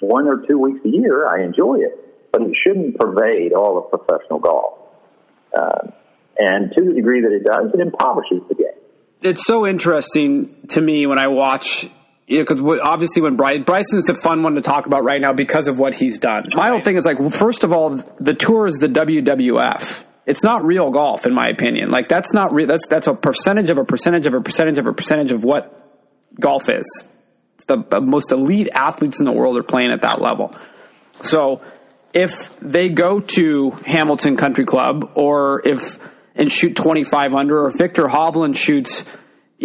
one 0.00 0.28
or 0.28 0.44
two 0.46 0.58
weeks 0.58 0.80
a 0.84 0.88
year, 0.88 1.26
I 1.26 1.42
enjoy 1.44 1.76
it, 1.76 2.32
but 2.32 2.42
it 2.42 2.54
shouldn't 2.66 2.98
pervade 2.98 3.52
all 3.52 3.78
of 3.78 3.90
professional 3.90 4.38
golf. 4.38 4.78
Uh, 5.56 5.90
and 6.38 6.72
to 6.76 6.84
the 6.84 6.92
degree 6.92 7.22
that 7.22 7.32
it 7.32 7.44
does, 7.44 7.70
it 7.72 7.80
impoverishes 7.80 8.42
the 8.48 8.54
game. 8.54 8.66
It's 9.22 9.46
so 9.46 9.66
interesting 9.66 10.66
to 10.68 10.80
me 10.80 11.06
when 11.06 11.18
I 11.18 11.28
watch 11.28 11.88
because 12.26 12.60
yeah, 12.60 12.78
obviously 12.82 13.22
when 13.22 13.36
Bryson, 13.36 13.64
Bryson's 13.64 14.04
the 14.04 14.14
fun 14.14 14.42
one 14.42 14.54
to 14.54 14.60
talk 14.60 14.86
about 14.86 15.04
right 15.04 15.20
now 15.20 15.32
because 15.32 15.68
of 15.68 15.78
what 15.78 15.94
he's 15.94 16.18
done. 16.18 16.48
My 16.54 16.68
whole 16.68 16.80
thing 16.80 16.96
is 16.96 17.04
like, 17.04 17.18
first 17.32 17.64
of 17.64 17.72
all, 17.72 18.02
the 18.18 18.34
tour 18.34 18.66
is 18.66 18.76
the 18.76 18.88
WWF. 18.88 20.04
It's 20.26 20.42
not 20.42 20.64
real 20.64 20.90
golf, 20.90 21.26
in 21.26 21.34
my 21.34 21.48
opinion. 21.48 21.90
Like 21.90 22.08
that's 22.08 22.32
not 22.32 22.54
real. 22.54 22.66
That's 22.66 22.86
that's 22.86 23.06
a 23.06 23.14
percentage 23.14 23.68
of 23.68 23.76
a 23.76 23.84
percentage 23.84 24.26
of 24.26 24.32
a 24.32 24.40
percentage 24.40 24.78
of 24.78 24.86
a 24.86 24.92
percentage 24.92 25.32
of 25.32 25.44
what 25.44 25.80
golf 26.40 26.68
is. 26.70 27.04
The 27.66 28.00
most 28.00 28.32
elite 28.32 28.68
athletes 28.72 29.20
in 29.20 29.26
the 29.26 29.32
world 29.32 29.56
are 29.58 29.62
playing 29.62 29.90
at 29.90 30.02
that 30.02 30.20
level. 30.20 30.54
So 31.22 31.62
if 32.14 32.58
they 32.60 32.88
go 32.88 33.20
to 33.20 33.70
Hamilton 33.86 34.36
Country 34.36 34.64
Club 34.64 35.12
or 35.14 35.66
if 35.66 35.98
and 36.34 36.50
shoot 36.50 36.74
25 36.74 37.34
under 37.34 37.64
or 37.64 37.70
Viktor 37.70 38.06
Hovland 38.06 38.56
shoots 38.56 39.04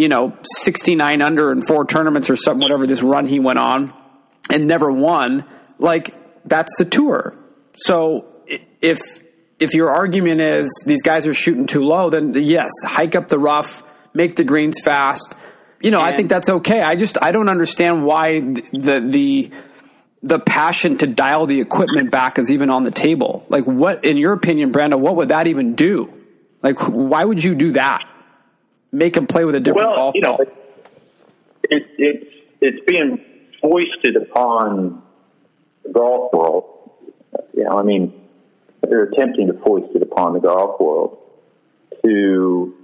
you 0.00 0.08
know, 0.08 0.34
69 0.42 1.20
under 1.20 1.52
in 1.52 1.60
four 1.60 1.84
tournaments 1.84 2.30
or 2.30 2.36
something, 2.36 2.62
whatever 2.62 2.86
this 2.86 3.02
run 3.02 3.26
he 3.26 3.38
went 3.38 3.58
on 3.58 3.92
and 4.48 4.66
never 4.66 4.90
won, 4.90 5.44
like 5.78 6.14
that's 6.46 6.74
the 6.78 6.86
tour. 6.86 7.36
So 7.74 8.24
if, 8.80 8.98
if 9.58 9.74
your 9.74 9.90
argument 9.90 10.40
is 10.40 10.84
these 10.86 11.02
guys 11.02 11.26
are 11.26 11.34
shooting 11.34 11.66
too 11.66 11.84
low, 11.84 12.08
then 12.08 12.32
yes, 12.32 12.70
hike 12.82 13.14
up 13.14 13.28
the 13.28 13.38
rough, 13.38 13.82
make 14.14 14.36
the 14.36 14.44
greens 14.44 14.80
fast. 14.80 15.34
You 15.82 15.90
know, 15.90 15.98
and 15.98 16.14
I 16.14 16.16
think 16.16 16.30
that's 16.30 16.48
okay. 16.48 16.80
I 16.80 16.96
just, 16.96 17.18
I 17.20 17.30
don't 17.30 17.50
understand 17.50 18.06
why 18.06 18.40
the, 18.40 19.04
the, 19.06 19.50
the 20.22 20.38
passion 20.38 20.96
to 20.98 21.06
dial 21.08 21.44
the 21.44 21.60
equipment 21.60 22.10
back 22.10 22.38
is 22.38 22.50
even 22.50 22.70
on 22.70 22.84
the 22.84 22.90
table. 22.90 23.44
Like 23.50 23.64
what, 23.64 24.02
in 24.06 24.16
your 24.16 24.32
opinion, 24.32 24.72
Brandel, 24.72 24.98
what 24.98 25.16
would 25.16 25.28
that 25.28 25.46
even 25.46 25.74
do? 25.74 26.10
Like, 26.62 26.78
why 26.88 27.22
would 27.22 27.44
you 27.44 27.54
do 27.54 27.72
that? 27.72 28.09
Make 28.92 29.14
them 29.14 29.26
play 29.26 29.44
with 29.44 29.54
a 29.54 29.60
different 29.60 29.88
well, 29.88 29.96
golf 29.96 30.14
you 30.14 30.20
know, 30.20 30.36
ball? 30.36 30.46
It, 31.64 31.86
it's 31.98 32.34
it's 32.60 32.84
being 32.86 33.24
foisted 33.60 34.16
upon 34.16 35.02
the 35.84 35.90
golf 35.90 36.32
world. 36.32 36.90
You 37.54 37.64
know, 37.64 37.78
I 37.78 37.82
mean, 37.82 38.12
they're 38.82 39.04
attempting 39.04 39.46
to 39.48 39.54
foist 39.64 39.94
it 39.94 40.02
upon 40.02 40.34
the 40.34 40.40
golf 40.40 40.80
world 40.80 41.18
to 42.04 42.74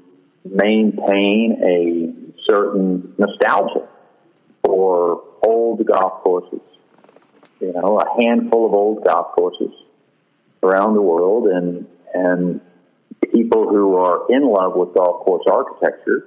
maintain 0.45 1.59
a 1.63 2.51
certain 2.51 3.15
nostalgia 3.19 3.89
for 4.65 5.23
old 5.43 5.85
golf 5.87 6.23
courses. 6.23 6.61
You 7.61 7.73
know, 7.73 7.99
a 7.99 8.23
handful 8.23 8.67
of 8.67 8.75
old 8.75 9.05
golf 9.05 9.35
courses 9.35 9.73
around 10.63 10.95
the 10.95 11.03
world, 11.03 11.47
and 11.49 11.87
and 12.15 12.61
people 13.37 13.69
who 13.69 13.97
are 13.97 14.27
in 14.31 14.47
love 14.47 14.75
with 14.75 14.95
golf 14.95 15.25
course 15.25 15.45
architecture 15.51 16.27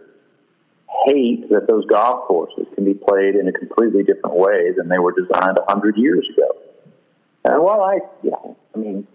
hate 1.06 1.50
that 1.50 1.67
those 1.67 1.86
golf 1.86 2.28
courses 2.28 2.65
can 2.76 2.86
be 2.86 2.93
played 2.93 3.36
in 3.36 3.48
a 3.48 3.52
completely 3.52 4.04
different 4.04 4.36
way 4.36 4.72
than 4.78 4.89
they 4.89 5.00
were 5.00 5.13
designed 5.13 5.58
a 5.58 5.72
hundred 5.72 5.98
years 5.98 6.28
ago. 6.34 6.50
And 7.45 7.63
while 7.63 7.82
I, 7.82 8.00
you 8.24 8.32
know, 8.32 8.58
I 8.76 8.78
mean, 8.78 9.08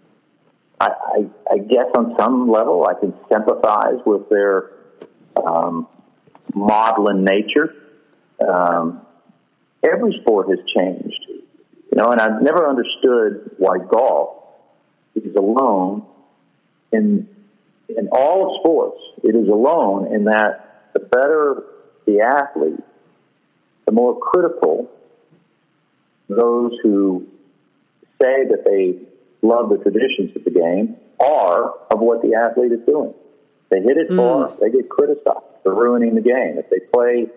I, 0.79 0.87
I, 0.87 1.53
I 1.53 1.57
guess 1.59 1.85
on 1.95 2.15
some 2.19 2.49
level 2.49 2.85
I 2.87 2.99
can 2.99 3.13
sympathize 3.31 3.99
with 4.05 4.29
their 4.29 4.71
um, 5.45 5.87
maudlin 6.53 7.23
nature. 7.23 7.73
Um, 8.45 9.01
every 9.83 10.19
sport 10.21 10.49
has 10.49 10.59
changed, 10.75 11.23
you 11.29 11.95
know, 11.95 12.11
and 12.11 12.19
I've 12.19 12.41
never 12.41 12.67
understood 12.67 13.51
why 13.57 13.77
golf 13.77 14.43
is 15.15 15.35
alone 15.35 16.05
in 16.91 17.29
in 17.89 18.09
all 18.11 18.59
sports, 18.59 18.99
it 19.23 19.35
is 19.35 19.47
alone 19.47 20.13
in 20.13 20.25
that 20.25 20.91
the 20.93 20.99
better 20.99 21.63
the 22.05 22.21
athlete, 22.21 22.83
the 23.85 23.91
more 23.91 24.19
critical 24.19 24.89
those 26.27 26.71
who 26.81 27.27
say 28.21 28.45
that 28.49 28.63
they 28.65 28.97
love 29.45 29.69
the 29.69 29.77
traditions 29.77 30.35
of 30.35 30.43
the 30.43 30.51
game 30.51 30.95
are 31.19 31.73
of 31.91 31.99
what 31.99 32.21
the 32.21 32.33
athlete 32.33 32.71
is 32.71 32.85
doing. 32.85 33.13
They 33.69 33.81
hit 33.81 33.97
it 33.97 34.09
mm. 34.09 34.59
they 34.59 34.69
get 34.69 34.89
criticized 34.89 35.61
for 35.63 35.75
ruining 35.75 36.15
the 36.15 36.21
game. 36.21 36.57
If 36.57 36.69
they 36.69 36.79
play 36.93 37.27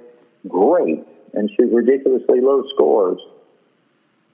great 0.47 1.05
and 1.35 1.51
shoot 1.51 1.73
ridiculously 1.73 2.41
low 2.41 2.65
scores, 2.75 3.19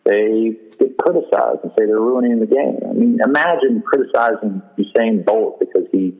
they 0.05 0.57
get 0.79 0.99
criticized 0.99 1.61
and 1.62 1.73
say 1.79 1.87
they're 1.87 2.01
ruining 2.01 2.40
the 2.40 2.47
game. 2.47 2.79
I 2.88 2.93
mean, 2.93 3.19
imagine 3.25 3.83
criticizing 3.83 4.62
Usain 4.79 5.25
Bolt 5.25 5.61
because 5.61 5.87
he 5.90 6.14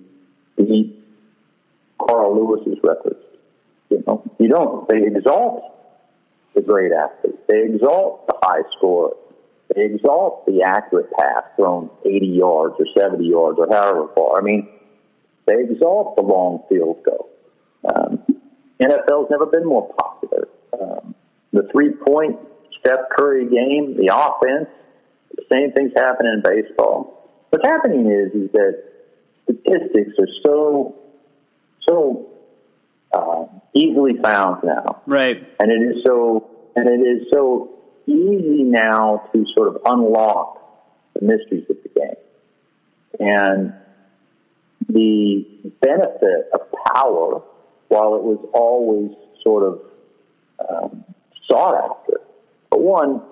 beat 0.57 0.99
Carl 1.99 2.35
Lewis's 2.35 2.79
records. 2.83 3.21
You 3.91 4.03
know, 4.07 4.23
you 4.39 4.49
don't. 4.49 4.89
They 4.89 5.07
exalt 5.07 5.63
the 6.55 6.63
great 6.63 6.93
athlete. 6.93 7.39
They 7.49 7.63
exalt 7.63 8.27
the 8.27 8.35
high 8.43 8.63
score. 8.77 9.17
They 9.75 9.85
exalt 9.85 10.47
the 10.47 10.63
accurate 10.63 11.11
pass 11.19 11.45
thrown 11.57 11.91
80 12.05 12.27
yards 12.27 12.75
or 12.79 12.87
70 12.97 13.27
yards 13.27 13.59
or 13.59 13.69
however 13.71 14.09
far. 14.15 14.39
I 14.39 14.43
mean, 14.43 14.69
they 15.47 15.55
exalt 15.61 16.17
the 16.17 16.23
long 16.23 16.63
field 16.69 17.03
goal. 17.05 17.31
Um, 17.95 18.21
NFL's 18.81 19.31
never 19.31 19.47
been 19.47 19.67
more 19.67 19.93
popular. 19.95 20.49
Um, 20.81 21.15
the 21.53 21.69
three 21.73 21.91
point 22.07 22.39
Steph 22.85 23.09
Curry 23.17 23.45
game, 23.49 23.97
the 23.97 24.13
offense, 24.15 24.69
the 25.35 25.43
same 25.53 25.73
thing's 25.73 25.93
happening 25.97 26.35
in 26.35 26.43
baseball. 26.43 27.47
what's 27.51 27.67
happening 27.67 28.07
is 28.11 28.33
is 28.35 28.51
that 28.53 28.83
statistics 29.45 30.13
are 30.19 30.29
so 30.45 30.95
so 31.89 32.27
uh, 33.13 33.45
easily 33.75 34.15
found 34.23 34.63
now, 34.65 35.03
Right. 35.07 35.47
and 35.61 35.71
it 35.71 35.97
is 35.97 36.03
so 36.05 36.51
and 36.77 36.89
it 36.89 37.01
is 37.07 37.29
so 37.33 37.71
easy 38.07 38.65
now 38.65 39.29
to 39.33 39.45
sort 39.57 39.69
of 39.69 39.79
unlock 39.87 40.61
the 41.15 41.25
mysteries 41.27 41.65
of 41.71 41.77
the 41.83 41.89
game, 41.89 42.17
and 43.21 43.73
the 44.89 45.47
benefit 45.81 46.51
of 46.53 46.61
power, 46.95 47.41
while 47.89 48.15
it 48.17 48.23
was 48.23 48.39
always 48.53 49.11
sort 49.43 49.63
of 49.63 49.81
um, 50.69 51.05
sought 51.49 51.75
after, 51.77 52.21
but 52.75 52.83
one 52.83 53.23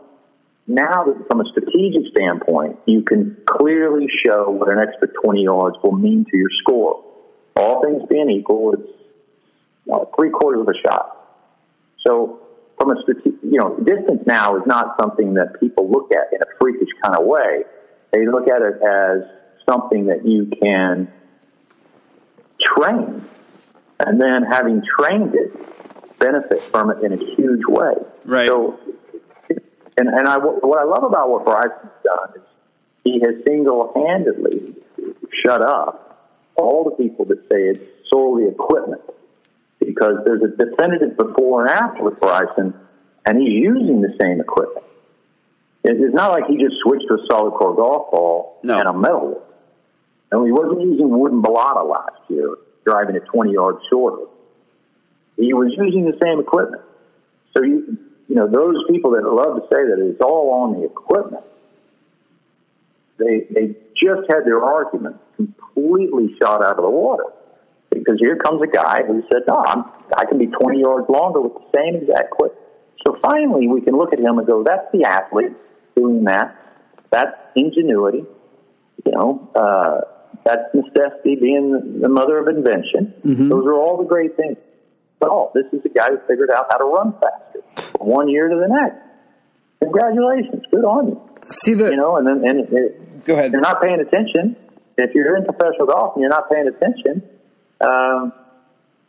now 0.69 1.05
that 1.05 1.27
from 1.29 1.41
a 1.41 1.45
strategic 1.51 2.13
standpoint, 2.17 2.79
you 2.87 3.03
can 3.03 3.37
clearly 3.45 4.07
show 4.25 4.49
what 4.49 4.69
an 4.69 4.79
extra 4.79 5.09
20 5.09 5.43
yards 5.43 5.77
will 5.83 5.97
mean 5.97 6.25
to 6.31 6.37
your 6.37 6.49
score. 6.61 7.03
All 7.57 7.83
things 7.83 8.03
being 8.09 8.31
equal, 8.31 8.75
it's 8.75 10.07
three 10.17 10.31
quarters 10.31 10.61
of 10.61 10.69
a 10.69 10.79
shot. 10.87 11.17
So, 12.07 12.39
from 12.79 12.97
a 12.97 13.03
strategic, 13.03 13.43
you 13.43 13.59
know, 13.59 13.77
distance 13.79 14.23
now 14.25 14.57
is 14.57 14.63
not 14.65 14.95
something 15.01 15.35
that 15.35 15.59
people 15.59 15.91
look 15.91 16.13
at 16.13 16.33
in 16.33 16.41
a 16.41 16.47
freakish 16.61 16.89
kind 17.03 17.17
of 17.17 17.27
way. 17.27 17.65
They 18.13 18.25
look 18.27 18.49
at 18.49 18.63
it 18.63 18.81
as 18.81 19.23
something 19.69 20.07
that 20.07 20.25
you 20.25 20.49
can 20.63 21.13
train, 22.65 23.25
and 23.99 24.21
then 24.21 24.45
having 24.49 24.83
trained 24.99 25.35
it, 25.35 26.19
benefit 26.21 26.63
from 26.63 26.91
it 26.91 27.03
in 27.03 27.13
a 27.13 27.35
huge 27.35 27.67
way. 27.67 27.95
Right. 28.25 28.49
So, 28.49 28.79
and 29.97 30.09
and 30.09 30.27
I 30.27 30.39
what 30.39 30.79
I 30.79 30.85
love 30.85 31.05
about 31.05 31.29
what 31.31 31.45
Bryson's 31.45 31.93
done 32.05 32.31
is 32.37 32.43
he 33.05 33.21
has 33.21 33.35
single-handedly 33.47 34.75
shut 35.45 35.63
up 35.63 36.29
all 36.57 36.85
the 36.85 36.91
people 36.93 37.25
that 37.27 37.39
say 37.51 37.63
it's 37.69 37.81
solely 38.11 38.47
equipment 38.49 39.03
because 39.81 40.19
there's 40.25 40.43
a 40.43 40.49
definitive 40.65 41.17
before 41.17 41.63
and 41.67 41.71
after 41.71 42.05
with 42.05 42.21
Bryson, 42.21 42.73
and 43.27 43.39
he's 43.41 43.53
using 43.53 44.01
the 44.01 44.15
same 44.21 44.41
equipment. 44.41 44.87
It's 45.85 46.15
not 46.15 46.31
like 46.31 46.45
he 46.47 46.57
just 46.59 46.77
switched 46.85 47.07
to 47.09 47.15
a 47.15 47.27
solid 47.29 47.53
core 47.55 47.75
golf 47.75 48.13
ball 48.13 48.61
No. 48.63 48.79
and 48.79 48.87
a 48.89 48.93
metal. 48.93 49.29
one. 49.31 49.43
No, 50.31 50.45
he 50.45 50.53
wasn't 50.53 50.83
using 50.83 51.11
wooden 51.11 51.43
balata 51.43 51.85
last 51.89 52.13
year, 52.29 52.55
driving 52.87 53.17
it 53.17 53.25
20 53.27 53.53
yards 53.53 53.79
shorter. 53.91 54.25
He 55.37 55.53
was 55.53 55.73
using 55.77 56.05
the 56.05 56.17
same 56.23 56.39
equipment. 56.39 56.83
So 57.57 57.65
you, 57.65 57.99
you 58.33 58.39
know, 58.39 58.49
those 58.49 58.83
people 58.89 59.11
that 59.11 59.25
love 59.25 59.57
to 59.57 59.63
say 59.71 59.85
that 59.85 59.99
it's 60.01 60.23
all 60.23 60.65
on 60.65 60.81
the 60.81 60.87
equipment, 60.87 61.45
they 63.19 63.47
they 63.51 63.77
just 63.95 64.23
had 64.31 64.47
their 64.47 64.65
argument 64.65 65.17
completely 65.37 66.35
shot 66.41 66.65
out 66.65 66.79
of 66.79 66.83
the 66.83 66.89
water. 66.89 67.25
Because 67.91 68.17
here 68.21 68.37
comes 68.37 68.63
a 68.63 68.67
guy 68.67 69.03
who 69.07 69.23
said, 69.31 69.43
"No, 69.47 69.63
I'm, 69.67 69.85
I 70.17 70.25
can 70.25 70.39
be 70.39 70.47
20 70.47 70.81
yards 70.81 71.11
longer 71.11 71.43
with 71.43 71.53
the 71.53 71.79
same 71.79 71.97
exact 71.97 72.31
clip." 72.31 72.57
So 73.07 73.19
finally, 73.21 73.69
we 73.69 73.83
can 73.83 73.99
look 73.99 74.15
at 74.15 74.19
him 74.19 74.39
and 74.39 74.47
go, 74.47 74.63
"That's 74.63 74.91
the 74.95 75.05
athlete 75.05 75.53
doing 75.95 76.25
that. 76.25 76.57
That's 77.11 77.37
ingenuity. 77.55 78.25
You 79.05 79.13
know, 79.13 79.51
uh, 79.55 80.01
that's 80.47 80.75
necessity 80.75 81.37
being 81.37 82.01
the 82.01 82.09
mother 82.09 82.39
of 82.39 82.49
invention. 82.49 83.13
Those 83.51 83.67
are 83.67 83.75
all 83.75 83.99
the 83.99 84.09
great 84.09 84.39
things. 84.39 84.57
But 85.23 85.31
oh, 85.31 85.53
this 85.55 85.67
is 85.73 85.85
a 85.85 85.89
guy 85.89 86.09
who 86.09 86.19
figured 86.27 86.51
out 86.51 86.67
how 86.69 86.79
to 86.79 86.85
run 86.85 87.13
faster 87.13 87.63
from 87.97 88.09
one 88.09 88.29
year 88.29 88.49
to 88.49 88.57
the 88.57 88.67
next. 88.67 88.97
Congratulations, 89.81 90.65
good 90.73 90.85
on 90.85 91.07
you. 91.11 91.21
See 91.47 91.75
the 91.75 91.91
You 91.91 91.97
know, 91.97 92.17
and 92.17 92.27
then 92.27 92.43
and 92.45 92.69
it, 92.77 93.25
go 93.25 93.35
ahead. 93.35 93.53
you're 93.53 93.61
not 93.61 93.81
paying 93.81 94.01
attention. 94.01 94.57
If 94.99 95.15
you're 95.15 95.37
in 95.37 95.45
professional 95.45 95.87
golf 95.87 96.17
and 96.17 96.23
you're 96.23 96.31
not 96.31 96.51
paying 96.51 96.67
attention, 96.67 97.23
um, 97.81 98.33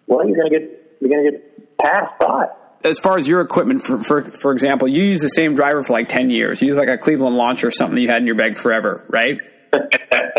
well, 0.06 0.28
you're 0.28 0.38
going 0.38 0.52
to 0.52 0.60
get 0.60 0.98
you're 1.02 1.10
going 1.10 1.26
to 1.26 1.32
get 1.32 1.78
passed 1.80 2.20
by. 2.20 2.46
As 2.84 3.00
far 3.00 3.18
as 3.18 3.28
your 3.28 3.42
equipment, 3.42 3.82
for, 3.82 4.04
for 4.04 4.24
for 4.24 4.52
example, 4.52 4.88
you 4.88 5.02
use 5.02 5.22
the 5.22 5.30
same 5.30 5.56
driver 5.56 5.82
for 5.82 5.94
like 5.94 6.10
ten 6.10 6.30
years. 6.30 6.62
You 6.62 6.68
use 6.68 6.78
like 6.78 6.90
a 6.90 6.98
Cleveland 7.00 7.38
launcher 7.38 7.70
or 7.70 7.72
something 7.72 7.96
that 7.96 8.02
you 8.02 8.10
had 8.10 8.22
in 8.22 8.28
your 8.28 8.36
bag 8.36 8.56
forever, 8.58 9.04
right? 9.10 9.40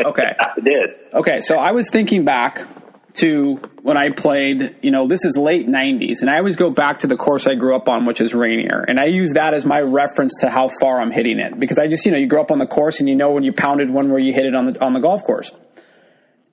Okay. 0.04 0.34
I 0.38 0.60
did. 0.60 0.90
Okay, 1.14 1.40
so 1.40 1.56
I 1.56 1.70
was 1.72 1.88
thinking 1.88 2.24
back 2.24 2.66
to 3.14 3.56
when 3.82 3.96
I 3.96 4.10
played, 4.10 4.74
you 4.82 4.90
know, 4.90 5.06
this 5.06 5.24
is 5.24 5.36
late 5.36 5.68
90s, 5.68 6.20
and 6.20 6.28
I 6.30 6.38
always 6.38 6.56
go 6.56 6.70
back 6.70 7.00
to 7.00 7.06
the 7.06 7.16
course 7.16 7.46
I 7.46 7.54
grew 7.54 7.74
up 7.76 7.88
on, 7.88 8.06
which 8.06 8.20
is 8.20 8.34
Rainier, 8.34 8.84
and 8.88 8.98
I 8.98 9.04
use 9.06 9.34
that 9.34 9.54
as 9.54 9.64
my 9.64 9.80
reference 9.80 10.38
to 10.40 10.50
how 10.50 10.68
far 10.68 11.00
I'm 11.00 11.12
hitting 11.12 11.38
it 11.38 11.58
because 11.58 11.78
I 11.78 11.86
just, 11.86 12.04
you 12.06 12.12
know, 12.12 12.18
you 12.18 12.26
grow 12.26 12.40
up 12.40 12.50
on 12.50 12.58
the 12.58 12.66
course 12.66 12.98
and 13.00 13.08
you 13.08 13.14
know 13.14 13.30
when 13.32 13.44
you 13.44 13.52
pounded 13.52 13.90
one 13.90 14.10
where 14.10 14.18
you 14.18 14.32
hit 14.32 14.46
it 14.46 14.54
on 14.54 14.64
the 14.66 14.84
on 14.84 14.92
the 14.94 15.00
golf 15.00 15.22
course. 15.22 15.52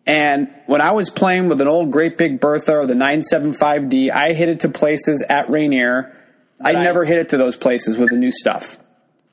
And 0.06 0.50
when 0.66 0.82
I 0.82 0.92
was 0.92 1.10
playing 1.10 1.48
with 1.48 1.62
an 1.62 1.68
old 1.68 1.92
Great 1.92 2.18
Big 2.18 2.40
Bertha 2.40 2.78
or 2.78 2.86
the 2.88 2.96
975D, 2.96 4.12
I 4.12 4.34
hit 4.34 4.50
it 4.50 4.62
to 4.62 4.70
places 4.70 5.24
at 5.28 5.50
Rainier. 5.50 6.16
I 6.60 6.74
Right. 6.74 6.84
never 6.84 7.06
hit 7.06 7.18
it 7.20 7.30
to 7.30 7.38
those 7.38 7.56
places 7.56 7.98
with 7.98 8.10
the 8.10 8.18
new 8.18 8.32
stuff. 8.32 8.78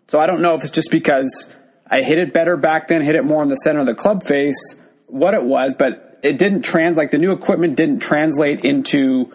So 0.08 0.18
I 0.18 0.26
don't 0.26 0.40
know 0.40 0.54
if 0.54 0.62
it's 0.62 0.70
just 0.70 0.90
because 0.90 1.46
I 1.90 2.02
hit 2.02 2.18
it 2.18 2.32
better 2.32 2.56
back 2.56 2.88
then, 2.88 3.02
hit 3.02 3.16
it 3.16 3.24
more 3.24 3.42
in 3.42 3.48
the 3.48 3.56
center 3.56 3.80
of 3.80 3.86
the 3.86 3.94
club 3.94 4.22
face, 4.24 4.74
what 5.06 5.34
it 5.34 5.42
was, 5.42 5.74
but 5.74 6.07
it 6.22 6.38
didn't 6.38 6.62
translate. 6.62 7.04
like 7.04 7.10
the 7.10 7.18
new 7.18 7.32
equipment 7.32 7.76
didn't 7.76 8.00
translate 8.00 8.64
into 8.64 9.32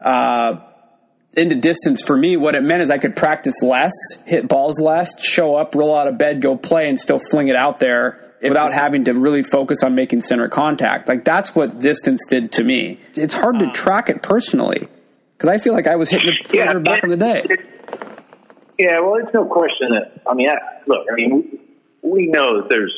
uh, 0.00 0.60
into 1.36 1.56
distance 1.56 2.02
for 2.02 2.16
me. 2.16 2.36
What 2.36 2.54
it 2.54 2.62
meant 2.62 2.82
is 2.82 2.90
I 2.90 2.98
could 2.98 3.16
practice 3.16 3.62
less, 3.62 3.92
hit 4.26 4.48
balls 4.48 4.80
less, 4.80 5.22
show 5.22 5.54
up, 5.54 5.74
roll 5.74 5.94
out 5.94 6.08
of 6.08 6.18
bed, 6.18 6.40
go 6.40 6.56
play, 6.56 6.88
and 6.88 6.98
still 6.98 7.18
fling 7.18 7.48
it 7.48 7.56
out 7.56 7.78
there 7.78 8.34
without 8.42 8.72
having 8.72 9.04
to 9.04 9.14
really 9.14 9.42
focus 9.42 9.82
on 9.82 9.94
making 9.94 10.20
center 10.20 10.48
contact. 10.48 11.08
Like 11.08 11.24
that's 11.24 11.54
what 11.54 11.80
distance 11.80 12.24
did 12.28 12.52
to 12.52 12.64
me. 12.64 13.00
It's 13.14 13.34
hard 13.34 13.58
to 13.60 13.70
track 13.70 14.08
it 14.08 14.22
personally 14.22 14.88
because 15.36 15.48
I 15.48 15.58
feel 15.58 15.72
like 15.72 15.86
I 15.86 15.96
was 15.96 16.10
hitting 16.10 16.28
it 16.28 16.52
Yeah, 16.54 16.66
further 16.66 16.80
back 16.80 17.04
in 17.04 17.10
the 17.10 17.16
day. 17.16 17.46
Yeah, 18.78 19.00
well, 19.00 19.16
it's 19.16 19.34
no 19.34 19.44
question 19.44 19.88
that. 19.90 20.22
I 20.28 20.34
mean, 20.34 20.48
I, 20.48 20.54
look, 20.86 21.06
I 21.10 21.14
mean, 21.14 21.58
we, 22.02 22.26
know 22.26 22.60
that 22.60 22.68
there's 22.70 22.94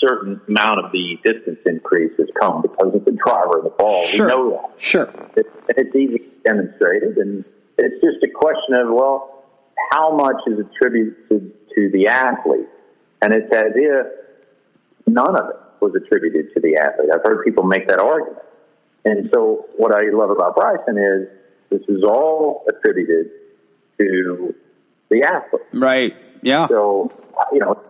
certain 0.00 0.40
amount 0.48 0.84
of 0.84 0.92
the 0.92 1.16
distance 1.24 1.58
increase 1.66 2.12
has 2.18 2.28
come 2.40 2.62
because 2.62 2.94
of 2.94 3.04
the 3.04 3.12
driver 3.12 3.58
and 3.58 3.66
the 3.66 3.70
ball. 3.70 4.04
Sure, 4.06 4.26
We 4.26 4.32
know 4.32 4.50
that. 4.52 4.80
sure. 4.80 5.12
It, 5.36 5.46
it's 5.76 5.94
easily 5.94 6.22
demonstrated, 6.44 7.16
and 7.18 7.44
it's 7.78 8.02
just 8.02 8.22
a 8.24 8.28
question 8.34 8.74
of 8.80 8.92
well, 8.92 9.44
how 9.92 10.14
much 10.16 10.36
is 10.46 10.58
attributed 10.58 11.52
to 11.74 11.90
the 11.92 12.06
athlete, 12.08 12.68
and 13.22 13.34
it's 13.34 13.54
as 13.54 13.72
if 13.74 14.06
none 15.06 15.36
of 15.36 15.48
it 15.50 15.56
was 15.80 15.92
attributed 15.94 16.52
to 16.54 16.60
the 16.60 16.76
athlete. 16.76 17.10
I've 17.14 17.22
heard 17.24 17.44
people 17.44 17.64
make 17.64 17.88
that 17.88 17.98
argument, 18.00 18.38
and 19.04 19.30
so 19.34 19.66
what 19.76 19.92
I 19.94 20.10
love 20.12 20.30
about 20.30 20.56
Bryson 20.56 20.96
is 20.98 21.28
this 21.70 21.82
is 21.88 22.02
all 22.04 22.64
attributed 22.68 23.30
to 23.98 24.54
the 25.10 25.22
athlete. 25.24 25.62
Right. 25.72 26.16
Yeah. 26.42 26.66
So, 26.68 27.10
you 27.52 27.58
know, 27.60 27.80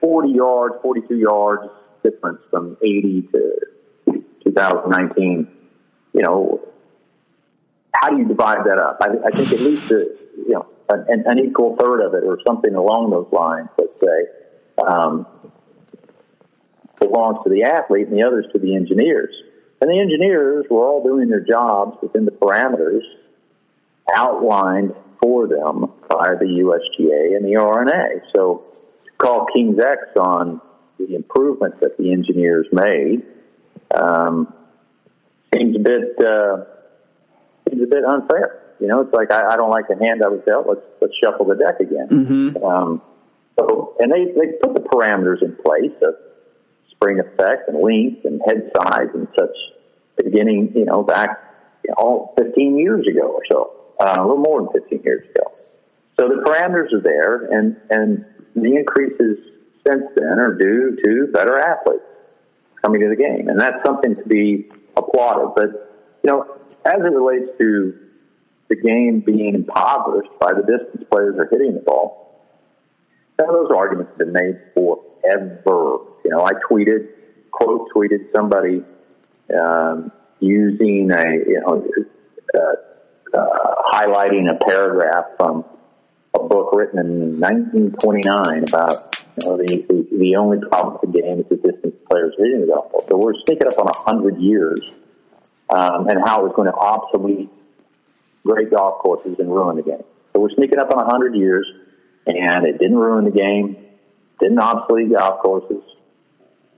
40 0.00 0.30
yards, 0.30 0.74
42 0.82 1.16
yards 1.16 1.62
difference 2.02 2.40
from 2.50 2.76
80 2.82 3.28
to 3.32 4.22
2019, 4.44 5.48
you 6.12 6.22
know, 6.22 6.60
how 7.94 8.10
do 8.10 8.18
you 8.18 8.26
divide 8.26 8.64
that 8.64 8.78
up? 8.78 8.98
I, 9.00 9.26
I 9.26 9.30
think 9.30 9.52
at 9.52 9.60
least, 9.60 9.90
a, 9.90 10.08
you 10.36 10.54
know, 10.54 10.66
an, 10.88 11.24
an 11.26 11.38
equal 11.38 11.76
third 11.76 12.00
of 12.00 12.14
it 12.14 12.24
or 12.24 12.38
something 12.46 12.74
along 12.74 13.10
those 13.10 13.28
lines, 13.32 13.68
let's 13.78 14.00
say, 14.00 14.84
um, 14.86 15.26
belongs 16.98 17.38
to 17.44 17.50
the 17.50 17.62
athlete 17.64 18.08
and 18.08 18.16
the 18.16 18.26
others 18.26 18.46
to 18.52 18.58
the 18.58 18.74
engineers. 18.74 19.34
And 19.80 19.90
the 19.90 19.98
engineers 19.98 20.66
were 20.70 20.86
all 20.86 21.02
doing 21.02 21.28
their 21.28 21.40
jobs 21.40 21.96
within 22.02 22.24
the 22.24 22.32
parameters 22.32 23.00
outlined 24.14 24.94
for 25.22 25.46
them 25.46 25.92
by 26.08 26.34
the 26.38 26.46
USGA 26.46 27.36
and 27.36 27.44
the 27.44 27.56
R&A. 27.56 28.20
So 28.34 28.64
call 29.20 29.46
King's 29.54 29.78
X 29.78 30.00
on 30.18 30.60
the 30.98 31.14
improvements 31.14 31.78
that 31.80 31.96
the 31.98 32.12
engineers 32.12 32.66
made 32.72 33.22
um, 33.94 34.52
seems 35.54 35.76
a 35.76 35.78
bit 35.78 36.18
uh, 36.24 36.64
seems 37.68 37.82
a 37.82 37.86
bit 37.86 38.04
unfair. 38.04 38.74
You 38.80 38.88
know, 38.88 39.02
it's 39.02 39.12
like 39.12 39.30
I, 39.32 39.54
I 39.54 39.56
don't 39.56 39.70
like 39.70 39.88
the 39.88 39.96
hand 39.96 40.22
I 40.24 40.28
was 40.28 40.40
dealt. 40.46 40.66
Let's 40.66 40.80
let's 41.00 41.14
shuffle 41.22 41.46
the 41.46 41.56
deck 41.56 41.80
again. 41.80 42.08
Mm-hmm. 42.08 42.64
Um, 42.64 43.02
so, 43.58 43.96
and 43.98 44.10
they 44.10 44.24
they 44.26 44.52
put 44.62 44.74
the 44.74 44.80
parameters 44.80 45.42
in 45.42 45.56
place 45.56 45.96
of 46.02 46.14
spring 46.90 47.20
effect 47.20 47.68
and 47.68 47.82
length 47.82 48.24
and 48.24 48.40
head 48.46 48.70
size 48.76 49.08
and 49.14 49.28
such 49.38 49.56
beginning, 50.16 50.72
you 50.74 50.84
know, 50.84 51.02
back 51.02 51.38
you 51.84 51.90
know, 51.90 51.94
all 51.96 52.34
15 52.38 52.78
years 52.78 53.06
ago 53.06 53.28
or 53.28 53.42
so, 53.50 53.72
uh, 54.00 54.16
a 54.18 54.22
little 54.22 54.36
more 54.36 54.60
than 54.60 54.82
15 54.82 55.02
years 55.02 55.24
ago. 55.30 55.52
So 56.18 56.28
the 56.28 56.42
parameters 56.44 56.92
are 56.92 57.02
there, 57.02 57.46
and 57.50 57.76
and 57.88 58.26
the 58.54 58.76
increases 58.76 59.38
since 59.86 60.04
then 60.16 60.38
are 60.38 60.54
due 60.54 60.96
to 61.04 61.32
better 61.32 61.58
athletes 61.58 62.04
coming 62.82 63.00
to 63.00 63.08
the 63.08 63.16
game, 63.16 63.48
and 63.48 63.60
that's 63.60 63.84
something 63.84 64.14
to 64.14 64.24
be 64.24 64.68
applauded. 64.96 65.52
But 65.54 66.18
you 66.22 66.30
know, 66.30 66.58
as 66.84 66.96
it 66.96 67.12
relates 67.12 67.50
to 67.58 67.98
the 68.68 68.76
game 68.76 69.20
being 69.20 69.54
impoverished 69.54 70.30
by 70.40 70.52
the 70.52 70.62
distance 70.62 71.04
players 71.10 71.36
are 71.38 71.48
hitting 71.50 71.74
the 71.74 71.80
ball, 71.80 72.40
some 73.38 73.48
of 73.48 73.54
those 73.54 73.70
arguments 73.74 74.10
have 74.12 74.18
been 74.18 74.32
made 74.32 74.60
forever. 74.74 75.98
You 76.24 76.30
know, 76.30 76.44
I 76.44 76.52
tweeted, 76.70 77.08
quote 77.50 77.88
tweeted 77.94 78.32
somebody 78.34 78.82
um, 79.60 80.12
using 80.40 81.10
a, 81.10 81.24
you 81.46 81.60
know, 81.60 81.86
uh, 82.54 83.38
uh, 83.38 83.74
highlighting 83.92 84.50
a 84.50 84.64
paragraph 84.64 85.24
from 85.36 85.64
a 86.34 86.38
book 86.38 86.72
written 86.72 86.98
in 86.98 87.40
1929 87.40 88.64
about 88.68 89.10
you 89.40 89.48
know, 89.48 89.56
the, 89.56 90.06
the, 90.18 90.36
only 90.36 90.58
problem 90.68 90.98
with 91.00 91.12
the 91.12 91.20
game 91.20 91.40
is 91.40 91.46
the 91.48 91.56
distance 91.56 91.94
players 92.08 92.34
the 92.38 92.66
golf 92.72 92.92
ball. 92.92 93.06
So 93.08 93.16
we're 93.16 93.34
sneaking 93.46 93.66
up 93.66 93.78
on 93.78 93.88
a 93.88 93.96
hundred 93.96 94.38
years, 94.38 94.80
um, 95.74 96.08
and 96.08 96.18
how 96.24 96.40
it 96.40 96.44
was 96.44 96.52
going 96.54 96.70
to 96.70 96.76
obsolete 96.76 97.48
great 98.44 98.70
golf 98.70 98.98
courses 98.98 99.36
and 99.38 99.48
ruin 99.52 99.76
the 99.76 99.82
game. 99.82 100.04
So 100.32 100.40
we're 100.40 100.50
sneaking 100.50 100.78
up 100.78 100.90
on 100.94 101.02
a 101.02 101.10
hundred 101.10 101.34
years, 101.34 101.66
and 102.26 102.66
it 102.66 102.78
didn't 102.78 102.98
ruin 102.98 103.24
the 103.24 103.30
game, 103.30 103.76
didn't 104.40 104.58
obsolete 104.58 105.12
golf 105.12 105.42
courses. 105.42 105.82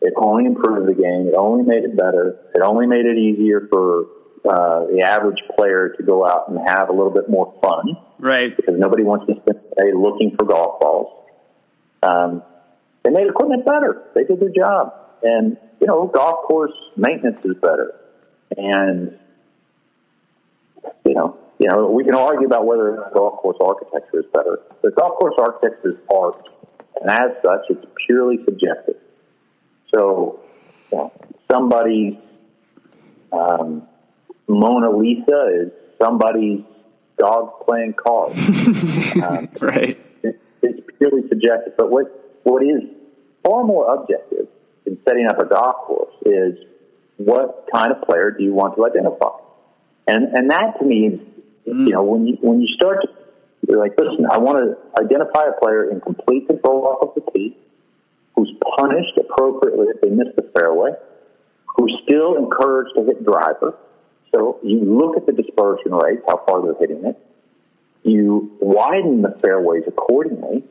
It 0.00 0.14
only 0.16 0.46
improved 0.46 0.88
the 0.88 1.00
game. 1.00 1.28
It 1.28 1.34
only 1.36 1.64
made 1.64 1.84
it 1.84 1.96
better. 1.96 2.36
It 2.54 2.62
only 2.62 2.86
made 2.86 3.06
it 3.06 3.18
easier 3.18 3.68
for 3.70 4.06
uh, 4.48 4.86
the 4.86 5.02
average 5.02 5.38
player 5.56 5.94
to 5.96 6.02
go 6.02 6.26
out 6.26 6.48
and 6.48 6.58
have 6.66 6.88
a 6.88 6.92
little 6.92 7.12
bit 7.12 7.28
more 7.28 7.54
fun. 7.62 7.96
Right. 8.18 8.56
Because 8.56 8.74
nobody 8.78 9.02
wants 9.02 9.26
to 9.26 9.34
spend 9.40 9.60
the 9.70 9.82
day 9.82 9.92
looking 9.94 10.36
for 10.36 10.44
golf 10.44 10.80
balls. 10.80 11.26
Um, 12.02 12.42
they 13.04 13.10
made 13.10 13.28
equipment 13.28 13.64
better. 13.64 14.02
They 14.14 14.24
did 14.24 14.40
their 14.40 14.50
job. 14.50 14.94
And, 15.22 15.56
you 15.80 15.86
know, 15.86 16.06
golf 16.06 16.46
course 16.46 16.72
maintenance 16.96 17.44
is 17.44 17.56
better. 17.60 17.94
And, 18.56 19.18
you 21.04 21.14
know, 21.14 21.38
you 21.58 21.68
know, 21.68 21.88
we 21.88 22.02
can 22.04 22.14
argue 22.14 22.46
about 22.46 22.66
whether 22.66 23.08
golf 23.14 23.38
course 23.38 23.56
architecture 23.60 24.20
is 24.20 24.26
better. 24.34 24.58
But 24.82 24.96
golf 24.96 25.18
course 25.18 25.34
architecture 25.38 25.90
is 25.90 25.96
art. 26.12 26.48
And 27.00 27.08
as 27.08 27.30
such, 27.44 27.60
it's 27.70 27.86
purely 28.06 28.38
subjective. 28.44 28.96
So, 29.94 30.40
you 30.90 30.98
know, 30.98 31.12
somebody's 31.50 32.14
um, 33.32 33.86
Mona 34.52 34.90
Lisa 34.90 35.46
is 35.62 35.72
somebody's 36.00 36.60
dog 37.18 37.64
playing 37.66 37.94
cards. 37.94 38.36
um, 39.22 39.48
right. 39.60 39.98
It, 40.22 40.40
it's 40.62 40.80
purely 40.98 41.28
subjective. 41.28 41.74
But 41.76 41.90
what 41.90 42.06
what 42.44 42.62
is 42.62 42.82
far 43.44 43.64
more 43.64 43.94
objective 43.94 44.48
in 44.86 44.98
setting 45.06 45.26
up 45.26 45.38
a 45.38 45.46
golf 45.46 45.76
course 45.86 46.14
is 46.26 46.58
what 47.16 47.66
kind 47.72 47.92
of 47.92 48.02
player 48.02 48.30
do 48.30 48.42
you 48.42 48.52
want 48.52 48.76
to 48.76 48.86
identify? 48.86 49.36
And 50.06 50.34
and 50.34 50.50
that 50.50 50.78
to 50.80 50.84
me 50.84 51.06
is 51.06 51.20
mm. 51.66 51.86
you 51.86 51.92
know 51.92 52.02
when 52.02 52.26
you 52.26 52.36
when 52.40 52.60
you 52.60 52.68
start 52.74 53.02
to 53.02 53.08
you're 53.68 53.78
like 53.78 53.92
listen 53.98 54.26
I 54.30 54.38
want 54.38 54.58
to 54.58 55.02
identify 55.02 55.44
a 55.48 55.60
player 55.62 55.90
in 55.90 56.00
complete 56.00 56.48
control 56.48 56.84
off 56.86 57.08
of 57.08 57.14
the 57.14 57.30
tee 57.30 57.56
who's 58.34 58.52
punished 58.76 59.16
appropriately 59.18 59.86
if 59.94 60.00
they 60.00 60.10
miss 60.10 60.28
the 60.34 60.50
fairway 60.54 60.90
who's 61.76 61.96
still 62.02 62.36
encouraged 62.36 62.90
to 62.96 63.04
hit 63.04 63.24
driver 63.24 63.76
so 64.34 64.58
you 64.62 64.80
look 64.80 65.16
at 65.16 65.26
the 65.26 65.32
dispersion 65.32 65.92
rates 65.92 66.22
how 66.26 66.42
far 66.46 66.62
they're 66.62 66.78
hitting 66.80 67.04
it 67.04 67.18
you 68.04 68.56
widen 68.60 69.22
the 69.22 69.36
fairways 69.40 69.84
accordingly 69.86 70.64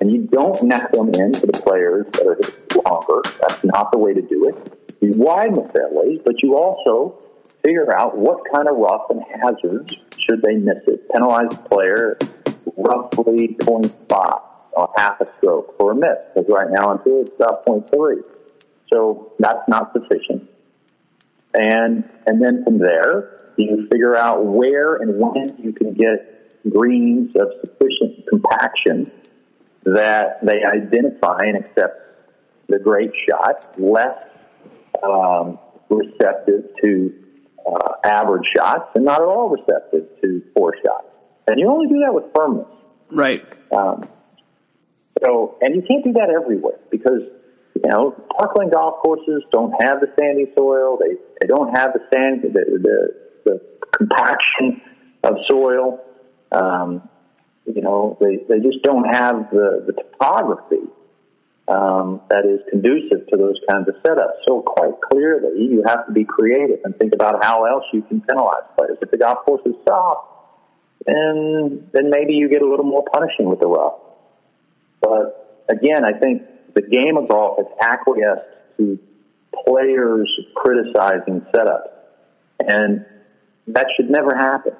and 0.00 0.10
you 0.10 0.22
don't 0.30 0.62
neck 0.62 0.92
them 0.92 1.08
into 1.08 1.46
the 1.46 1.52
players 1.52 2.06
that 2.12 2.26
are 2.26 2.36
hitting 2.36 2.82
longer. 2.84 3.22
That's 3.40 3.64
not 3.64 3.92
the 3.92 3.98
way 3.98 4.14
to 4.14 4.22
do 4.22 4.48
it. 4.48 4.96
You 5.00 5.12
widen 5.12 5.54
the 5.54 5.68
fairways, 5.72 6.20
but 6.24 6.42
you 6.42 6.56
also 6.56 7.18
figure 7.62 7.94
out 7.94 8.16
what 8.16 8.40
kind 8.52 8.68
of 8.68 8.76
rough 8.76 9.10
and 9.10 9.22
hazards 9.22 9.94
should 10.18 10.42
they 10.42 10.54
miss 10.54 10.78
it. 10.86 11.08
Penalize 11.10 11.50
the 11.50 11.56
player 11.56 12.18
roughly 12.76 13.56
0.5 13.60 14.42
or 14.72 14.92
half 14.96 15.20
a 15.20 15.26
stroke 15.38 15.76
for 15.76 15.92
a 15.92 15.94
miss, 15.94 16.16
because 16.34 16.48
right 16.48 16.70
now 16.70 16.92
until 16.92 17.22
it's 17.22 17.34
about 17.36 17.66
0.3. 17.66 18.22
So 18.92 19.32
that's 19.38 19.68
not 19.68 19.92
sufficient. 19.92 20.48
And 21.54 22.08
and 22.26 22.42
then 22.42 22.64
from 22.64 22.78
there, 22.78 23.52
you 23.56 23.88
figure 23.90 24.16
out 24.16 24.44
where 24.44 24.96
and 24.96 25.18
when 25.18 25.56
you 25.58 25.72
can 25.72 25.94
get 25.94 26.70
greens 26.70 27.34
of 27.36 27.48
sufficient 27.60 28.26
compaction 28.28 29.10
that 29.84 30.44
they 30.44 30.62
identify 30.64 31.38
and 31.40 31.64
accept 31.64 32.10
the 32.68 32.78
great 32.78 33.10
shot, 33.28 33.74
less 33.78 34.16
um, 35.02 35.58
receptive 35.88 36.64
to 36.84 37.12
uh, 37.66 37.92
average 38.04 38.46
shots, 38.56 38.90
and 38.94 39.04
not 39.04 39.20
at 39.20 39.26
all 39.26 39.48
receptive 39.48 40.06
to 40.22 40.42
poor 40.56 40.74
shots. 40.84 41.06
And 41.48 41.58
you 41.58 41.68
only 41.68 41.88
do 41.88 42.00
that 42.04 42.14
with 42.14 42.24
firmness. 42.34 42.66
Right. 43.10 43.44
Um, 43.76 44.08
so, 45.24 45.58
and 45.60 45.74
you 45.74 45.82
can't 45.82 46.04
do 46.04 46.12
that 46.12 46.30
everywhere 46.30 46.78
because 46.90 47.22
you 47.74 47.82
know 47.90 48.12
parkland 48.38 48.72
golf 48.72 49.02
courses 49.02 49.42
don't 49.50 49.72
have 49.82 50.00
the 50.00 50.12
sandy 50.18 50.46
soil. 50.56 50.98
They 50.98 51.16
they 51.40 51.46
don't 51.46 51.76
have 51.76 51.92
the 51.92 52.00
sand 52.12 52.42
the 52.42 52.48
the, 52.48 53.14
the 53.44 53.60
compaction 53.96 54.80
of 55.24 55.34
soil. 55.50 56.00
Um, 56.52 57.08
you 57.66 57.82
know, 57.82 58.16
they, 58.20 58.38
they 58.48 58.58
just 58.60 58.82
don't 58.82 59.04
have 59.04 59.50
the, 59.50 59.84
the 59.86 59.92
topography 59.92 60.88
um, 61.68 62.20
that 62.28 62.44
is 62.44 62.60
conducive 62.68 63.26
to 63.28 63.36
those 63.36 63.56
kinds 63.70 63.86
of 63.88 63.94
setups. 64.02 64.42
So 64.48 64.62
quite 64.62 64.94
clearly, 65.10 65.62
you 65.62 65.84
have 65.86 66.06
to 66.06 66.12
be 66.12 66.24
creative 66.24 66.80
and 66.84 66.96
think 66.96 67.14
about 67.14 67.44
how 67.44 67.64
else 67.64 67.84
you 67.92 68.02
can 68.02 68.20
penalize 68.22 68.64
players. 68.76 68.98
If 69.00 69.10
the 69.10 69.18
golf 69.18 69.44
course 69.44 69.62
is 69.64 69.74
soft, 69.86 70.26
then 71.06 71.88
then 71.92 72.10
maybe 72.10 72.34
you 72.34 72.48
get 72.48 72.62
a 72.62 72.68
little 72.68 72.84
more 72.84 73.04
punishing 73.12 73.48
with 73.48 73.60
the 73.60 73.68
rough. 73.68 73.94
But 75.00 75.64
again, 75.70 76.04
I 76.04 76.18
think 76.18 76.42
the 76.74 76.82
game 76.82 77.16
of 77.16 77.28
golf 77.28 77.58
has 77.58 77.66
acquiesced 77.80 78.76
to 78.78 78.98
players 79.66 80.30
criticizing 80.54 81.40
setups, 81.54 81.90
and 82.60 83.04
that 83.68 83.86
should 83.96 84.10
never 84.10 84.34
happen. 84.36 84.72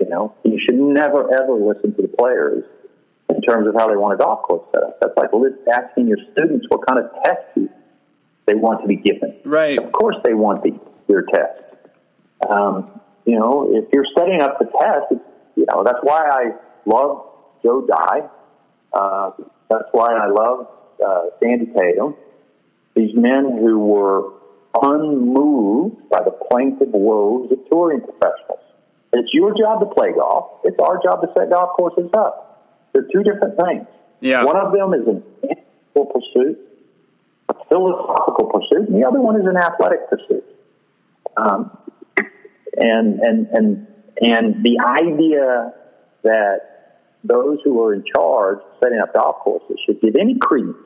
You 0.00 0.08
know, 0.08 0.34
you 0.44 0.58
should 0.64 0.78
never 0.78 1.32
ever 1.32 1.54
listen 1.54 1.94
to 1.94 2.02
the 2.02 2.08
players 2.08 2.64
in 3.28 3.42
terms 3.42 3.68
of 3.68 3.74
how 3.74 3.88
they 3.88 3.96
want 3.96 4.14
a 4.14 4.16
golf 4.16 4.42
course 4.42 4.64
set 4.72 4.82
up. 4.82 5.00
That's 5.00 5.16
like 5.16 5.30
asking 5.72 6.08
your 6.08 6.18
students 6.32 6.66
what 6.68 6.86
kind 6.86 7.00
of 7.00 7.10
test 7.22 7.70
they 8.46 8.54
want 8.54 8.80
to 8.82 8.88
be 8.88 8.96
given. 8.96 9.36
Right. 9.44 9.78
Of 9.78 9.92
course, 9.92 10.16
they 10.24 10.34
want 10.34 10.62
the, 10.62 10.78
your 11.08 11.22
test. 11.22 11.74
Um, 12.48 13.00
you 13.26 13.38
know, 13.38 13.68
if 13.70 13.86
you're 13.92 14.06
setting 14.16 14.40
up 14.40 14.58
the 14.58 14.66
test, 14.66 15.22
you 15.56 15.66
know 15.70 15.82
that's 15.84 15.98
why 16.02 16.28
I 16.28 16.52
love 16.86 17.26
Joe 17.62 17.86
Dey. 17.86 18.26
Uh, 18.92 19.30
that's 19.68 19.88
why 19.92 20.14
I 20.14 20.28
love 20.28 20.68
uh, 21.06 21.22
Sandy 21.42 21.66
Tatum. 21.66 22.14
These 22.98 23.14
men 23.14 23.44
who 23.60 23.78
were 23.78 24.32
unmoved 24.82 26.08
by 26.10 26.18
the 26.24 26.32
plaintive 26.50 26.88
woes 26.90 27.48
of 27.52 27.58
touring 27.70 28.00
professionals. 28.00 28.58
It's 29.12 29.32
your 29.32 29.56
job 29.56 29.78
to 29.78 29.86
play 29.86 30.10
golf. 30.12 30.62
It's 30.64 30.76
our 30.82 31.00
job 31.00 31.22
to 31.22 31.28
set 31.32 31.50
golf 31.50 31.76
courses 31.76 32.10
up. 32.12 32.90
They're 32.92 33.06
two 33.12 33.22
different 33.22 33.56
things. 33.56 33.86
Yeah. 34.18 34.42
One 34.42 34.56
of 34.56 34.72
them 34.72 34.94
is 34.94 35.06
an 35.06 35.22
intellectual 35.44 36.06
pursuit, 36.06 36.58
a 37.48 37.54
philosophical 37.68 38.46
pursuit, 38.46 38.88
and 38.88 39.00
the 39.00 39.06
other 39.06 39.20
one 39.20 39.40
is 39.40 39.46
an 39.46 39.56
athletic 39.56 40.10
pursuit. 40.10 40.44
Um, 41.36 41.78
and 42.76 43.20
and 43.20 43.46
and 43.52 43.86
and 44.20 44.64
the 44.64 44.76
idea 45.00 45.72
that 46.24 47.04
those 47.22 47.58
who 47.62 47.80
are 47.80 47.94
in 47.94 48.02
charge 48.12 48.58
setting 48.82 48.98
up 48.98 49.14
golf 49.14 49.36
courses 49.36 49.78
should 49.86 50.00
give 50.00 50.16
any 50.16 50.36
credence 50.36 50.76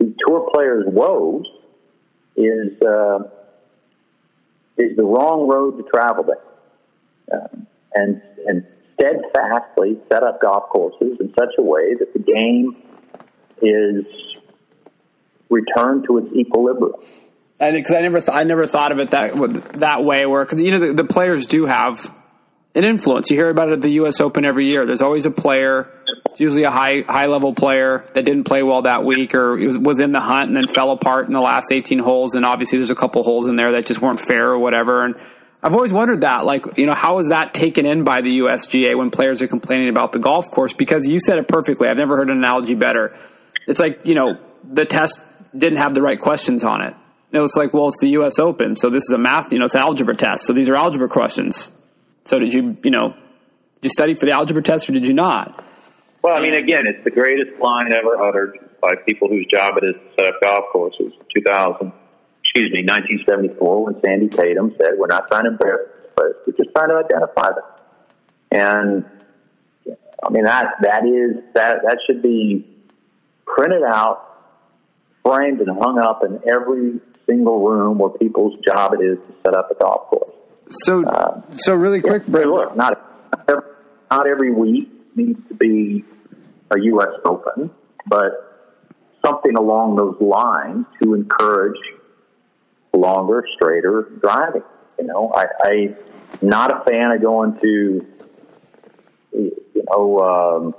to 0.00 0.14
tour 0.26 0.48
players' 0.52 0.84
woes 0.86 1.46
is 2.36 2.80
uh, 2.82 3.18
is 4.76 4.96
the 4.96 5.04
wrong 5.04 5.48
road 5.48 5.78
to 5.78 5.84
travel 5.90 6.24
down 6.24 7.40
um, 7.40 7.66
and 7.94 8.22
and 8.46 8.66
steadfastly 8.94 9.98
set 10.10 10.22
up 10.22 10.40
golf 10.40 10.70
courses 10.70 11.18
in 11.20 11.32
such 11.38 11.54
a 11.58 11.62
way 11.62 11.94
that 11.98 12.12
the 12.12 12.18
game 12.18 12.76
is 13.62 14.04
returned 15.48 16.04
to 16.08 16.18
its 16.18 16.34
equilibrium. 16.34 17.00
And 17.60 17.74
because 17.74 17.94
I 17.94 18.02
never, 18.02 18.20
th- 18.20 18.36
I 18.36 18.44
never 18.44 18.66
thought 18.66 18.92
of 18.92 19.00
it 19.00 19.10
that 19.10 19.72
that 19.80 20.04
way, 20.04 20.26
where 20.26 20.44
because 20.44 20.60
you 20.60 20.70
know 20.70 20.78
the, 20.78 20.92
the, 20.94 21.04
players 21.04 21.46
do 21.46 21.66
have 21.66 22.14
an 22.74 22.84
influence. 22.84 23.30
You 23.30 23.36
hear 23.36 23.50
about 23.50 23.68
it 23.68 23.72
at 23.72 23.80
the 23.80 23.90
U.S. 23.90 24.20
Open 24.20 24.44
every 24.44 24.66
year. 24.66 24.86
There's 24.86 25.00
always 25.00 25.26
a 25.26 25.30
player. 25.30 25.90
It's 26.26 26.40
usually 26.40 26.64
a 26.64 26.70
high 26.70 27.02
high 27.06 27.26
level 27.26 27.54
player 27.54 28.04
that 28.14 28.24
didn't 28.24 28.44
play 28.44 28.62
well 28.62 28.82
that 28.82 29.04
week, 29.04 29.34
or 29.34 29.56
was, 29.56 30.00
in 30.00 30.12
the 30.12 30.20
hunt 30.20 30.48
and 30.48 30.56
then 30.56 30.66
fell 30.66 30.90
apart 30.90 31.26
in 31.26 31.32
the 31.32 31.40
last 31.40 31.72
18 31.72 31.98
holes. 31.98 32.34
And 32.34 32.44
obviously, 32.44 32.78
there's 32.78 32.90
a 32.90 32.94
couple 32.94 33.22
holes 33.22 33.46
in 33.46 33.56
there 33.56 33.72
that 33.72 33.86
just 33.86 34.00
weren't 34.00 34.20
fair 34.20 34.50
or 34.50 34.58
whatever. 34.58 35.04
And 35.04 35.14
I've 35.62 35.74
always 35.74 35.92
wondered 35.92 36.20
that, 36.20 36.44
like, 36.44 36.78
you 36.78 36.86
know, 36.86 36.94
how 36.94 37.18
is 37.18 37.30
that 37.30 37.54
taken 37.54 37.86
in 37.86 38.04
by 38.04 38.20
the 38.20 38.40
USGA 38.40 38.96
when 38.96 39.10
players 39.10 39.42
are 39.42 39.48
complaining 39.48 39.88
about 39.88 40.12
the 40.12 40.18
golf 40.18 40.50
course? 40.50 40.72
Because 40.72 41.08
you 41.08 41.18
said 41.18 41.38
it 41.38 41.48
perfectly. 41.48 41.88
I've 41.88 41.96
never 41.96 42.16
heard 42.16 42.30
an 42.30 42.36
analogy 42.36 42.74
better. 42.74 43.16
It's 43.66 43.80
like, 43.80 44.06
you 44.06 44.14
know, 44.14 44.38
the 44.70 44.84
test 44.84 45.24
didn't 45.56 45.78
have 45.78 45.94
the 45.94 46.02
right 46.02 46.20
questions 46.20 46.62
on 46.62 46.82
it. 46.84 46.94
It 47.32 47.40
was 47.40 47.56
like, 47.56 47.74
well, 47.74 47.88
it's 47.88 48.00
the 48.00 48.10
U.S. 48.10 48.38
Open, 48.38 48.74
so 48.74 48.88
this 48.88 49.04
is 49.04 49.10
a 49.10 49.18
math, 49.18 49.52
you 49.52 49.58
know, 49.58 49.66
it's 49.66 49.74
an 49.74 49.80
algebra 49.80 50.16
test, 50.16 50.44
so 50.44 50.54
these 50.54 50.68
are 50.68 50.76
algebra 50.76 51.08
questions. 51.08 51.70
So 52.28 52.38
did 52.38 52.52
you, 52.52 52.76
you 52.84 52.90
know, 52.90 53.08
did 53.08 53.84
you 53.84 53.88
study 53.88 54.12
for 54.12 54.26
the 54.26 54.32
algebra 54.32 54.62
test 54.62 54.86
or 54.86 54.92
did 54.92 55.08
you 55.08 55.14
not? 55.14 55.64
Well, 56.20 56.36
I 56.36 56.40
mean, 56.40 56.52
again, 56.52 56.80
it's 56.84 57.02
the 57.02 57.10
greatest 57.10 57.58
line 57.58 57.90
ever 57.96 58.22
uttered 58.22 58.58
by 58.82 58.90
people 59.06 59.28
whose 59.28 59.46
job 59.50 59.78
it 59.78 59.86
is 59.86 59.94
to 59.94 60.22
set 60.22 60.34
up 60.34 60.40
golf 60.42 60.64
courses. 60.70 61.14
2000, 61.34 61.90
excuse 62.44 62.70
me, 62.70 62.84
1974, 62.84 63.84
when 63.84 63.94
Sandy 64.04 64.28
Tatum 64.28 64.74
said, 64.76 64.98
"We're 64.98 65.06
not 65.06 65.28
trying 65.28 65.44
to 65.44 65.52
embarrass 65.52 65.88
this 66.18 66.34
we're 66.46 66.52
just 66.52 66.68
trying 66.76 66.90
to 66.90 66.96
identify 66.96 67.48
them." 67.48 67.64
And 68.52 69.04
I 70.22 70.30
mean 70.30 70.44
that 70.44 70.66
that 70.82 71.06
is 71.06 71.42
that 71.54 71.76
that 71.82 71.96
should 72.06 72.20
be 72.20 72.66
printed 73.46 73.84
out, 73.84 74.18
framed, 75.24 75.62
and 75.62 75.78
hung 75.80 75.98
up 75.98 76.22
in 76.24 76.40
every 76.46 77.00
single 77.24 77.66
room 77.66 77.98
where 77.98 78.10
people's 78.10 78.58
job 78.66 78.92
it 78.92 79.02
is 79.02 79.16
to 79.16 79.34
set 79.42 79.54
up 79.54 79.70
a 79.70 79.74
golf 79.82 80.08
course. 80.08 80.37
So, 80.70 81.04
uh, 81.04 81.40
so 81.54 81.74
really 81.74 82.00
quick, 82.00 82.24
yeah, 82.28 82.40
look, 82.40 82.76
not 82.76 83.04
not 84.10 84.26
every 84.26 84.52
week 84.52 84.90
needs 85.16 85.40
to 85.48 85.54
be 85.54 86.04
a 86.70 86.78
U.S. 86.78 87.08
Open, 87.24 87.70
but 88.06 88.48
something 89.24 89.54
along 89.56 89.96
those 89.96 90.16
lines 90.20 90.86
to 91.02 91.14
encourage 91.14 91.78
longer, 92.92 93.44
straighter 93.54 94.08
driving. 94.20 94.62
You 94.98 95.06
know, 95.06 95.32
I, 95.34 95.46
I'm 95.64 95.96
not 96.42 96.70
a 96.70 96.84
fan 96.84 97.12
of 97.12 97.22
going 97.22 97.58
to, 97.60 98.06
you 99.32 99.84
know, 99.90 100.18
um, 100.18 100.74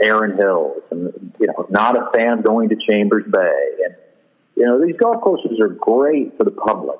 Erin 0.00 0.36
Hills, 0.36 0.82
and 0.90 1.34
you 1.40 1.46
know, 1.48 1.66
not 1.68 1.96
a 1.96 2.10
fan 2.16 2.38
of 2.38 2.44
going 2.44 2.68
to 2.70 2.76
Chambers 2.88 3.24
Bay, 3.30 3.68
and 3.84 3.94
you 4.56 4.64
know, 4.64 4.84
these 4.84 4.96
golf 4.96 5.22
courses 5.22 5.60
are 5.60 5.68
great 5.68 6.36
for 6.36 6.44
the 6.44 6.50
public, 6.50 6.98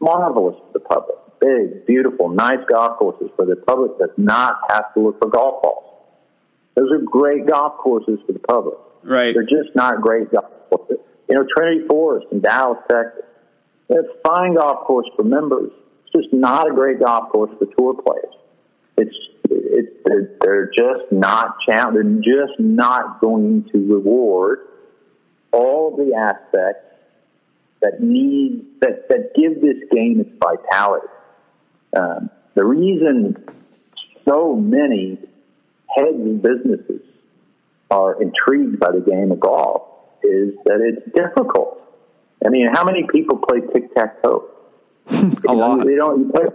marvelous 0.00 0.56
for 0.56 0.72
the 0.74 0.80
public, 0.80 1.16
big, 1.46 1.86
beautiful, 1.86 2.28
nice 2.28 2.58
golf 2.68 2.98
courses 2.98 3.30
for 3.36 3.46
the 3.46 3.56
public 3.56 3.98
does 3.98 4.10
not 4.16 4.54
have 4.68 4.92
to 4.94 5.00
look 5.00 5.18
for 5.20 5.28
golf 5.28 5.62
balls. 5.62 5.84
Those 6.74 6.90
are 6.92 6.98
great 6.98 7.46
golf 7.46 7.78
courses 7.78 8.18
for 8.26 8.32
the 8.32 8.38
public. 8.40 8.74
Right. 9.02 9.34
They're 9.34 9.44
just 9.44 9.74
not 9.74 10.00
great 10.00 10.30
golf 10.30 10.50
courses. 10.68 10.98
You 11.28 11.36
know, 11.36 11.46
Trinity 11.56 11.86
Forest 11.86 12.26
in 12.32 12.40
Dallas, 12.40 12.78
Texas. 12.90 13.24
It's 13.88 14.08
a 14.08 14.28
fine 14.28 14.54
golf 14.54 14.86
course 14.86 15.06
for 15.16 15.22
members. 15.22 15.70
It's 16.04 16.24
just 16.24 16.34
not 16.34 16.70
a 16.70 16.74
great 16.74 17.00
golf 17.00 17.30
course 17.30 17.50
for 17.58 17.66
tour 17.78 17.94
players. 17.94 18.34
It's 18.98 19.16
it's 19.48 19.92
they're, 20.04 20.36
they're 20.40 20.70
just 20.76 21.12
not 21.12 21.56
challenge. 21.68 22.24
They're 22.24 22.46
just 22.46 22.58
not 22.58 23.20
going 23.20 23.68
to 23.72 23.78
reward 23.94 24.60
all 25.52 25.96
the 25.96 26.14
aspects 26.16 26.86
that 27.82 28.00
need 28.00 28.64
that 28.80 29.08
that 29.08 29.34
give 29.34 29.60
this 29.60 29.88
game 29.92 30.20
its 30.20 30.30
vitality. 30.42 31.06
Um, 31.96 32.30
the 32.54 32.64
reason 32.64 33.36
so 34.28 34.54
many 34.54 35.18
heads 35.94 36.20
of 36.20 36.42
businesses 36.42 37.02
are 37.90 38.20
intrigued 38.20 38.80
by 38.80 38.90
the 38.92 39.00
game 39.00 39.30
of 39.32 39.40
golf 39.40 39.82
is 40.22 40.54
that 40.64 40.80
it's 40.80 41.14
difficult. 41.14 41.80
I 42.44 42.48
mean, 42.48 42.68
how 42.72 42.84
many 42.84 43.06
people 43.10 43.38
play 43.38 43.60
tic 43.72 43.94
tac 43.94 44.22
toe? 44.22 44.50
a 45.48 45.52
lot. 45.52 45.86
They 45.86 45.94
don't. 45.94 46.20
You 46.20 46.32
play, 46.32 46.46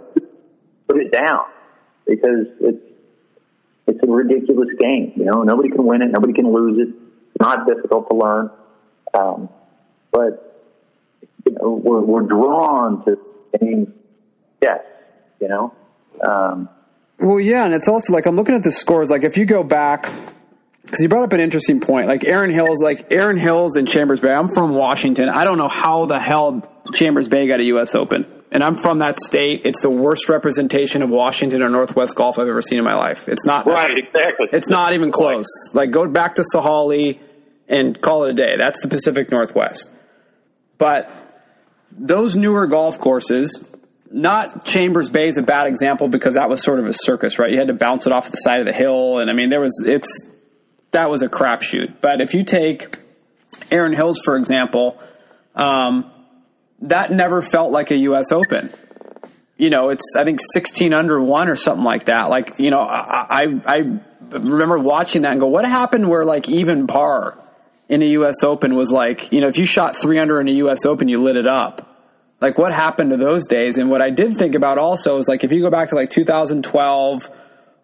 put 0.88 0.98
it 0.98 1.12
down 1.12 1.44
because 2.06 2.46
it's 2.60 2.82
it's 3.86 4.00
a 4.02 4.06
ridiculous 4.06 4.68
game. 4.78 5.12
You 5.16 5.24
know, 5.24 5.42
nobody 5.42 5.70
can 5.70 5.84
win 5.84 6.02
it. 6.02 6.10
Nobody 6.12 6.34
can 6.34 6.52
lose 6.52 6.78
it. 6.78 6.94
It's 7.34 7.40
not 7.40 7.66
difficult 7.66 8.10
to 8.10 8.16
learn. 8.16 8.50
Um, 9.14 9.48
but 10.10 10.70
you 11.46 11.54
know, 11.54 11.72
we're 11.72 12.00
we're 12.00 12.22
drawn 12.22 13.04
to 13.06 13.18
games. 13.58 13.88
Yes, 14.60 14.80
you 15.42 15.48
know. 15.48 15.74
Um, 16.24 16.68
well, 17.18 17.40
yeah, 17.40 17.64
and 17.64 17.74
it's 17.74 17.88
also 17.88 18.12
like 18.12 18.26
I'm 18.26 18.36
looking 18.36 18.54
at 18.54 18.62
the 18.62 18.72
scores. 18.72 19.10
Like 19.10 19.24
if 19.24 19.36
you 19.36 19.44
go 19.44 19.62
back, 19.62 20.10
because 20.84 21.00
you 21.00 21.08
brought 21.08 21.24
up 21.24 21.32
an 21.32 21.40
interesting 21.40 21.80
point. 21.80 22.06
Like 22.06 22.24
Erin 22.24 22.50
Hills, 22.50 22.82
like 22.82 23.12
Erin 23.12 23.36
Hills 23.36 23.76
and 23.76 23.86
Chambers 23.86 24.20
Bay. 24.20 24.32
I'm 24.32 24.48
from 24.48 24.74
Washington. 24.74 25.28
I 25.28 25.44
don't 25.44 25.58
know 25.58 25.68
how 25.68 26.06
the 26.06 26.18
hell 26.18 26.68
Chambers 26.94 27.28
Bay 27.28 27.46
got 27.46 27.60
a 27.60 27.64
U.S. 27.64 27.94
Open, 27.94 28.26
and 28.50 28.62
I'm 28.62 28.76
from 28.76 29.00
that 29.00 29.18
state. 29.18 29.62
It's 29.64 29.82
the 29.82 29.90
worst 29.90 30.28
representation 30.28 31.02
of 31.02 31.10
Washington 31.10 31.62
or 31.62 31.68
Northwest 31.68 32.14
golf 32.14 32.38
I've 32.38 32.48
ever 32.48 32.62
seen 32.62 32.78
in 32.78 32.84
my 32.84 32.94
life. 32.94 33.28
It's 33.28 33.44
not 33.44 33.66
right, 33.66 33.98
exactly. 33.98 34.46
It's 34.52 34.68
not 34.68 34.92
even 34.94 35.10
close. 35.10 35.46
Like 35.74 35.90
go 35.90 36.06
back 36.08 36.36
to 36.36 36.44
Sahalee 36.54 37.18
and 37.68 38.00
call 38.00 38.24
it 38.24 38.30
a 38.30 38.34
day. 38.34 38.56
That's 38.56 38.80
the 38.80 38.88
Pacific 38.88 39.30
Northwest. 39.30 39.90
But 40.78 41.10
those 41.90 42.36
newer 42.36 42.66
golf 42.66 42.98
courses 42.98 43.64
not 44.12 44.64
Chambers 44.64 45.08
Bay 45.08 45.28
is 45.28 45.38
a 45.38 45.42
bad 45.42 45.66
example 45.66 46.08
because 46.08 46.34
that 46.34 46.48
was 46.48 46.62
sort 46.62 46.78
of 46.78 46.86
a 46.86 46.92
circus, 46.92 47.38
right? 47.38 47.50
You 47.50 47.58
had 47.58 47.68
to 47.68 47.74
bounce 47.74 48.06
it 48.06 48.12
off 48.12 48.30
the 48.30 48.36
side 48.36 48.60
of 48.60 48.66
the 48.66 48.72
hill, 48.72 49.18
and 49.18 49.30
I 49.30 49.32
mean, 49.32 49.48
there 49.48 49.60
was 49.60 49.82
it's 49.86 50.28
that 50.90 51.10
was 51.10 51.22
a 51.22 51.28
crapshoot. 51.28 51.94
But 52.00 52.20
if 52.20 52.34
you 52.34 52.44
take 52.44 52.98
Erin 53.70 53.94
Hills, 53.94 54.20
for 54.22 54.36
example, 54.36 55.00
um, 55.54 56.10
that 56.82 57.10
never 57.10 57.42
felt 57.42 57.72
like 57.72 57.90
a 57.90 57.96
U.S. 57.96 58.32
Open. 58.32 58.72
You 59.56 59.70
know, 59.70 59.90
it's 59.90 60.14
I 60.16 60.24
think 60.24 60.40
sixteen 60.52 60.92
under 60.92 61.20
one 61.20 61.48
or 61.48 61.56
something 61.56 61.84
like 61.84 62.04
that. 62.04 62.28
Like 62.28 62.58
you 62.58 62.70
know, 62.70 62.80
I 62.80 63.42
I, 63.42 63.60
I 63.66 63.76
remember 64.30 64.78
watching 64.78 65.22
that 65.22 65.32
and 65.32 65.40
go, 65.40 65.46
what 65.46 65.64
happened 65.64 66.08
where 66.08 66.24
like 66.24 66.48
even 66.48 66.86
par 66.86 67.38
in 67.88 68.02
a 68.02 68.06
U.S. 68.06 68.42
Open 68.42 68.74
was 68.74 68.90
like, 68.90 69.32
you 69.32 69.40
know, 69.40 69.48
if 69.48 69.58
you 69.58 69.64
shot 69.64 69.96
three 69.96 70.18
under 70.18 70.40
in 70.40 70.48
a 70.48 70.52
U.S. 70.52 70.84
Open, 70.84 71.08
you 71.08 71.20
lit 71.20 71.36
it 71.36 71.46
up 71.46 71.91
like 72.42 72.58
what 72.58 72.72
happened 72.72 73.10
to 73.10 73.16
those 73.16 73.46
days? 73.46 73.78
And 73.78 73.88
what 73.88 74.02
i 74.02 74.10
did 74.10 74.36
think 74.36 74.54
about 74.54 74.76
also 74.76 75.18
is 75.18 75.28
like 75.28 75.44
if 75.44 75.52
you 75.52 75.62
go 75.62 75.70
back 75.70 75.88
to 75.90 75.94
like 75.94 76.10
2012 76.10 77.30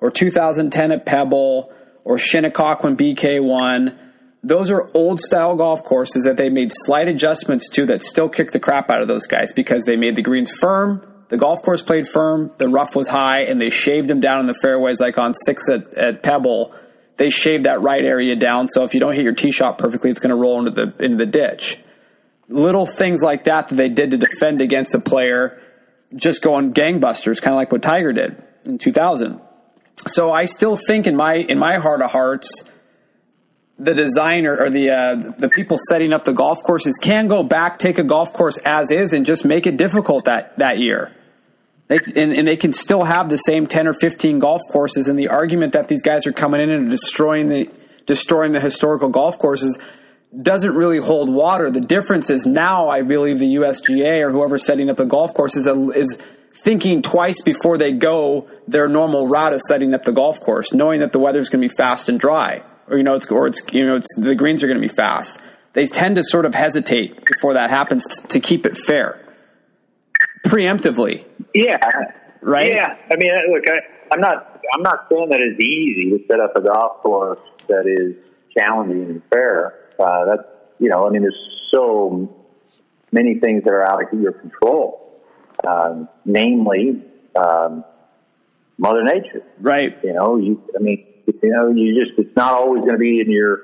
or 0.00 0.10
2010 0.10 0.92
at 0.92 1.06
pebble 1.06 1.72
or 2.04 2.18
shinnecock 2.18 2.82
when 2.82 2.96
bk 2.96 3.42
won 3.42 3.98
those 4.42 4.70
are 4.70 4.90
old 4.94 5.20
style 5.20 5.56
golf 5.56 5.82
courses 5.82 6.24
that 6.24 6.36
they 6.36 6.48
made 6.48 6.70
slight 6.72 7.08
adjustments 7.08 7.68
to 7.68 7.86
that 7.86 8.02
still 8.02 8.28
kick 8.28 8.52
the 8.52 8.60
crap 8.60 8.90
out 8.90 9.02
of 9.02 9.08
those 9.08 9.26
guys 9.26 9.52
because 9.52 9.84
they 9.84 9.96
made 9.96 10.16
the 10.16 10.22
greens 10.22 10.50
firm 10.50 11.04
the 11.28 11.36
golf 11.36 11.62
course 11.62 11.82
played 11.82 12.06
firm 12.06 12.50
the 12.58 12.68
rough 12.68 12.94
was 12.94 13.08
high 13.08 13.40
and 13.40 13.60
they 13.60 13.70
shaved 13.70 14.08
them 14.08 14.20
down 14.20 14.40
in 14.40 14.46
the 14.46 14.54
fairways 14.54 15.00
like 15.00 15.18
on 15.18 15.34
six 15.34 15.68
at, 15.68 15.92
at 15.94 16.22
pebble. 16.22 16.74
They 17.18 17.30
shaved 17.30 17.64
that 17.64 17.82
right 17.82 18.04
area 18.04 18.36
down 18.36 18.68
so 18.68 18.84
if 18.84 18.94
you 18.94 19.00
don't 19.00 19.14
hit 19.14 19.24
your 19.24 19.34
tee 19.34 19.50
shot 19.50 19.76
perfectly 19.76 20.10
it's 20.10 20.20
going 20.20 20.30
to 20.30 20.36
roll 20.36 20.58
into 20.60 20.70
the 20.70 21.04
into 21.04 21.16
the 21.16 21.26
ditch 21.26 21.78
little 22.48 22.86
things 22.86 23.22
like 23.22 23.44
that 23.44 23.68
that 23.68 23.74
they 23.74 23.88
did 23.88 24.12
to 24.12 24.18
defend 24.18 24.60
against 24.60 24.94
a 24.94 25.00
player 25.00 25.60
just 26.14 26.42
going 26.42 26.72
gangbusters, 26.72 27.40
kind 27.40 27.54
of 27.54 27.56
like 27.56 27.70
what 27.70 27.82
Tiger 27.82 28.12
did 28.12 28.42
in 28.64 28.78
2000. 28.78 29.40
So 30.06 30.32
I 30.32 30.44
still 30.46 30.76
think 30.76 31.06
in 31.06 31.16
my 31.16 31.34
in 31.34 31.58
my 31.58 31.76
heart 31.76 32.00
of 32.02 32.10
hearts, 32.10 32.64
the 33.78 33.94
designer 33.94 34.56
or 34.56 34.70
the 34.70 34.90
uh, 34.90 35.14
the 35.38 35.48
people 35.48 35.76
setting 35.88 36.12
up 36.12 36.24
the 36.24 36.32
golf 36.32 36.62
courses 36.62 36.98
can 36.98 37.28
go 37.28 37.42
back, 37.42 37.78
take 37.78 37.98
a 37.98 38.04
golf 38.04 38.32
course 38.32 38.58
as 38.58 38.90
is, 38.90 39.12
and 39.12 39.26
just 39.26 39.44
make 39.44 39.66
it 39.66 39.76
difficult 39.76 40.24
that 40.24 40.58
that 40.58 40.78
year. 40.78 41.14
They, 41.88 41.98
and, 42.16 42.34
and, 42.34 42.46
they 42.46 42.58
can 42.58 42.74
still 42.74 43.02
have 43.02 43.30
the 43.30 43.38
same 43.38 43.66
10 43.66 43.86
or 43.88 43.94
15 43.94 44.40
golf 44.40 44.60
courses. 44.68 45.08
And 45.08 45.18
the 45.18 45.28
argument 45.28 45.72
that 45.72 45.88
these 45.88 46.02
guys 46.02 46.26
are 46.26 46.34
coming 46.34 46.60
in 46.60 46.68
and 46.68 46.90
destroying 46.90 47.48
the 47.48 47.70
destroying 48.04 48.52
the 48.52 48.60
historical 48.60 49.08
golf 49.08 49.38
courses 49.38 49.78
doesn't 50.42 50.74
really 50.74 50.98
hold 50.98 51.32
water. 51.32 51.70
The 51.70 51.80
difference 51.80 52.30
is 52.30 52.44
now, 52.44 52.88
I 52.88 53.02
believe, 53.02 53.38
the 53.38 53.56
USGA 53.56 54.26
or 54.26 54.30
whoever's 54.30 54.64
setting 54.64 54.90
up 54.90 54.96
the 54.96 55.06
golf 55.06 55.32
course 55.34 55.56
is, 55.56 55.66
a, 55.66 55.74
is 55.90 56.18
thinking 56.52 57.02
twice 57.02 57.40
before 57.42 57.78
they 57.78 57.92
go 57.92 58.48
their 58.66 58.88
normal 58.88 59.26
route 59.26 59.52
of 59.52 59.60
setting 59.62 59.94
up 59.94 60.04
the 60.04 60.12
golf 60.12 60.40
course, 60.40 60.72
knowing 60.72 61.00
that 61.00 61.12
the 61.12 61.18
weather's 61.18 61.48
going 61.48 61.62
to 61.62 61.68
be 61.68 61.74
fast 61.74 62.08
and 62.08 62.20
dry, 62.20 62.62
or 62.88 62.96
you 62.96 63.02
know, 63.02 63.14
it's 63.14 63.30
or 63.30 63.46
it's 63.46 63.62
you 63.72 63.86
know, 63.86 63.96
it's 63.96 64.14
the 64.16 64.34
greens 64.34 64.62
are 64.62 64.66
going 64.66 64.80
to 64.80 64.86
be 64.86 64.92
fast. 64.92 65.40
They 65.72 65.86
tend 65.86 66.16
to 66.16 66.24
sort 66.24 66.44
of 66.44 66.54
hesitate 66.54 67.24
before 67.24 67.54
that 67.54 67.70
happens 67.70 68.04
to 68.28 68.40
keep 68.40 68.66
it 68.66 68.76
fair, 68.76 69.24
preemptively. 70.44 71.26
Yeah. 71.54 71.78
Right. 72.40 72.72
Yeah. 72.72 72.96
I 73.10 73.16
mean, 73.16 73.32
look, 73.50 73.64
I, 73.68 74.14
I'm 74.14 74.20
not. 74.20 74.60
I'm 74.74 74.82
not 74.82 75.06
saying 75.10 75.30
that 75.30 75.40
it's 75.40 75.62
easy 75.64 76.10
to 76.10 76.18
set 76.30 76.40
up 76.40 76.54
a 76.54 76.60
golf 76.60 77.02
course 77.02 77.40
that 77.68 77.86
is 77.86 78.16
challenging 78.56 79.04
and 79.04 79.22
fair 79.30 79.87
uh, 79.98 80.24
that's 80.24 80.48
you 80.78 80.88
know, 80.88 81.06
I 81.06 81.10
mean, 81.10 81.22
there's 81.22 81.34
so 81.70 82.34
many 83.10 83.38
things 83.38 83.64
that 83.64 83.72
are 83.72 83.84
out 83.84 84.02
of 84.02 84.20
your 84.20 84.32
control, 84.32 85.22
um, 85.66 86.08
namely 86.24 87.02
um, 87.36 87.84
Mother 88.76 89.02
Nature. 89.02 89.42
Right. 89.60 89.96
You 90.02 90.12
know, 90.14 90.36
you. 90.36 90.62
I 90.78 90.82
mean, 90.82 91.04
you 91.26 91.50
know, 91.50 91.70
you 91.70 92.04
just 92.04 92.18
it's 92.18 92.36
not 92.36 92.54
always 92.54 92.80
going 92.80 92.94
to 92.94 92.98
be 92.98 93.20
in 93.20 93.30
your. 93.30 93.60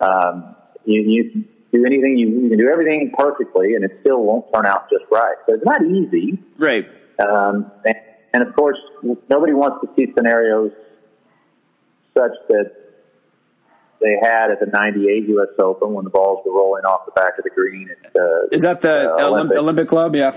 Um, 0.00 0.56
you, 0.84 1.02
you 1.02 1.44
do 1.72 1.86
anything 1.86 2.18
you, 2.18 2.28
you 2.28 2.48
can 2.48 2.58
do 2.58 2.68
everything 2.68 3.12
perfectly, 3.16 3.74
and 3.74 3.84
it 3.84 3.98
still 4.00 4.22
won't 4.22 4.52
turn 4.52 4.66
out 4.66 4.90
just 4.90 5.04
right. 5.10 5.36
So 5.48 5.54
it's 5.54 5.64
not 5.64 5.82
easy. 5.84 6.42
Right. 6.58 6.86
Um, 7.20 7.70
and, 7.84 7.94
and 8.34 8.42
of 8.42 8.54
course, 8.56 8.78
nobody 9.30 9.52
wants 9.52 9.86
to 9.86 9.90
see 9.94 10.12
scenarios 10.16 10.72
such 12.14 12.32
that 12.48 12.81
they 14.02 14.16
had 14.20 14.50
at 14.50 14.60
the 14.60 14.66
98 14.66 15.28
U.S. 15.28 15.48
Open 15.58 15.94
when 15.94 16.04
the 16.04 16.10
balls 16.10 16.42
were 16.44 16.52
rolling 16.52 16.84
off 16.84 17.06
the 17.06 17.12
back 17.12 17.38
of 17.38 17.44
the 17.44 17.50
green. 17.50 17.88
At, 17.90 18.20
uh, 18.20 18.48
Is 18.50 18.62
that 18.62 18.80
the 18.80 19.10
uh, 19.10 19.28
Olympic. 19.28 19.58
Olympic. 19.58 19.88
Club? 19.88 20.16
Yeah. 20.16 20.34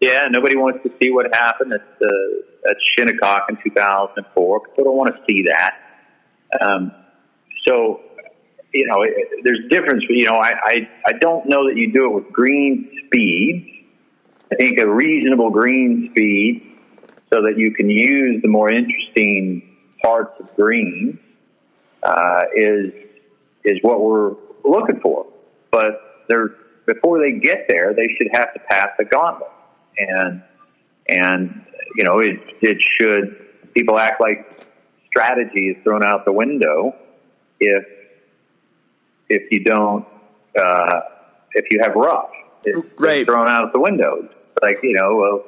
Yeah, 0.00 0.28
nobody 0.30 0.56
wants 0.56 0.82
to 0.82 0.92
see 1.00 1.10
what 1.10 1.34
happened 1.34 1.72
at, 1.72 1.80
uh, 1.80 2.70
at 2.70 2.76
Shinnecock 2.94 3.46
in 3.48 3.56
2004. 3.64 4.60
People 4.60 4.84
don't 4.84 4.96
want 4.96 5.14
to 5.14 5.22
see 5.26 5.44
that. 5.44 5.74
Um, 6.60 6.92
so, 7.66 8.00
you 8.72 8.86
know, 8.86 9.02
it, 9.02 9.44
there's 9.44 9.60
difference. 9.70 10.04
You 10.08 10.26
know, 10.26 10.36
I, 10.36 10.52
I 10.64 10.88
I 11.06 11.12
don't 11.12 11.48
know 11.48 11.68
that 11.68 11.76
you 11.76 11.92
do 11.92 12.06
it 12.06 12.14
with 12.14 12.32
green 12.32 12.90
speeds. 13.06 13.70
I 14.52 14.56
think 14.56 14.78
a 14.78 14.88
reasonable 14.88 15.50
green 15.50 16.10
speed 16.10 16.62
so 17.32 17.42
that 17.42 17.54
you 17.56 17.72
can 17.72 17.88
use 17.88 18.42
the 18.42 18.48
more 18.48 18.70
interesting 18.70 19.62
parts 20.02 20.32
of 20.38 20.54
greens 20.54 21.18
uh, 22.04 22.42
is 22.54 22.92
is 23.64 23.78
what 23.82 24.00
we're 24.00 24.34
looking 24.64 25.00
for. 25.00 25.26
But 25.70 26.24
they're 26.28 26.56
before 26.86 27.18
they 27.18 27.38
get 27.38 27.66
there, 27.68 27.94
they 27.94 28.08
should 28.16 28.28
have 28.32 28.52
to 28.54 28.60
pass 28.60 28.88
the 28.98 29.04
gauntlet, 29.04 29.50
and 29.98 30.42
and 31.08 31.64
you 31.96 32.04
know 32.04 32.20
it 32.20 32.38
it 32.60 32.78
should 33.00 33.72
people 33.74 33.98
act 33.98 34.20
like 34.20 34.66
strategy 35.06 35.68
is 35.68 35.82
thrown 35.82 36.04
out 36.04 36.24
the 36.24 36.32
window 36.32 36.94
if 37.60 37.84
if 39.28 39.42
you 39.50 39.64
don't 39.64 40.06
uh, 40.58 41.00
if 41.52 41.64
you 41.70 41.80
have 41.82 41.94
rough 41.94 42.30
it's, 42.64 42.86
right. 42.98 43.26
thrown 43.26 43.48
out 43.48 43.72
the 43.72 43.80
window. 43.80 44.28
Like 44.62 44.78
you 44.82 44.94
know, 44.94 45.16
well, 45.16 45.44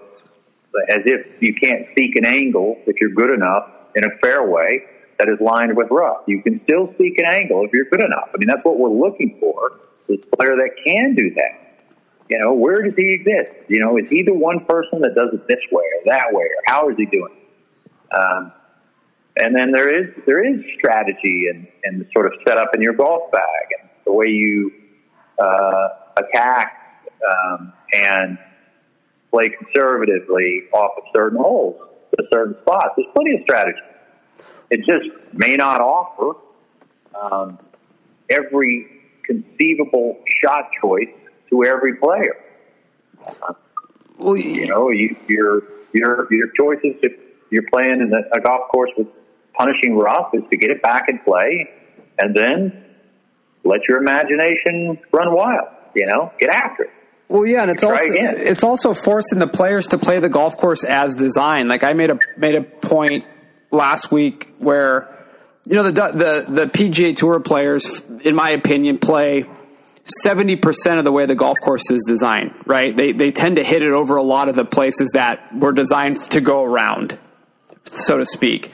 as 0.89 1.03
if 1.05 1.27
you 1.41 1.55
can't 1.55 1.87
seek 1.97 2.17
an 2.17 2.25
angle 2.25 2.79
if 2.87 2.97
you're 3.01 3.11
good 3.11 3.31
enough 3.31 3.71
in 3.95 4.05
a 4.05 4.19
fairway 4.21 4.81
that 5.19 5.29
is 5.29 5.39
lined 5.41 5.77
with 5.77 5.89
rough. 5.91 6.23
You 6.27 6.43
can 6.43 6.61
still 6.65 6.93
seek 6.99 7.19
an 7.19 7.27
angle 7.33 7.65
if 7.65 7.73
you're 7.73 7.87
good 7.87 8.05
enough. 8.05 8.29
I 8.35 8.39
mean, 8.39 8.49
that's 8.49 8.65
what 8.65 8.79
we're 8.79 8.91
looking 8.91 9.37
for 9.41 9.81
is 10.09 10.21
a 10.33 10.37
player 10.37 10.57
that 10.57 10.71
can 10.85 11.15
do 11.15 11.35
that. 11.35 11.85
You 12.29 12.41
know, 12.41 12.55
where 12.55 12.83
does 12.83 12.95
he 12.97 13.13
exist? 13.13 13.55
You 13.69 13.81
know, 13.81 13.97
is 13.99 14.05
he 14.11 14.23
the 14.23 14.35
one 14.35 14.65
person 14.69 15.01
that 15.03 15.15
does 15.15 15.31
it 15.33 15.47
this 15.49 15.63
way 15.71 15.85
or 15.85 16.03
that 16.07 16.27
way, 16.33 16.45
or 16.45 16.63
how 16.67 16.89
is 16.91 16.97
he 16.97 17.07
doing? 17.07 17.37
Um, 18.11 18.53
and 19.39 19.55
then 19.55 19.71
there 19.71 19.89
is 19.93 20.15
there 20.27 20.45
is 20.45 20.61
strategy 20.79 21.47
and, 21.53 21.69
and 21.85 22.07
sort 22.15 22.27
of 22.27 22.33
setup 22.47 22.75
in 22.75 22.83
your 22.83 22.95
golf 22.95 23.31
bag 23.31 23.69
and 23.81 23.91
the 24.05 24.13
way 24.13 24.27
you 24.27 24.73
uh, 25.39 25.89
attack 26.17 27.05
um, 27.31 27.73
and 27.93 28.39
play 29.31 29.51
conservatively 29.51 30.65
off 30.73 30.93
of 30.97 31.05
certain 31.15 31.39
holes 31.39 31.77
to 32.17 32.25
certain 32.33 32.57
spots. 32.63 32.89
There's 32.97 33.09
plenty 33.15 33.35
of 33.35 33.43
strategy. 33.43 33.79
It 34.71 34.79
just 34.79 35.09
may 35.33 35.57
not 35.57 35.81
offer 35.81 36.39
um, 37.15 37.59
every 38.29 38.89
conceivable 39.25 40.19
shot 40.43 40.71
choice 40.81 41.09
to 41.51 41.65
every 41.65 41.97
player. 41.97 42.37
Uh, 43.27 43.55
well, 44.19 44.37
you 44.37 44.67
know, 44.67 44.91
you, 44.91 45.17
your 45.29 45.63
your 45.93 46.33
your 46.33 46.49
choices 46.59 46.97
if 47.03 47.13
you're 47.51 47.69
playing 47.71 48.01
in 48.01 48.13
a, 48.13 48.39
a 48.39 48.41
golf 48.41 48.69
course 48.71 48.91
with 48.97 49.09
punishing 49.55 49.97
rough 49.97 50.31
is 50.35 50.43
to 50.51 50.57
get 50.57 50.71
it 50.71 50.83
back 50.83 51.05
in 51.09 51.19
play, 51.21 51.71
and 52.19 52.35
then 52.35 52.85
let 53.65 53.81
your 53.89 53.99
imagination 53.99 54.99
run 55.13 55.35
wild. 55.35 55.69
You 55.95 56.07
know, 56.07 56.33
get 56.39 56.51
after 56.51 56.85
it. 56.85 56.91
Well, 57.29 57.47
yeah, 57.47 57.63
and 57.63 57.71
it's 57.73 57.83
also 57.83 57.99
it's 58.05 58.63
also 58.63 58.95
forcing 58.95 59.39
the 59.39 59.49
players 59.49 59.89
to 59.89 59.99
play 59.99 60.21
the 60.21 60.29
golf 60.29 60.57
course 60.57 60.85
as 60.85 61.15
designed. 61.15 61.69
Like 61.69 61.83
I 61.83 61.93
made 61.93 62.11
a 62.11 62.19
made 62.37 62.55
a 62.55 62.63
point 62.63 63.25
last 63.77 64.11
week 64.11 64.53
where 64.59 65.13
you 65.67 65.75
know 65.75 65.85
the 65.85 65.93
the 65.93 66.47
the 66.49 66.67
PGA 66.67 67.17
Tour 67.17 67.41
players, 67.41 68.01
in 68.23 68.35
my 68.35 68.51
opinion, 68.51 68.99
play 68.99 69.47
seventy 70.05 70.57
percent 70.57 70.99
of 70.99 71.05
the 71.05 71.13
way 71.13 71.27
the 71.27 71.35
golf 71.35 71.59
course 71.63 71.91
is 71.91 72.05
designed. 72.07 72.53
Right? 72.67 72.97
They 72.97 73.13
they 73.13 73.31
tend 73.31 73.57
to 73.57 73.65
hit 73.65 73.83
it 73.83 73.93
over 73.93 74.17
a 74.17 74.23
lot 74.23 74.49
of 74.49 74.57
the 74.57 74.65
places 74.65 75.11
that 75.13 75.55
were 75.55 75.73
designed 75.73 76.17
to 76.31 76.41
go 76.41 76.65
around, 76.65 77.19
so 77.93 78.19
to 78.19 78.27
speak. 78.27 78.73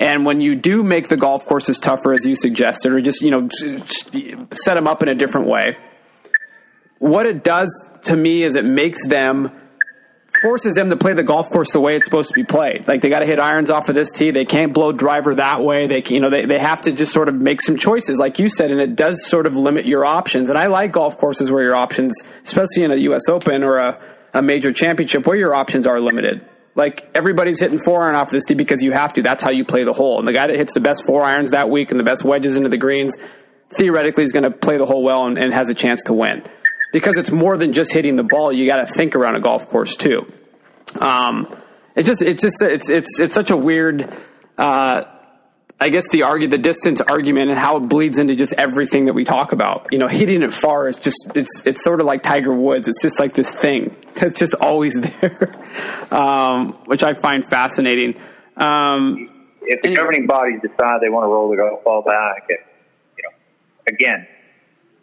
And 0.00 0.24
when 0.24 0.40
you 0.40 0.54
do 0.56 0.82
make 0.82 1.08
the 1.08 1.18
golf 1.18 1.44
courses 1.44 1.78
tougher, 1.78 2.14
as 2.14 2.24
you 2.24 2.34
suggested, 2.34 2.92
or 2.92 3.00
just 3.00 3.22
you 3.22 3.30
know 3.30 3.48
set 3.50 4.74
them 4.74 4.86
up 4.86 5.02
in 5.02 5.08
a 5.08 5.14
different 5.14 5.48
way 5.48 5.76
what 7.02 7.26
it 7.26 7.42
does 7.42 7.84
to 8.04 8.14
me 8.14 8.44
is 8.44 8.54
it 8.54 8.64
makes 8.64 9.08
them 9.08 9.50
forces 10.42 10.74
them 10.74 10.90
to 10.90 10.96
play 10.96 11.14
the 11.14 11.22
golf 11.22 11.48
course 11.48 11.72
the 11.72 11.80
way 11.80 11.96
it's 11.96 12.04
supposed 12.04 12.28
to 12.28 12.34
be 12.34 12.42
played. 12.44 12.86
Like 12.88 13.00
they 13.00 13.08
got 13.08 13.20
to 13.20 13.26
hit 13.26 13.38
irons 13.38 13.70
off 13.70 13.88
of 13.88 13.94
this 13.94 14.10
tee. 14.10 14.32
They 14.32 14.44
can't 14.44 14.74
blow 14.74 14.92
driver 14.92 15.36
that 15.36 15.62
way. 15.62 15.86
They 15.86 16.02
you 16.02 16.20
know 16.20 16.30
they 16.30 16.44
they 16.44 16.58
have 16.58 16.82
to 16.82 16.92
just 16.92 17.12
sort 17.12 17.28
of 17.28 17.36
make 17.36 17.60
some 17.60 17.76
choices, 17.76 18.18
like 18.18 18.38
you 18.38 18.48
said, 18.48 18.70
and 18.70 18.80
it 18.80 18.96
does 18.96 19.24
sort 19.24 19.46
of 19.46 19.56
limit 19.56 19.86
your 19.86 20.04
options. 20.04 20.50
And 20.50 20.58
I 20.58 20.66
like 20.66 20.92
golf 20.92 21.16
courses 21.16 21.50
where 21.50 21.62
your 21.62 21.76
options, 21.76 22.20
especially 22.44 22.82
in 22.82 22.90
a 22.90 22.96
U.S. 22.96 23.28
Open 23.28 23.62
or 23.62 23.78
a, 23.78 24.00
a 24.34 24.42
major 24.42 24.72
championship, 24.72 25.26
where 25.26 25.36
your 25.36 25.54
options 25.54 25.86
are 25.86 26.00
limited. 26.00 26.44
Like 26.74 27.08
everybody's 27.14 27.60
hitting 27.60 27.78
four 27.78 28.02
iron 28.02 28.16
off 28.16 28.30
this 28.30 28.44
tee 28.44 28.54
because 28.54 28.82
you 28.82 28.92
have 28.92 29.12
to. 29.14 29.22
That's 29.22 29.42
how 29.42 29.50
you 29.50 29.64
play 29.64 29.84
the 29.84 29.92
hole. 29.92 30.18
And 30.18 30.26
the 30.26 30.32
guy 30.32 30.48
that 30.48 30.56
hits 30.56 30.72
the 30.72 30.80
best 30.80 31.04
four 31.04 31.22
irons 31.22 31.52
that 31.52 31.70
week 31.70 31.90
and 31.90 32.00
the 32.00 32.04
best 32.04 32.24
wedges 32.24 32.56
into 32.56 32.68
the 32.68 32.78
greens, 32.78 33.16
theoretically, 33.70 34.24
is 34.24 34.32
going 34.32 34.44
to 34.44 34.50
play 34.50 34.78
the 34.78 34.86
hole 34.86 35.02
well 35.02 35.26
and, 35.26 35.38
and 35.38 35.52
has 35.52 35.68
a 35.70 35.74
chance 35.74 36.02
to 36.04 36.14
win 36.14 36.42
because 36.92 37.16
it's 37.16 37.30
more 37.30 37.56
than 37.56 37.72
just 37.72 37.92
hitting 37.92 38.16
the 38.16 38.22
ball. 38.22 38.52
You 38.52 38.66
got 38.66 38.76
to 38.76 38.86
think 38.86 39.16
around 39.16 39.36
a 39.36 39.40
golf 39.40 39.68
course 39.68 39.96
too. 39.96 40.30
Um, 41.00 41.54
it 41.96 42.04
just, 42.04 42.22
it's 42.22 42.42
just, 42.42 42.62
it's, 42.62 42.90
it's, 42.90 43.18
it's 43.18 43.34
such 43.34 43.50
a 43.50 43.56
weird, 43.56 44.12
uh, 44.58 45.04
I 45.80 45.88
guess 45.88 46.08
the 46.10 46.22
argue, 46.22 46.48
the 46.48 46.58
distance 46.58 47.00
argument 47.00 47.50
and 47.50 47.58
how 47.58 47.78
it 47.78 47.88
bleeds 47.88 48.18
into 48.18 48.36
just 48.36 48.52
everything 48.52 49.06
that 49.06 49.14
we 49.14 49.24
talk 49.24 49.52
about. 49.52 49.88
You 49.90 49.98
know, 49.98 50.06
hitting 50.06 50.42
it 50.42 50.52
far 50.52 50.86
is 50.86 50.96
just, 50.96 51.32
it's, 51.34 51.66
it's 51.66 51.82
sort 51.82 52.00
of 52.00 52.06
like 52.06 52.22
Tiger 52.22 52.54
Woods. 52.54 52.86
It's 52.88 53.02
just 53.02 53.18
like 53.18 53.34
this 53.34 53.52
thing 53.52 53.96
that's 54.14 54.38
just 54.38 54.54
always 54.54 55.00
there, 55.00 55.50
um, 56.10 56.74
which 56.84 57.02
I 57.02 57.14
find 57.14 57.44
fascinating. 57.44 58.20
Um, 58.56 59.28
if 59.62 59.82
the 59.82 59.94
governing 59.94 60.26
bodies 60.26 60.60
decide 60.60 61.00
they 61.00 61.08
want 61.08 61.24
to 61.24 61.28
roll 61.28 61.50
the 61.50 61.56
golf 61.56 61.84
ball 61.84 62.02
back, 62.02 62.48
you 62.48 63.24
know, 63.24 63.30
again, 63.88 64.26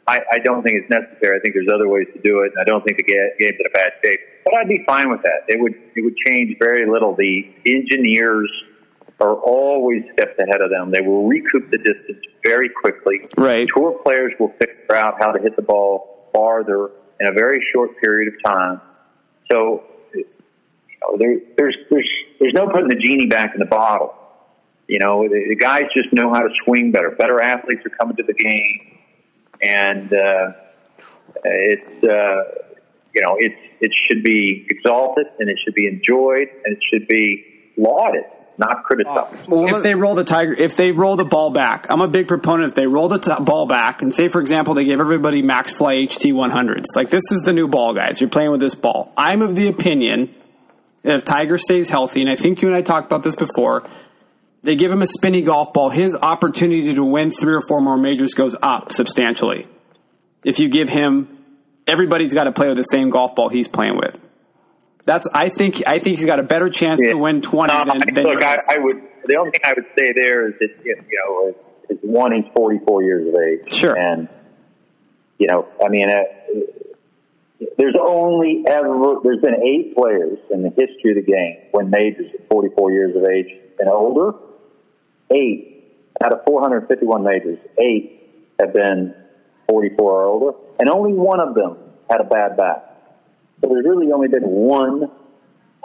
I, 0.10 0.22
I 0.34 0.39
don't 0.39 0.64
think 0.64 0.82
it's 0.82 0.89
necessary. 0.89 1.38
I 1.38 1.39
think 1.39 1.53
there's 1.53 1.70
other 1.74 1.88
ways 1.88 2.07
to 2.16 2.22
do 2.22 2.41
it, 2.41 2.51
and 2.55 2.60
I 2.60 2.64
don't 2.64 2.84
think 2.84 2.97
the 2.97 3.03
game's 3.03 3.34
in 3.39 3.66
a 3.66 3.70
bad 3.70 3.91
shape. 4.03 4.20
But 4.43 4.55
I'd 4.55 4.68
be 4.68 4.84
fine 4.88 5.10
with 5.12 5.22
that. 5.22 5.45
It 5.47 5.62
would 5.62 5.76
it 5.95 6.03
would 6.03 6.18
change 6.26 6.57
very 6.60 6.89
little. 6.89 7.16
The 7.16 7.45
engineers 7.68 8.51
are 9.20 9.36
always 9.36 10.01
steps 10.14 10.34
ahead 10.39 10.62
of 10.62 10.72
them. 10.72 10.91
They 10.91 11.05
will 11.05 11.28
recoup 11.28 11.70
the 11.70 11.78
distance 11.78 12.26
very 12.43 12.70
quickly. 12.70 13.28
Right. 13.38 13.68
Tour 13.76 13.99
players 14.03 14.34
will 14.39 14.53
figure 14.60 14.95
out 14.95 15.16
how 15.20 15.32
to 15.32 15.39
hit 15.39 15.55
the 15.55 15.62
ball 15.62 16.30
farther 16.34 16.89
in 17.20 17.28
a 17.28 17.34
very 17.34 17.64
short 17.72 17.91
period 18.01 18.34
of 18.34 18.51
time. 18.51 18.82
So 19.51 19.84
you 20.16 20.26
know, 21.01 21.18
there, 21.20 21.38
there's 21.55 21.78
there's 21.91 22.10
there's 22.39 22.53
no 22.53 22.68
putting 22.68 22.88
the 22.88 22.95
genie 22.95 23.28
back 23.28 23.51
in 23.53 23.60
the 23.60 23.70
bottle. 23.70 24.16
You 24.88 24.97
know, 24.97 25.28
the, 25.28 25.45
the 25.49 25.55
guys 25.55 25.84
just 25.93 26.12
know 26.14 26.34
how 26.34 26.39
to 26.39 26.49
swing 26.66 26.91
better. 26.91 27.12
Better 27.12 27.39
athletes 27.43 27.82
are 27.86 27.91
coming 27.91 28.16
to 28.16 28.24
the 28.24 28.34
game 28.34 28.99
and 29.62 30.12
uh, 30.14 30.51
it's 31.43 32.03
uh, 32.03 32.68
you 33.14 33.22
know 33.22 33.36
it's 33.38 33.60
it 33.82 33.91
should 34.07 34.24
be 34.24 34.66
exalted 34.70 35.26
and 35.39 35.49
it 35.49 35.57
should 35.64 35.74
be 35.74 35.88
enjoyed 35.88 36.47
and 36.66 36.76
it 36.76 36.84
should 36.91 37.07
be 37.07 37.45
lauded 37.78 38.24
not 38.60 38.84
criticized. 38.84 39.18
Uh, 39.18 39.45
well, 39.47 39.76
if 39.76 39.84
they 39.84 39.95
roll 39.95 40.16
the 40.16 40.26
tiger, 40.26 40.51
if 40.53 40.76
they 40.76 40.91
roll 40.91 41.16
the 41.16 41.24
ball 41.24 41.49
back, 41.49 41.88
I'm 41.89 42.01
a 42.01 42.10
big 42.10 42.28
proponent. 42.28 42.68
If 42.68 42.76
they 42.76 42.88
roll 42.88 43.07
the 43.07 43.18
t- 43.18 43.43
ball 43.43 43.66
back 43.66 44.01
and 44.01 44.14
say, 44.14 44.28
for 44.28 44.41
example, 44.41 44.74
they 44.74 44.84
gave 44.84 44.99
everybody 44.99 45.41
Maxfli 45.41 46.05
HT 46.07 46.34
100s, 46.34 46.95
like 46.95 47.10
this 47.10 47.32
is 47.32 47.43
the 47.43 47.53
new 47.53 47.70
ball, 47.70 47.93
guys. 47.93 48.20
You're 48.20 48.30
playing 48.30 48.51
with 48.51 48.60
this 48.60 48.76
ball. 48.76 49.14
I'm 49.16 49.41
of 49.41 49.55
the 49.55 49.70
opinion 49.70 50.36
that 51.03 51.16
if 51.16 51.24
Tiger 51.24 51.57
stays 51.57 51.88
healthy, 51.88 52.20
and 52.20 52.30
I 52.30 52.36
think 52.36 52.62
you 52.62 52.68
and 52.68 52.76
I 52.76 52.82
talked 52.82 53.07
about 53.07 53.24
this 53.24 53.36
before, 53.36 53.89
they 54.62 54.76
give 54.76 54.91
him 54.91 55.01
a 55.01 55.07
spinny 55.07 55.41
golf 55.41 55.74
ball, 55.74 55.89
his 55.89 56.16
opportunity 56.16 56.93
to 56.93 57.03
win 57.03 57.32
three 57.32 57.55
or 57.55 57.62
four 57.62 57.82
more 57.82 57.97
majors 57.97 58.34
goes 58.34 58.55
up 58.62 58.91
substantially. 58.91 59.68
If 60.43 60.60
you 60.60 60.70
give 60.70 60.89
him, 60.89 61.38
everybody's 61.88 62.34
got 62.34 62.45
to 62.45 62.51
play 62.51 62.68
with 62.68 62.78
the 62.78 62.84
same 62.84 63.10
golf 63.10 63.36
ball 63.36 63.49
he's 63.49 63.68
playing 63.68 63.97
with. 63.97 64.20
That's 65.05 65.28
I 65.34 65.49
think 65.49 65.82
I 65.88 65.99
think 65.99 66.18
he's 66.18 66.26
got 66.26 66.39
a 66.39 66.43
better 66.43 66.70
chance 66.70 67.01
yeah. 67.03 67.12
to 67.12 67.18
win 67.18 67.41
twenty 67.41 67.74
um, 67.74 67.88
than, 67.88 68.14
than 68.14 68.24
look. 68.26 68.43
I, 68.43 68.57
I, 68.70 68.78
would. 68.78 69.01
The 69.26 69.38
only 69.38 69.51
thing 69.51 69.62
I 69.64 69.74
would 69.76 69.86
say 69.97 70.14
there 70.14 70.49
is 70.49 70.53
that 70.60 70.86
you 70.86 70.95
know 70.95 71.49
is, 71.89 71.97
is 71.97 72.03
one 72.03 72.34
he's 72.34 72.51
forty 72.55 72.80
four 72.86 73.01
years 73.01 73.28
of 73.28 73.41
age. 73.41 73.74
Sure. 73.74 73.97
And 73.97 74.30
you 75.39 75.47
know, 75.49 75.68
I 75.84 75.89
mean, 75.89 76.10
uh, 76.10 76.20
there's 77.78 77.95
only 77.99 78.66
ever 78.68 79.16
there's 79.24 79.41
been 79.41 79.64
eight 79.64 79.95
players 79.95 80.38
in 80.51 80.62
the 80.62 80.70
history 80.70 81.18
of 81.18 81.26
the 81.26 81.32
game 81.32 81.57
when 81.72 81.89
majors 81.89 82.32
at 82.34 82.47
forty 82.47 82.70
four 82.76 82.91
years 82.91 83.16
of 83.16 83.24
age 83.28 83.47
and 83.80 83.89
older 83.89 84.34
eight 85.32 85.80
out 86.24 86.34
of 86.34 86.44
451 86.46 87.24
majors, 87.24 87.60
eight 87.80 88.46
have 88.60 88.74
been 88.74 89.14
44 89.70 90.12
or 90.12 90.26
older, 90.26 90.58
and 90.80 90.90
only 90.90 91.14
one 91.14 91.40
of 91.40 91.56
them 91.56 91.78
had 92.10 92.22
a 92.22 92.24
bad 92.24 92.58
back. 92.58 92.86
So 93.62 93.70
there's 93.70 93.86
really 93.86 94.12
only 94.12 94.28
been 94.28 94.44
one 94.44 95.12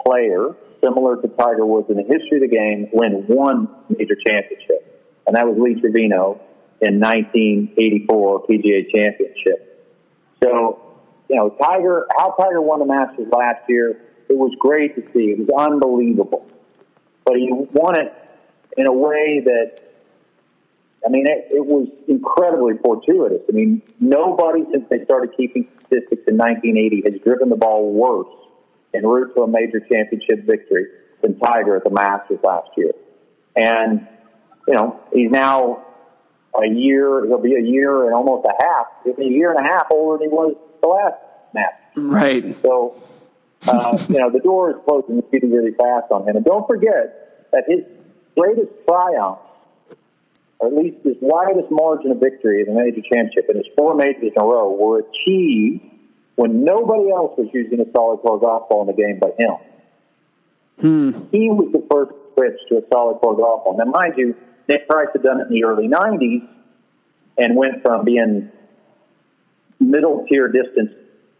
player 0.05 0.55
similar 0.83 1.21
to 1.21 1.27
Tiger 1.27 1.65
Woods 1.65 1.89
in 1.89 1.97
the 1.97 2.03
history 2.03 2.37
of 2.37 2.49
the 2.49 2.55
game 2.55 2.89
win 2.93 3.25
one 3.27 3.69
major 3.89 4.15
championship, 4.15 5.03
and 5.27 5.35
that 5.35 5.47
was 5.47 5.57
Lee 5.57 5.79
Trevino 5.79 6.41
in 6.81 6.99
1984 6.99 8.47
PGA 8.47 8.91
Championship. 8.93 9.87
So, 10.43 10.79
you 11.29 11.35
know, 11.37 11.49
Tiger, 11.61 12.05
how 12.17 12.31
Tiger 12.31 12.61
won 12.61 12.79
the 12.79 12.85
Masters 12.85 13.27
last 13.31 13.67
year, 13.69 14.01
it 14.27 14.37
was 14.37 14.51
great 14.59 14.95
to 14.95 15.01
see. 15.13 15.31
It 15.31 15.39
was 15.39 15.49
unbelievable. 15.57 16.45
But 17.23 17.35
he 17.37 17.49
won 17.51 17.99
it 17.99 18.13
in 18.77 18.87
a 18.87 18.93
way 18.93 19.41
that 19.45 19.81
I 21.05 21.09
mean, 21.09 21.27
it, 21.27 21.47
it 21.51 21.65
was 21.65 21.87
incredibly 22.07 22.73
fortuitous. 22.83 23.41
I 23.47 23.51
mean, 23.51 23.81
nobody 23.99 24.63
since 24.71 24.85
they 24.89 25.03
started 25.05 25.37
keeping 25.37 25.67
statistics 25.85 26.23
in 26.27 26.35
1980 26.37 27.03
has 27.05 27.21
driven 27.21 27.49
the 27.49 27.55
ball 27.55 27.91
worse 27.91 28.27
en 28.93 29.05
route 29.05 29.35
to 29.35 29.43
a 29.43 29.47
major 29.47 29.79
championship 29.79 30.45
victory 30.45 30.87
than 31.21 31.37
Tiger 31.37 31.75
at 31.75 31.83
the 31.83 31.91
Masters 31.91 32.39
last 32.43 32.69
year. 32.75 32.91
And, 33.55 34.07
you 34.67 34.73
know, 34.73 34.99
he's 35.13 35.29
now 35.29 35.85
a 36.59 36.67
year, 36.67 37.25
he'll 37.27 37.41
be 37.41 37.53
a 37.53 37.61
year 37.61 38.05
and 38.05 38.15
almost 38.15 38.47
a 38.47 38.63
half, 38.63 38.87
a 39.05 39.23
year 39.23 39.51
and 39.51 39.59
a 39.59 39.63
half 39.63 39.87
older 39.91 40.17
than 40.17 40.29
he 40.29 40.35
was 40.35 40.55
the 40.81 40.87
last 40.87 41.15
match. 41.53 41.73
Right. 41.95 42.55
So, 42.63 43.01
uh, 43.67 43.97
you 44.09 44.19
know, 44.19 44.31
the 44.31 44.39
door 44.39 44.71
is 44.71 44.77
closing 44.87 45.21
really, 45.31 45.47
really 45.47 45.71
fast 45.71 46.11
on 46.11 46.27
him. 46.27 46.35
And 46.35 46.45
don't 46.45 46.65
forget 46.65 47.49
that 47.51 47.63
his 47.67 47.83
greatest 48.37 48.71
triumph, 48.87 49.39
or 50.59 50.67
at 50.67 50.73
least 50.73 50.97
his 51.03 51.15
widest 51.21 51.69
margin 51.71 52.11
of 52.11 52.19
victory 52.19 52.61
in 52.61 52.69
a 52.69 52.73
major 52.73 53.01
championship, 53.01 53.49
in 53.49 53.57
his 53.57 53.65
four 53.77 53.95
majors 53.95 54.31
in 54.35 54.41
a 54.41 54.45
row, 54.45 54.71
were 54.71 54.99
achieved 54.99 55.83
when 56.35 56.63
nobody 56.63 57.09
else 57.11 57.37
was 57.37 57.47
using 57.53 57.79
a 57.79 57.91
solid 57.95 58.17
core 58.17 58.39
golf 58.39 58.69
ball 58.69 58.81
in 58.81 58.87
the 58.87 58.93
game 58.93 59.19
but 59.19 59.35
him. 59.39 59.55
Hmm. 60.79 61.11
He 61.31 61.49
was 61.49 61.71
the 61.71 61.85
first 61.89 62.11
switch 62.33 62.59
to 62.69 62.77
a 62.77 62.81
solid 62.91 63.19
core 63.19 63.37
golf 63.37 63.63
ball. 63.63 63.77
Now, 63.77 63.85
mind 63.85 64.13
you, 64.17 64.35
Nick 64.67 64.87
Price 64.87 65.07
had 65.13 65.23
done 65.23 65.39
it 65.39 65.47
in 65.47 65.53
the 65.53 65.63
early 65.63 65.87
90s 65.87 66.47
and 67.37 67.55
went 67.55 67.81
from 67.81 68.05
being 68.05 68.51
middle 69.79 70.25
tier 70.29 70.47
distance 70.47 70.91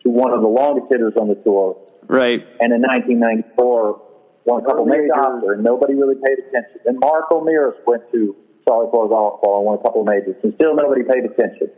to 0.04 0.10
one 0.10 0.32
of 0.32 0.41
the 0.41 0.48
longest 0.48 0.88
hitters 0.91 1.14
on 1.20 1.28
the 1.28 1.36
tour. 1.36 1.78
Right. 2.08 2.46
And 2.60 2.72
in 2.74 2.82
1994, 2.82 4.02
won 4.46 4.64
a 4.64 4.66
couple 4.66 4.86
majors, 4.86 5.12
and 5.12 5.64
nobody 5.64 5.96
really 5.96 6.16
paid 6.16 6.39
attention. 6.39 6.80
Then 6.86 7.00
Mark 7.00 7.32
O'Meara 7.32 7.74
went 7.86 8.10
to 8.12 8.36
solid 8.68 8.89
core 8.91 9.10
golf 9.10 9.41
ball 9.41 9.58
and 9.58 9.66
won 9.66 9.78
a 9.78 9.82
couple 9.82 10.02
of 10.02 10.08
majors, 10.08 10.36
and 10.43 10.54
still 10.56 10.76
nobody 10.76 11.04
paid 11.04 11.26
attention. 11.26 11.70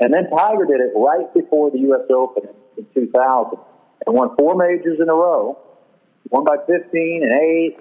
And 0.00 0.12
then 0.12 0.28
Tiger 0.28 0.66
did 0.66 0.80
it 0.80 0.92
right 0.96 1.32
before 1.32 1.70
the 1.70 1.78
U.S. 1.94 2.02
Open 2.10 2.48
in 2.76 2.86
2000 2.92 3.58
and 4.06 4.14
won 4.14 4.36
four 4.36 4.56
majors 4.56 4.98
in 5.00 5.08
a 5.08 5.14
row, 5.14 5.58
won 6.30 6.44
by 6.44 6.56
15 6.66 7.22
and 7.22 7.32
8. 7.32 7.78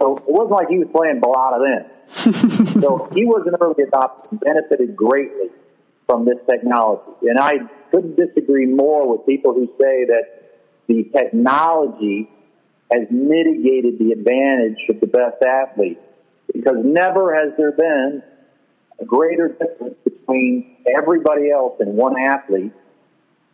So 0.00 0.16
it 0.16 0.24
wasn't 0.26 0.52
like 0.52 0.68
he 0.68 0.78
was 0.78 0.88
playing 0.92 1.20
Balata 1.20 1.60
then. 1.62 2.80
so 2.82 3.08
he 3.12 3.24
was 3.24 3.46
an 3.46 3.54
early 3.60 3.84
adopter 3.84 4.30
and 4.30 4.40
benefited 4.40 4.96
greatly 4.96 5.48
from 6.06 6.24
this 6.24 6.38
technology. 6.48 7.28
And 7.28 7.38
I 7.38 7.54
couldn't 7.90 8.16
disagree 8.16 8.66
more 8.66 9.10
with 9.10 9.26
people 9.26 9.52
who 9.52 9.66
say 9.80 10.04
that 10.06 10.22
the 10.88 11.04
technology 11.14 12.30
has 12.92 13.06
mitigated 13.10 13.98
the 13.98 14.12
advantage 14.12 14.78
of 14.88 15.00
the 15.00 15.06
best 15.06 15.42
athlete 15.42 15.98
because 16.52 16.76
never 16.84 17.34
has 17.34 17.52
there 17.56 17.72
been 17.72 18.22
a 19.00 19.04
greater 19.04 19.48
difference 19.48 19.96
between 20.04 20.76
everybody 20.96 21.50
else 21.50 21.74
and 21.80 21.94
one 21.94 22.14
athlete 22.18 22.72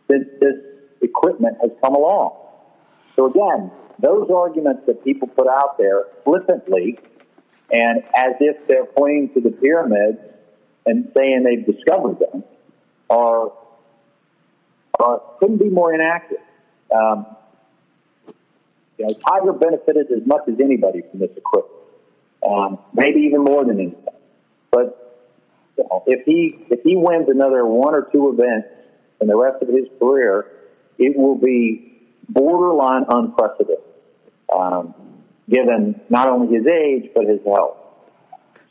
since 0.09 0.25
this 0.39 0.55
equipment 1.01 1.57
has 1.61 1.71
come 1.83 1.95
along. 1.95 2.37
So 3.15 3.25
again, 3.25 3.71
those 3.99 4.29
arguments 4.33 4.83
that 4.87 5.03
people 5.03 5.27
put 5.27 5.47
out 5.47 5.77
there 5.77 6.05
flippantly 6.23 6.99
and 7.71 8.03
as 8.15 8.33
if 8.39 8.67
they're 8.67 8.85
pointing 8.85 9.33
to 9.33 9.41
the 9.41 9.51
pyramids 9.51 10.19
and 10.85 11.11
saying 11.15 11.43
they've 11.43 11.65
discovered 11.65 12.19
them 12.19 12.43
are, 13.09 13.51
are 14.99 15.21
couldn't 15.39 15.57
be 15.57 15.69
more 15.69 15.93
inaccurate. 15.93 16.43
Um, 16.93 17.25
you 18.97 19.05
know, 19.07 19.13
Tiger 19.13 19.53
benefited 19.53 20.11
as 20.11 20.25
much 20.25 20.41
as 20.47 20.55
anybody 20.59 21.01
from 21.09 21.19
this 21.19 21.31
equipment, 21.35 21.79
um, 22.47 22.79
maybe 22.93 23.21
even 23.21 23.43
more 23.43 23.65
than 23.65 23.79
anybody. 23.79 24.17
But 24.71 25.25
you 25.77 25.83
know, 25.89 26.03
if 26.07 26.25
he 26.25 26.65
if 26.69 26.81
he 26.83 26.95
wins 26.95 27.27
another 27.29 27.65
one 27.65 27.93
or 27.95 28.07
two 28.11 28.29
events 28.29 28.67
in 29.21 29.27
the 29.27 29.35
rest 29.35 29.61
of 29.61 29.69
his 29.69 29.87
career, 29.99 30.45
it 30.97 31.17
will 31.17 31.35
be 31.35 32.01
borderline 32.29 33.05
unprecedented, 33.09 33.83
um, 34.55 34.93
given 35.49 35.99
not 36.09 36.29
only 36.29 36.55
his 36.55 36.65
age 36.67 37.09
but 37.15 37.25
his 37.25 37.39
health. 37.45 37.77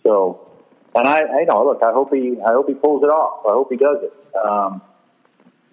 So, 0.03 0.49
and 0.95 1.07
I, 1.07 1.21
I 1.21 1.45
know, 1.45 1.65
look, 1.65 1.81
I 1.85 1.93
hope 1.93 2.13
he, 2.13 2.37
I 2.45 2.53
hope 2.53 2.69
he 2.69 2.75
pulls 2.75 3.03
it 3.03 3.07
off. 3.07 3.45
I 3.47 3.53
hope 3.53 3.69
he 3.71 3.77
does 3.77 3.99
it. 4.03 4.13
Um, 4.37 4.83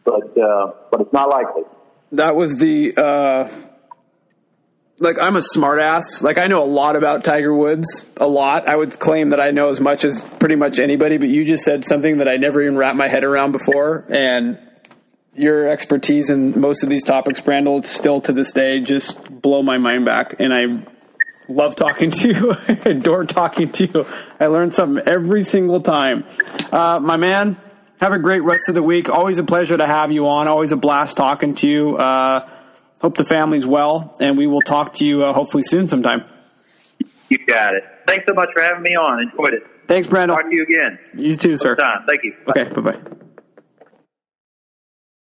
but, 0.05 0.37
uh, 0.37 0.71
but 0.91 1.01
it's 1.01 1.13
not 1.13 1.29
likely. 1.29 1.63
That 2.11 2.35
was 2.35 2.57
the, 2.57 2.93
uh, 2.95 3.49
like 4.99 5.17
I'm 5.19 5.35
a 5.35 5.41
smartass. 5.41 6.21
Like 6.21 6.37
I 6.37 6.47
know 6.47 6.63
a 6.63 6.65
lot 6.65 6.95
about 6.95 7.23
Tiger 7.23 7.53
Woods, 7.53 8.05
a 8.17 8.27
lot. 8.27 8.67
I 8.67 8.75
would 8.75 8.99
claim 8.99 9.29
that 9.29 9.39
I 9.39 9.51
know 9.51 9.69
as 9.69 9.79
much 9.79 10.05
as 10.05 10.23
pretty 10.39 10.55
much 10.55 10.79
anybody, 10.79 11.17
but 11.17 11.29
you 11.29 11.45
just 11.45 11.63
said 11.63 11.83
something 11.83 12.17
that 12.17 12.27
I 12.27 12.37
never 12.37 12.61
even 12.61 12.77
wrapped 12.77 12.97
my 12.97 13.07
head 13.07 13.23
around 13.23 13.51
before 13.51 14.05
and 14.09 14.59
your 15.35 15.69
expertise 15.69 16.29
in 16.29 16.59
most 16.59 16.83
of 16.83 16.89
these 16.89 17.03
topics, 17.03 17.39
Brandel, 17.39 17.85
still 17.85 18.19
to 18.21 18.33
this 18.33 18.51
day 18.51 18.81
just 18.81 19.23
blow 19.41 19.63
my 19.63 19.77
mind 19.77 20.05
back 20.05 20.35
and 20.39 20.53
I 20.53 20.85
love 21.47 21.75
talking 21.75 22.11
to 22.11 22.27
you. 22.27 22.51
I 22.67 22.89
adore 22.89 23.25
talking 23.25 23.71
to 23.71 23.85
you. 23.85 24.05
I 24.39 24.47
learn 24.47 24.71
something 24.71 25.03
every 25.07 25.43
single 25.43 25.81
time. 25.81 26.25
Uh, 26.71 26.99
my 27.01 27.17
man, 27.17 27.57
have 27.99 28.13
a 28.13 28.19
great 28.19 28.43
rest 28.43 28.69
of 28.69 28.75
the 28.75 28.83
week. 28.83 29.09
Always 29.09 29.39
a 29.39 29.43
pleasure 29.43 29.77
to 29.77 29.85
have 29.85 30.11
you 30.11 30.27
on. 30.27 30.47
Always 30.47 30.71
a 30.71 30.77
blast 30.77 31.17
talking 31.17 31.55
to 31.55 31.67
you. 31.67 31.97
Uh, 31.97 32.49
hope 33.01 33.17
the 33.17 33.25
family's 33.25 33.65
well, 33.65 34.15
and 34.19 34.37
we 34.37 34.47
will 34.47 34.61
talk 34.61 34.93
to 34.95 35.05
you 35.05 35.23
uh, 35.23 35.33
hopefully 35.33 35.63
soon 35.63 35.87
sometime. 35.87 36.23
You 37.29 37.37
got 37.45 37.75
it. 37.75 37.83
Thanks 38.07 38.25
so 38.27 38.33
much 38.33 38.49
for 38.55 38.61
having 38.61 38.81
me 38.81 38.95
on. 38.95 39.21
Enjoyed 39.21 39.53
it. 39.53 39.63
Thanks, 39.87 40.07
Brandel. 40.07 40.35
Talk 40.35 40.49
to 40.49 40.55
you 40.55 40.63
again. 40.63 40.99
You 41.13 41.35
too, 41.35 41.57
sir. 41.57 41.75
Thank 42.07 42.23
you. 42.23 42.35
Bye. 42.45 42.61
Okay, 42.61 42.73
bye 42.73 42.91
bye. 42.91 43.15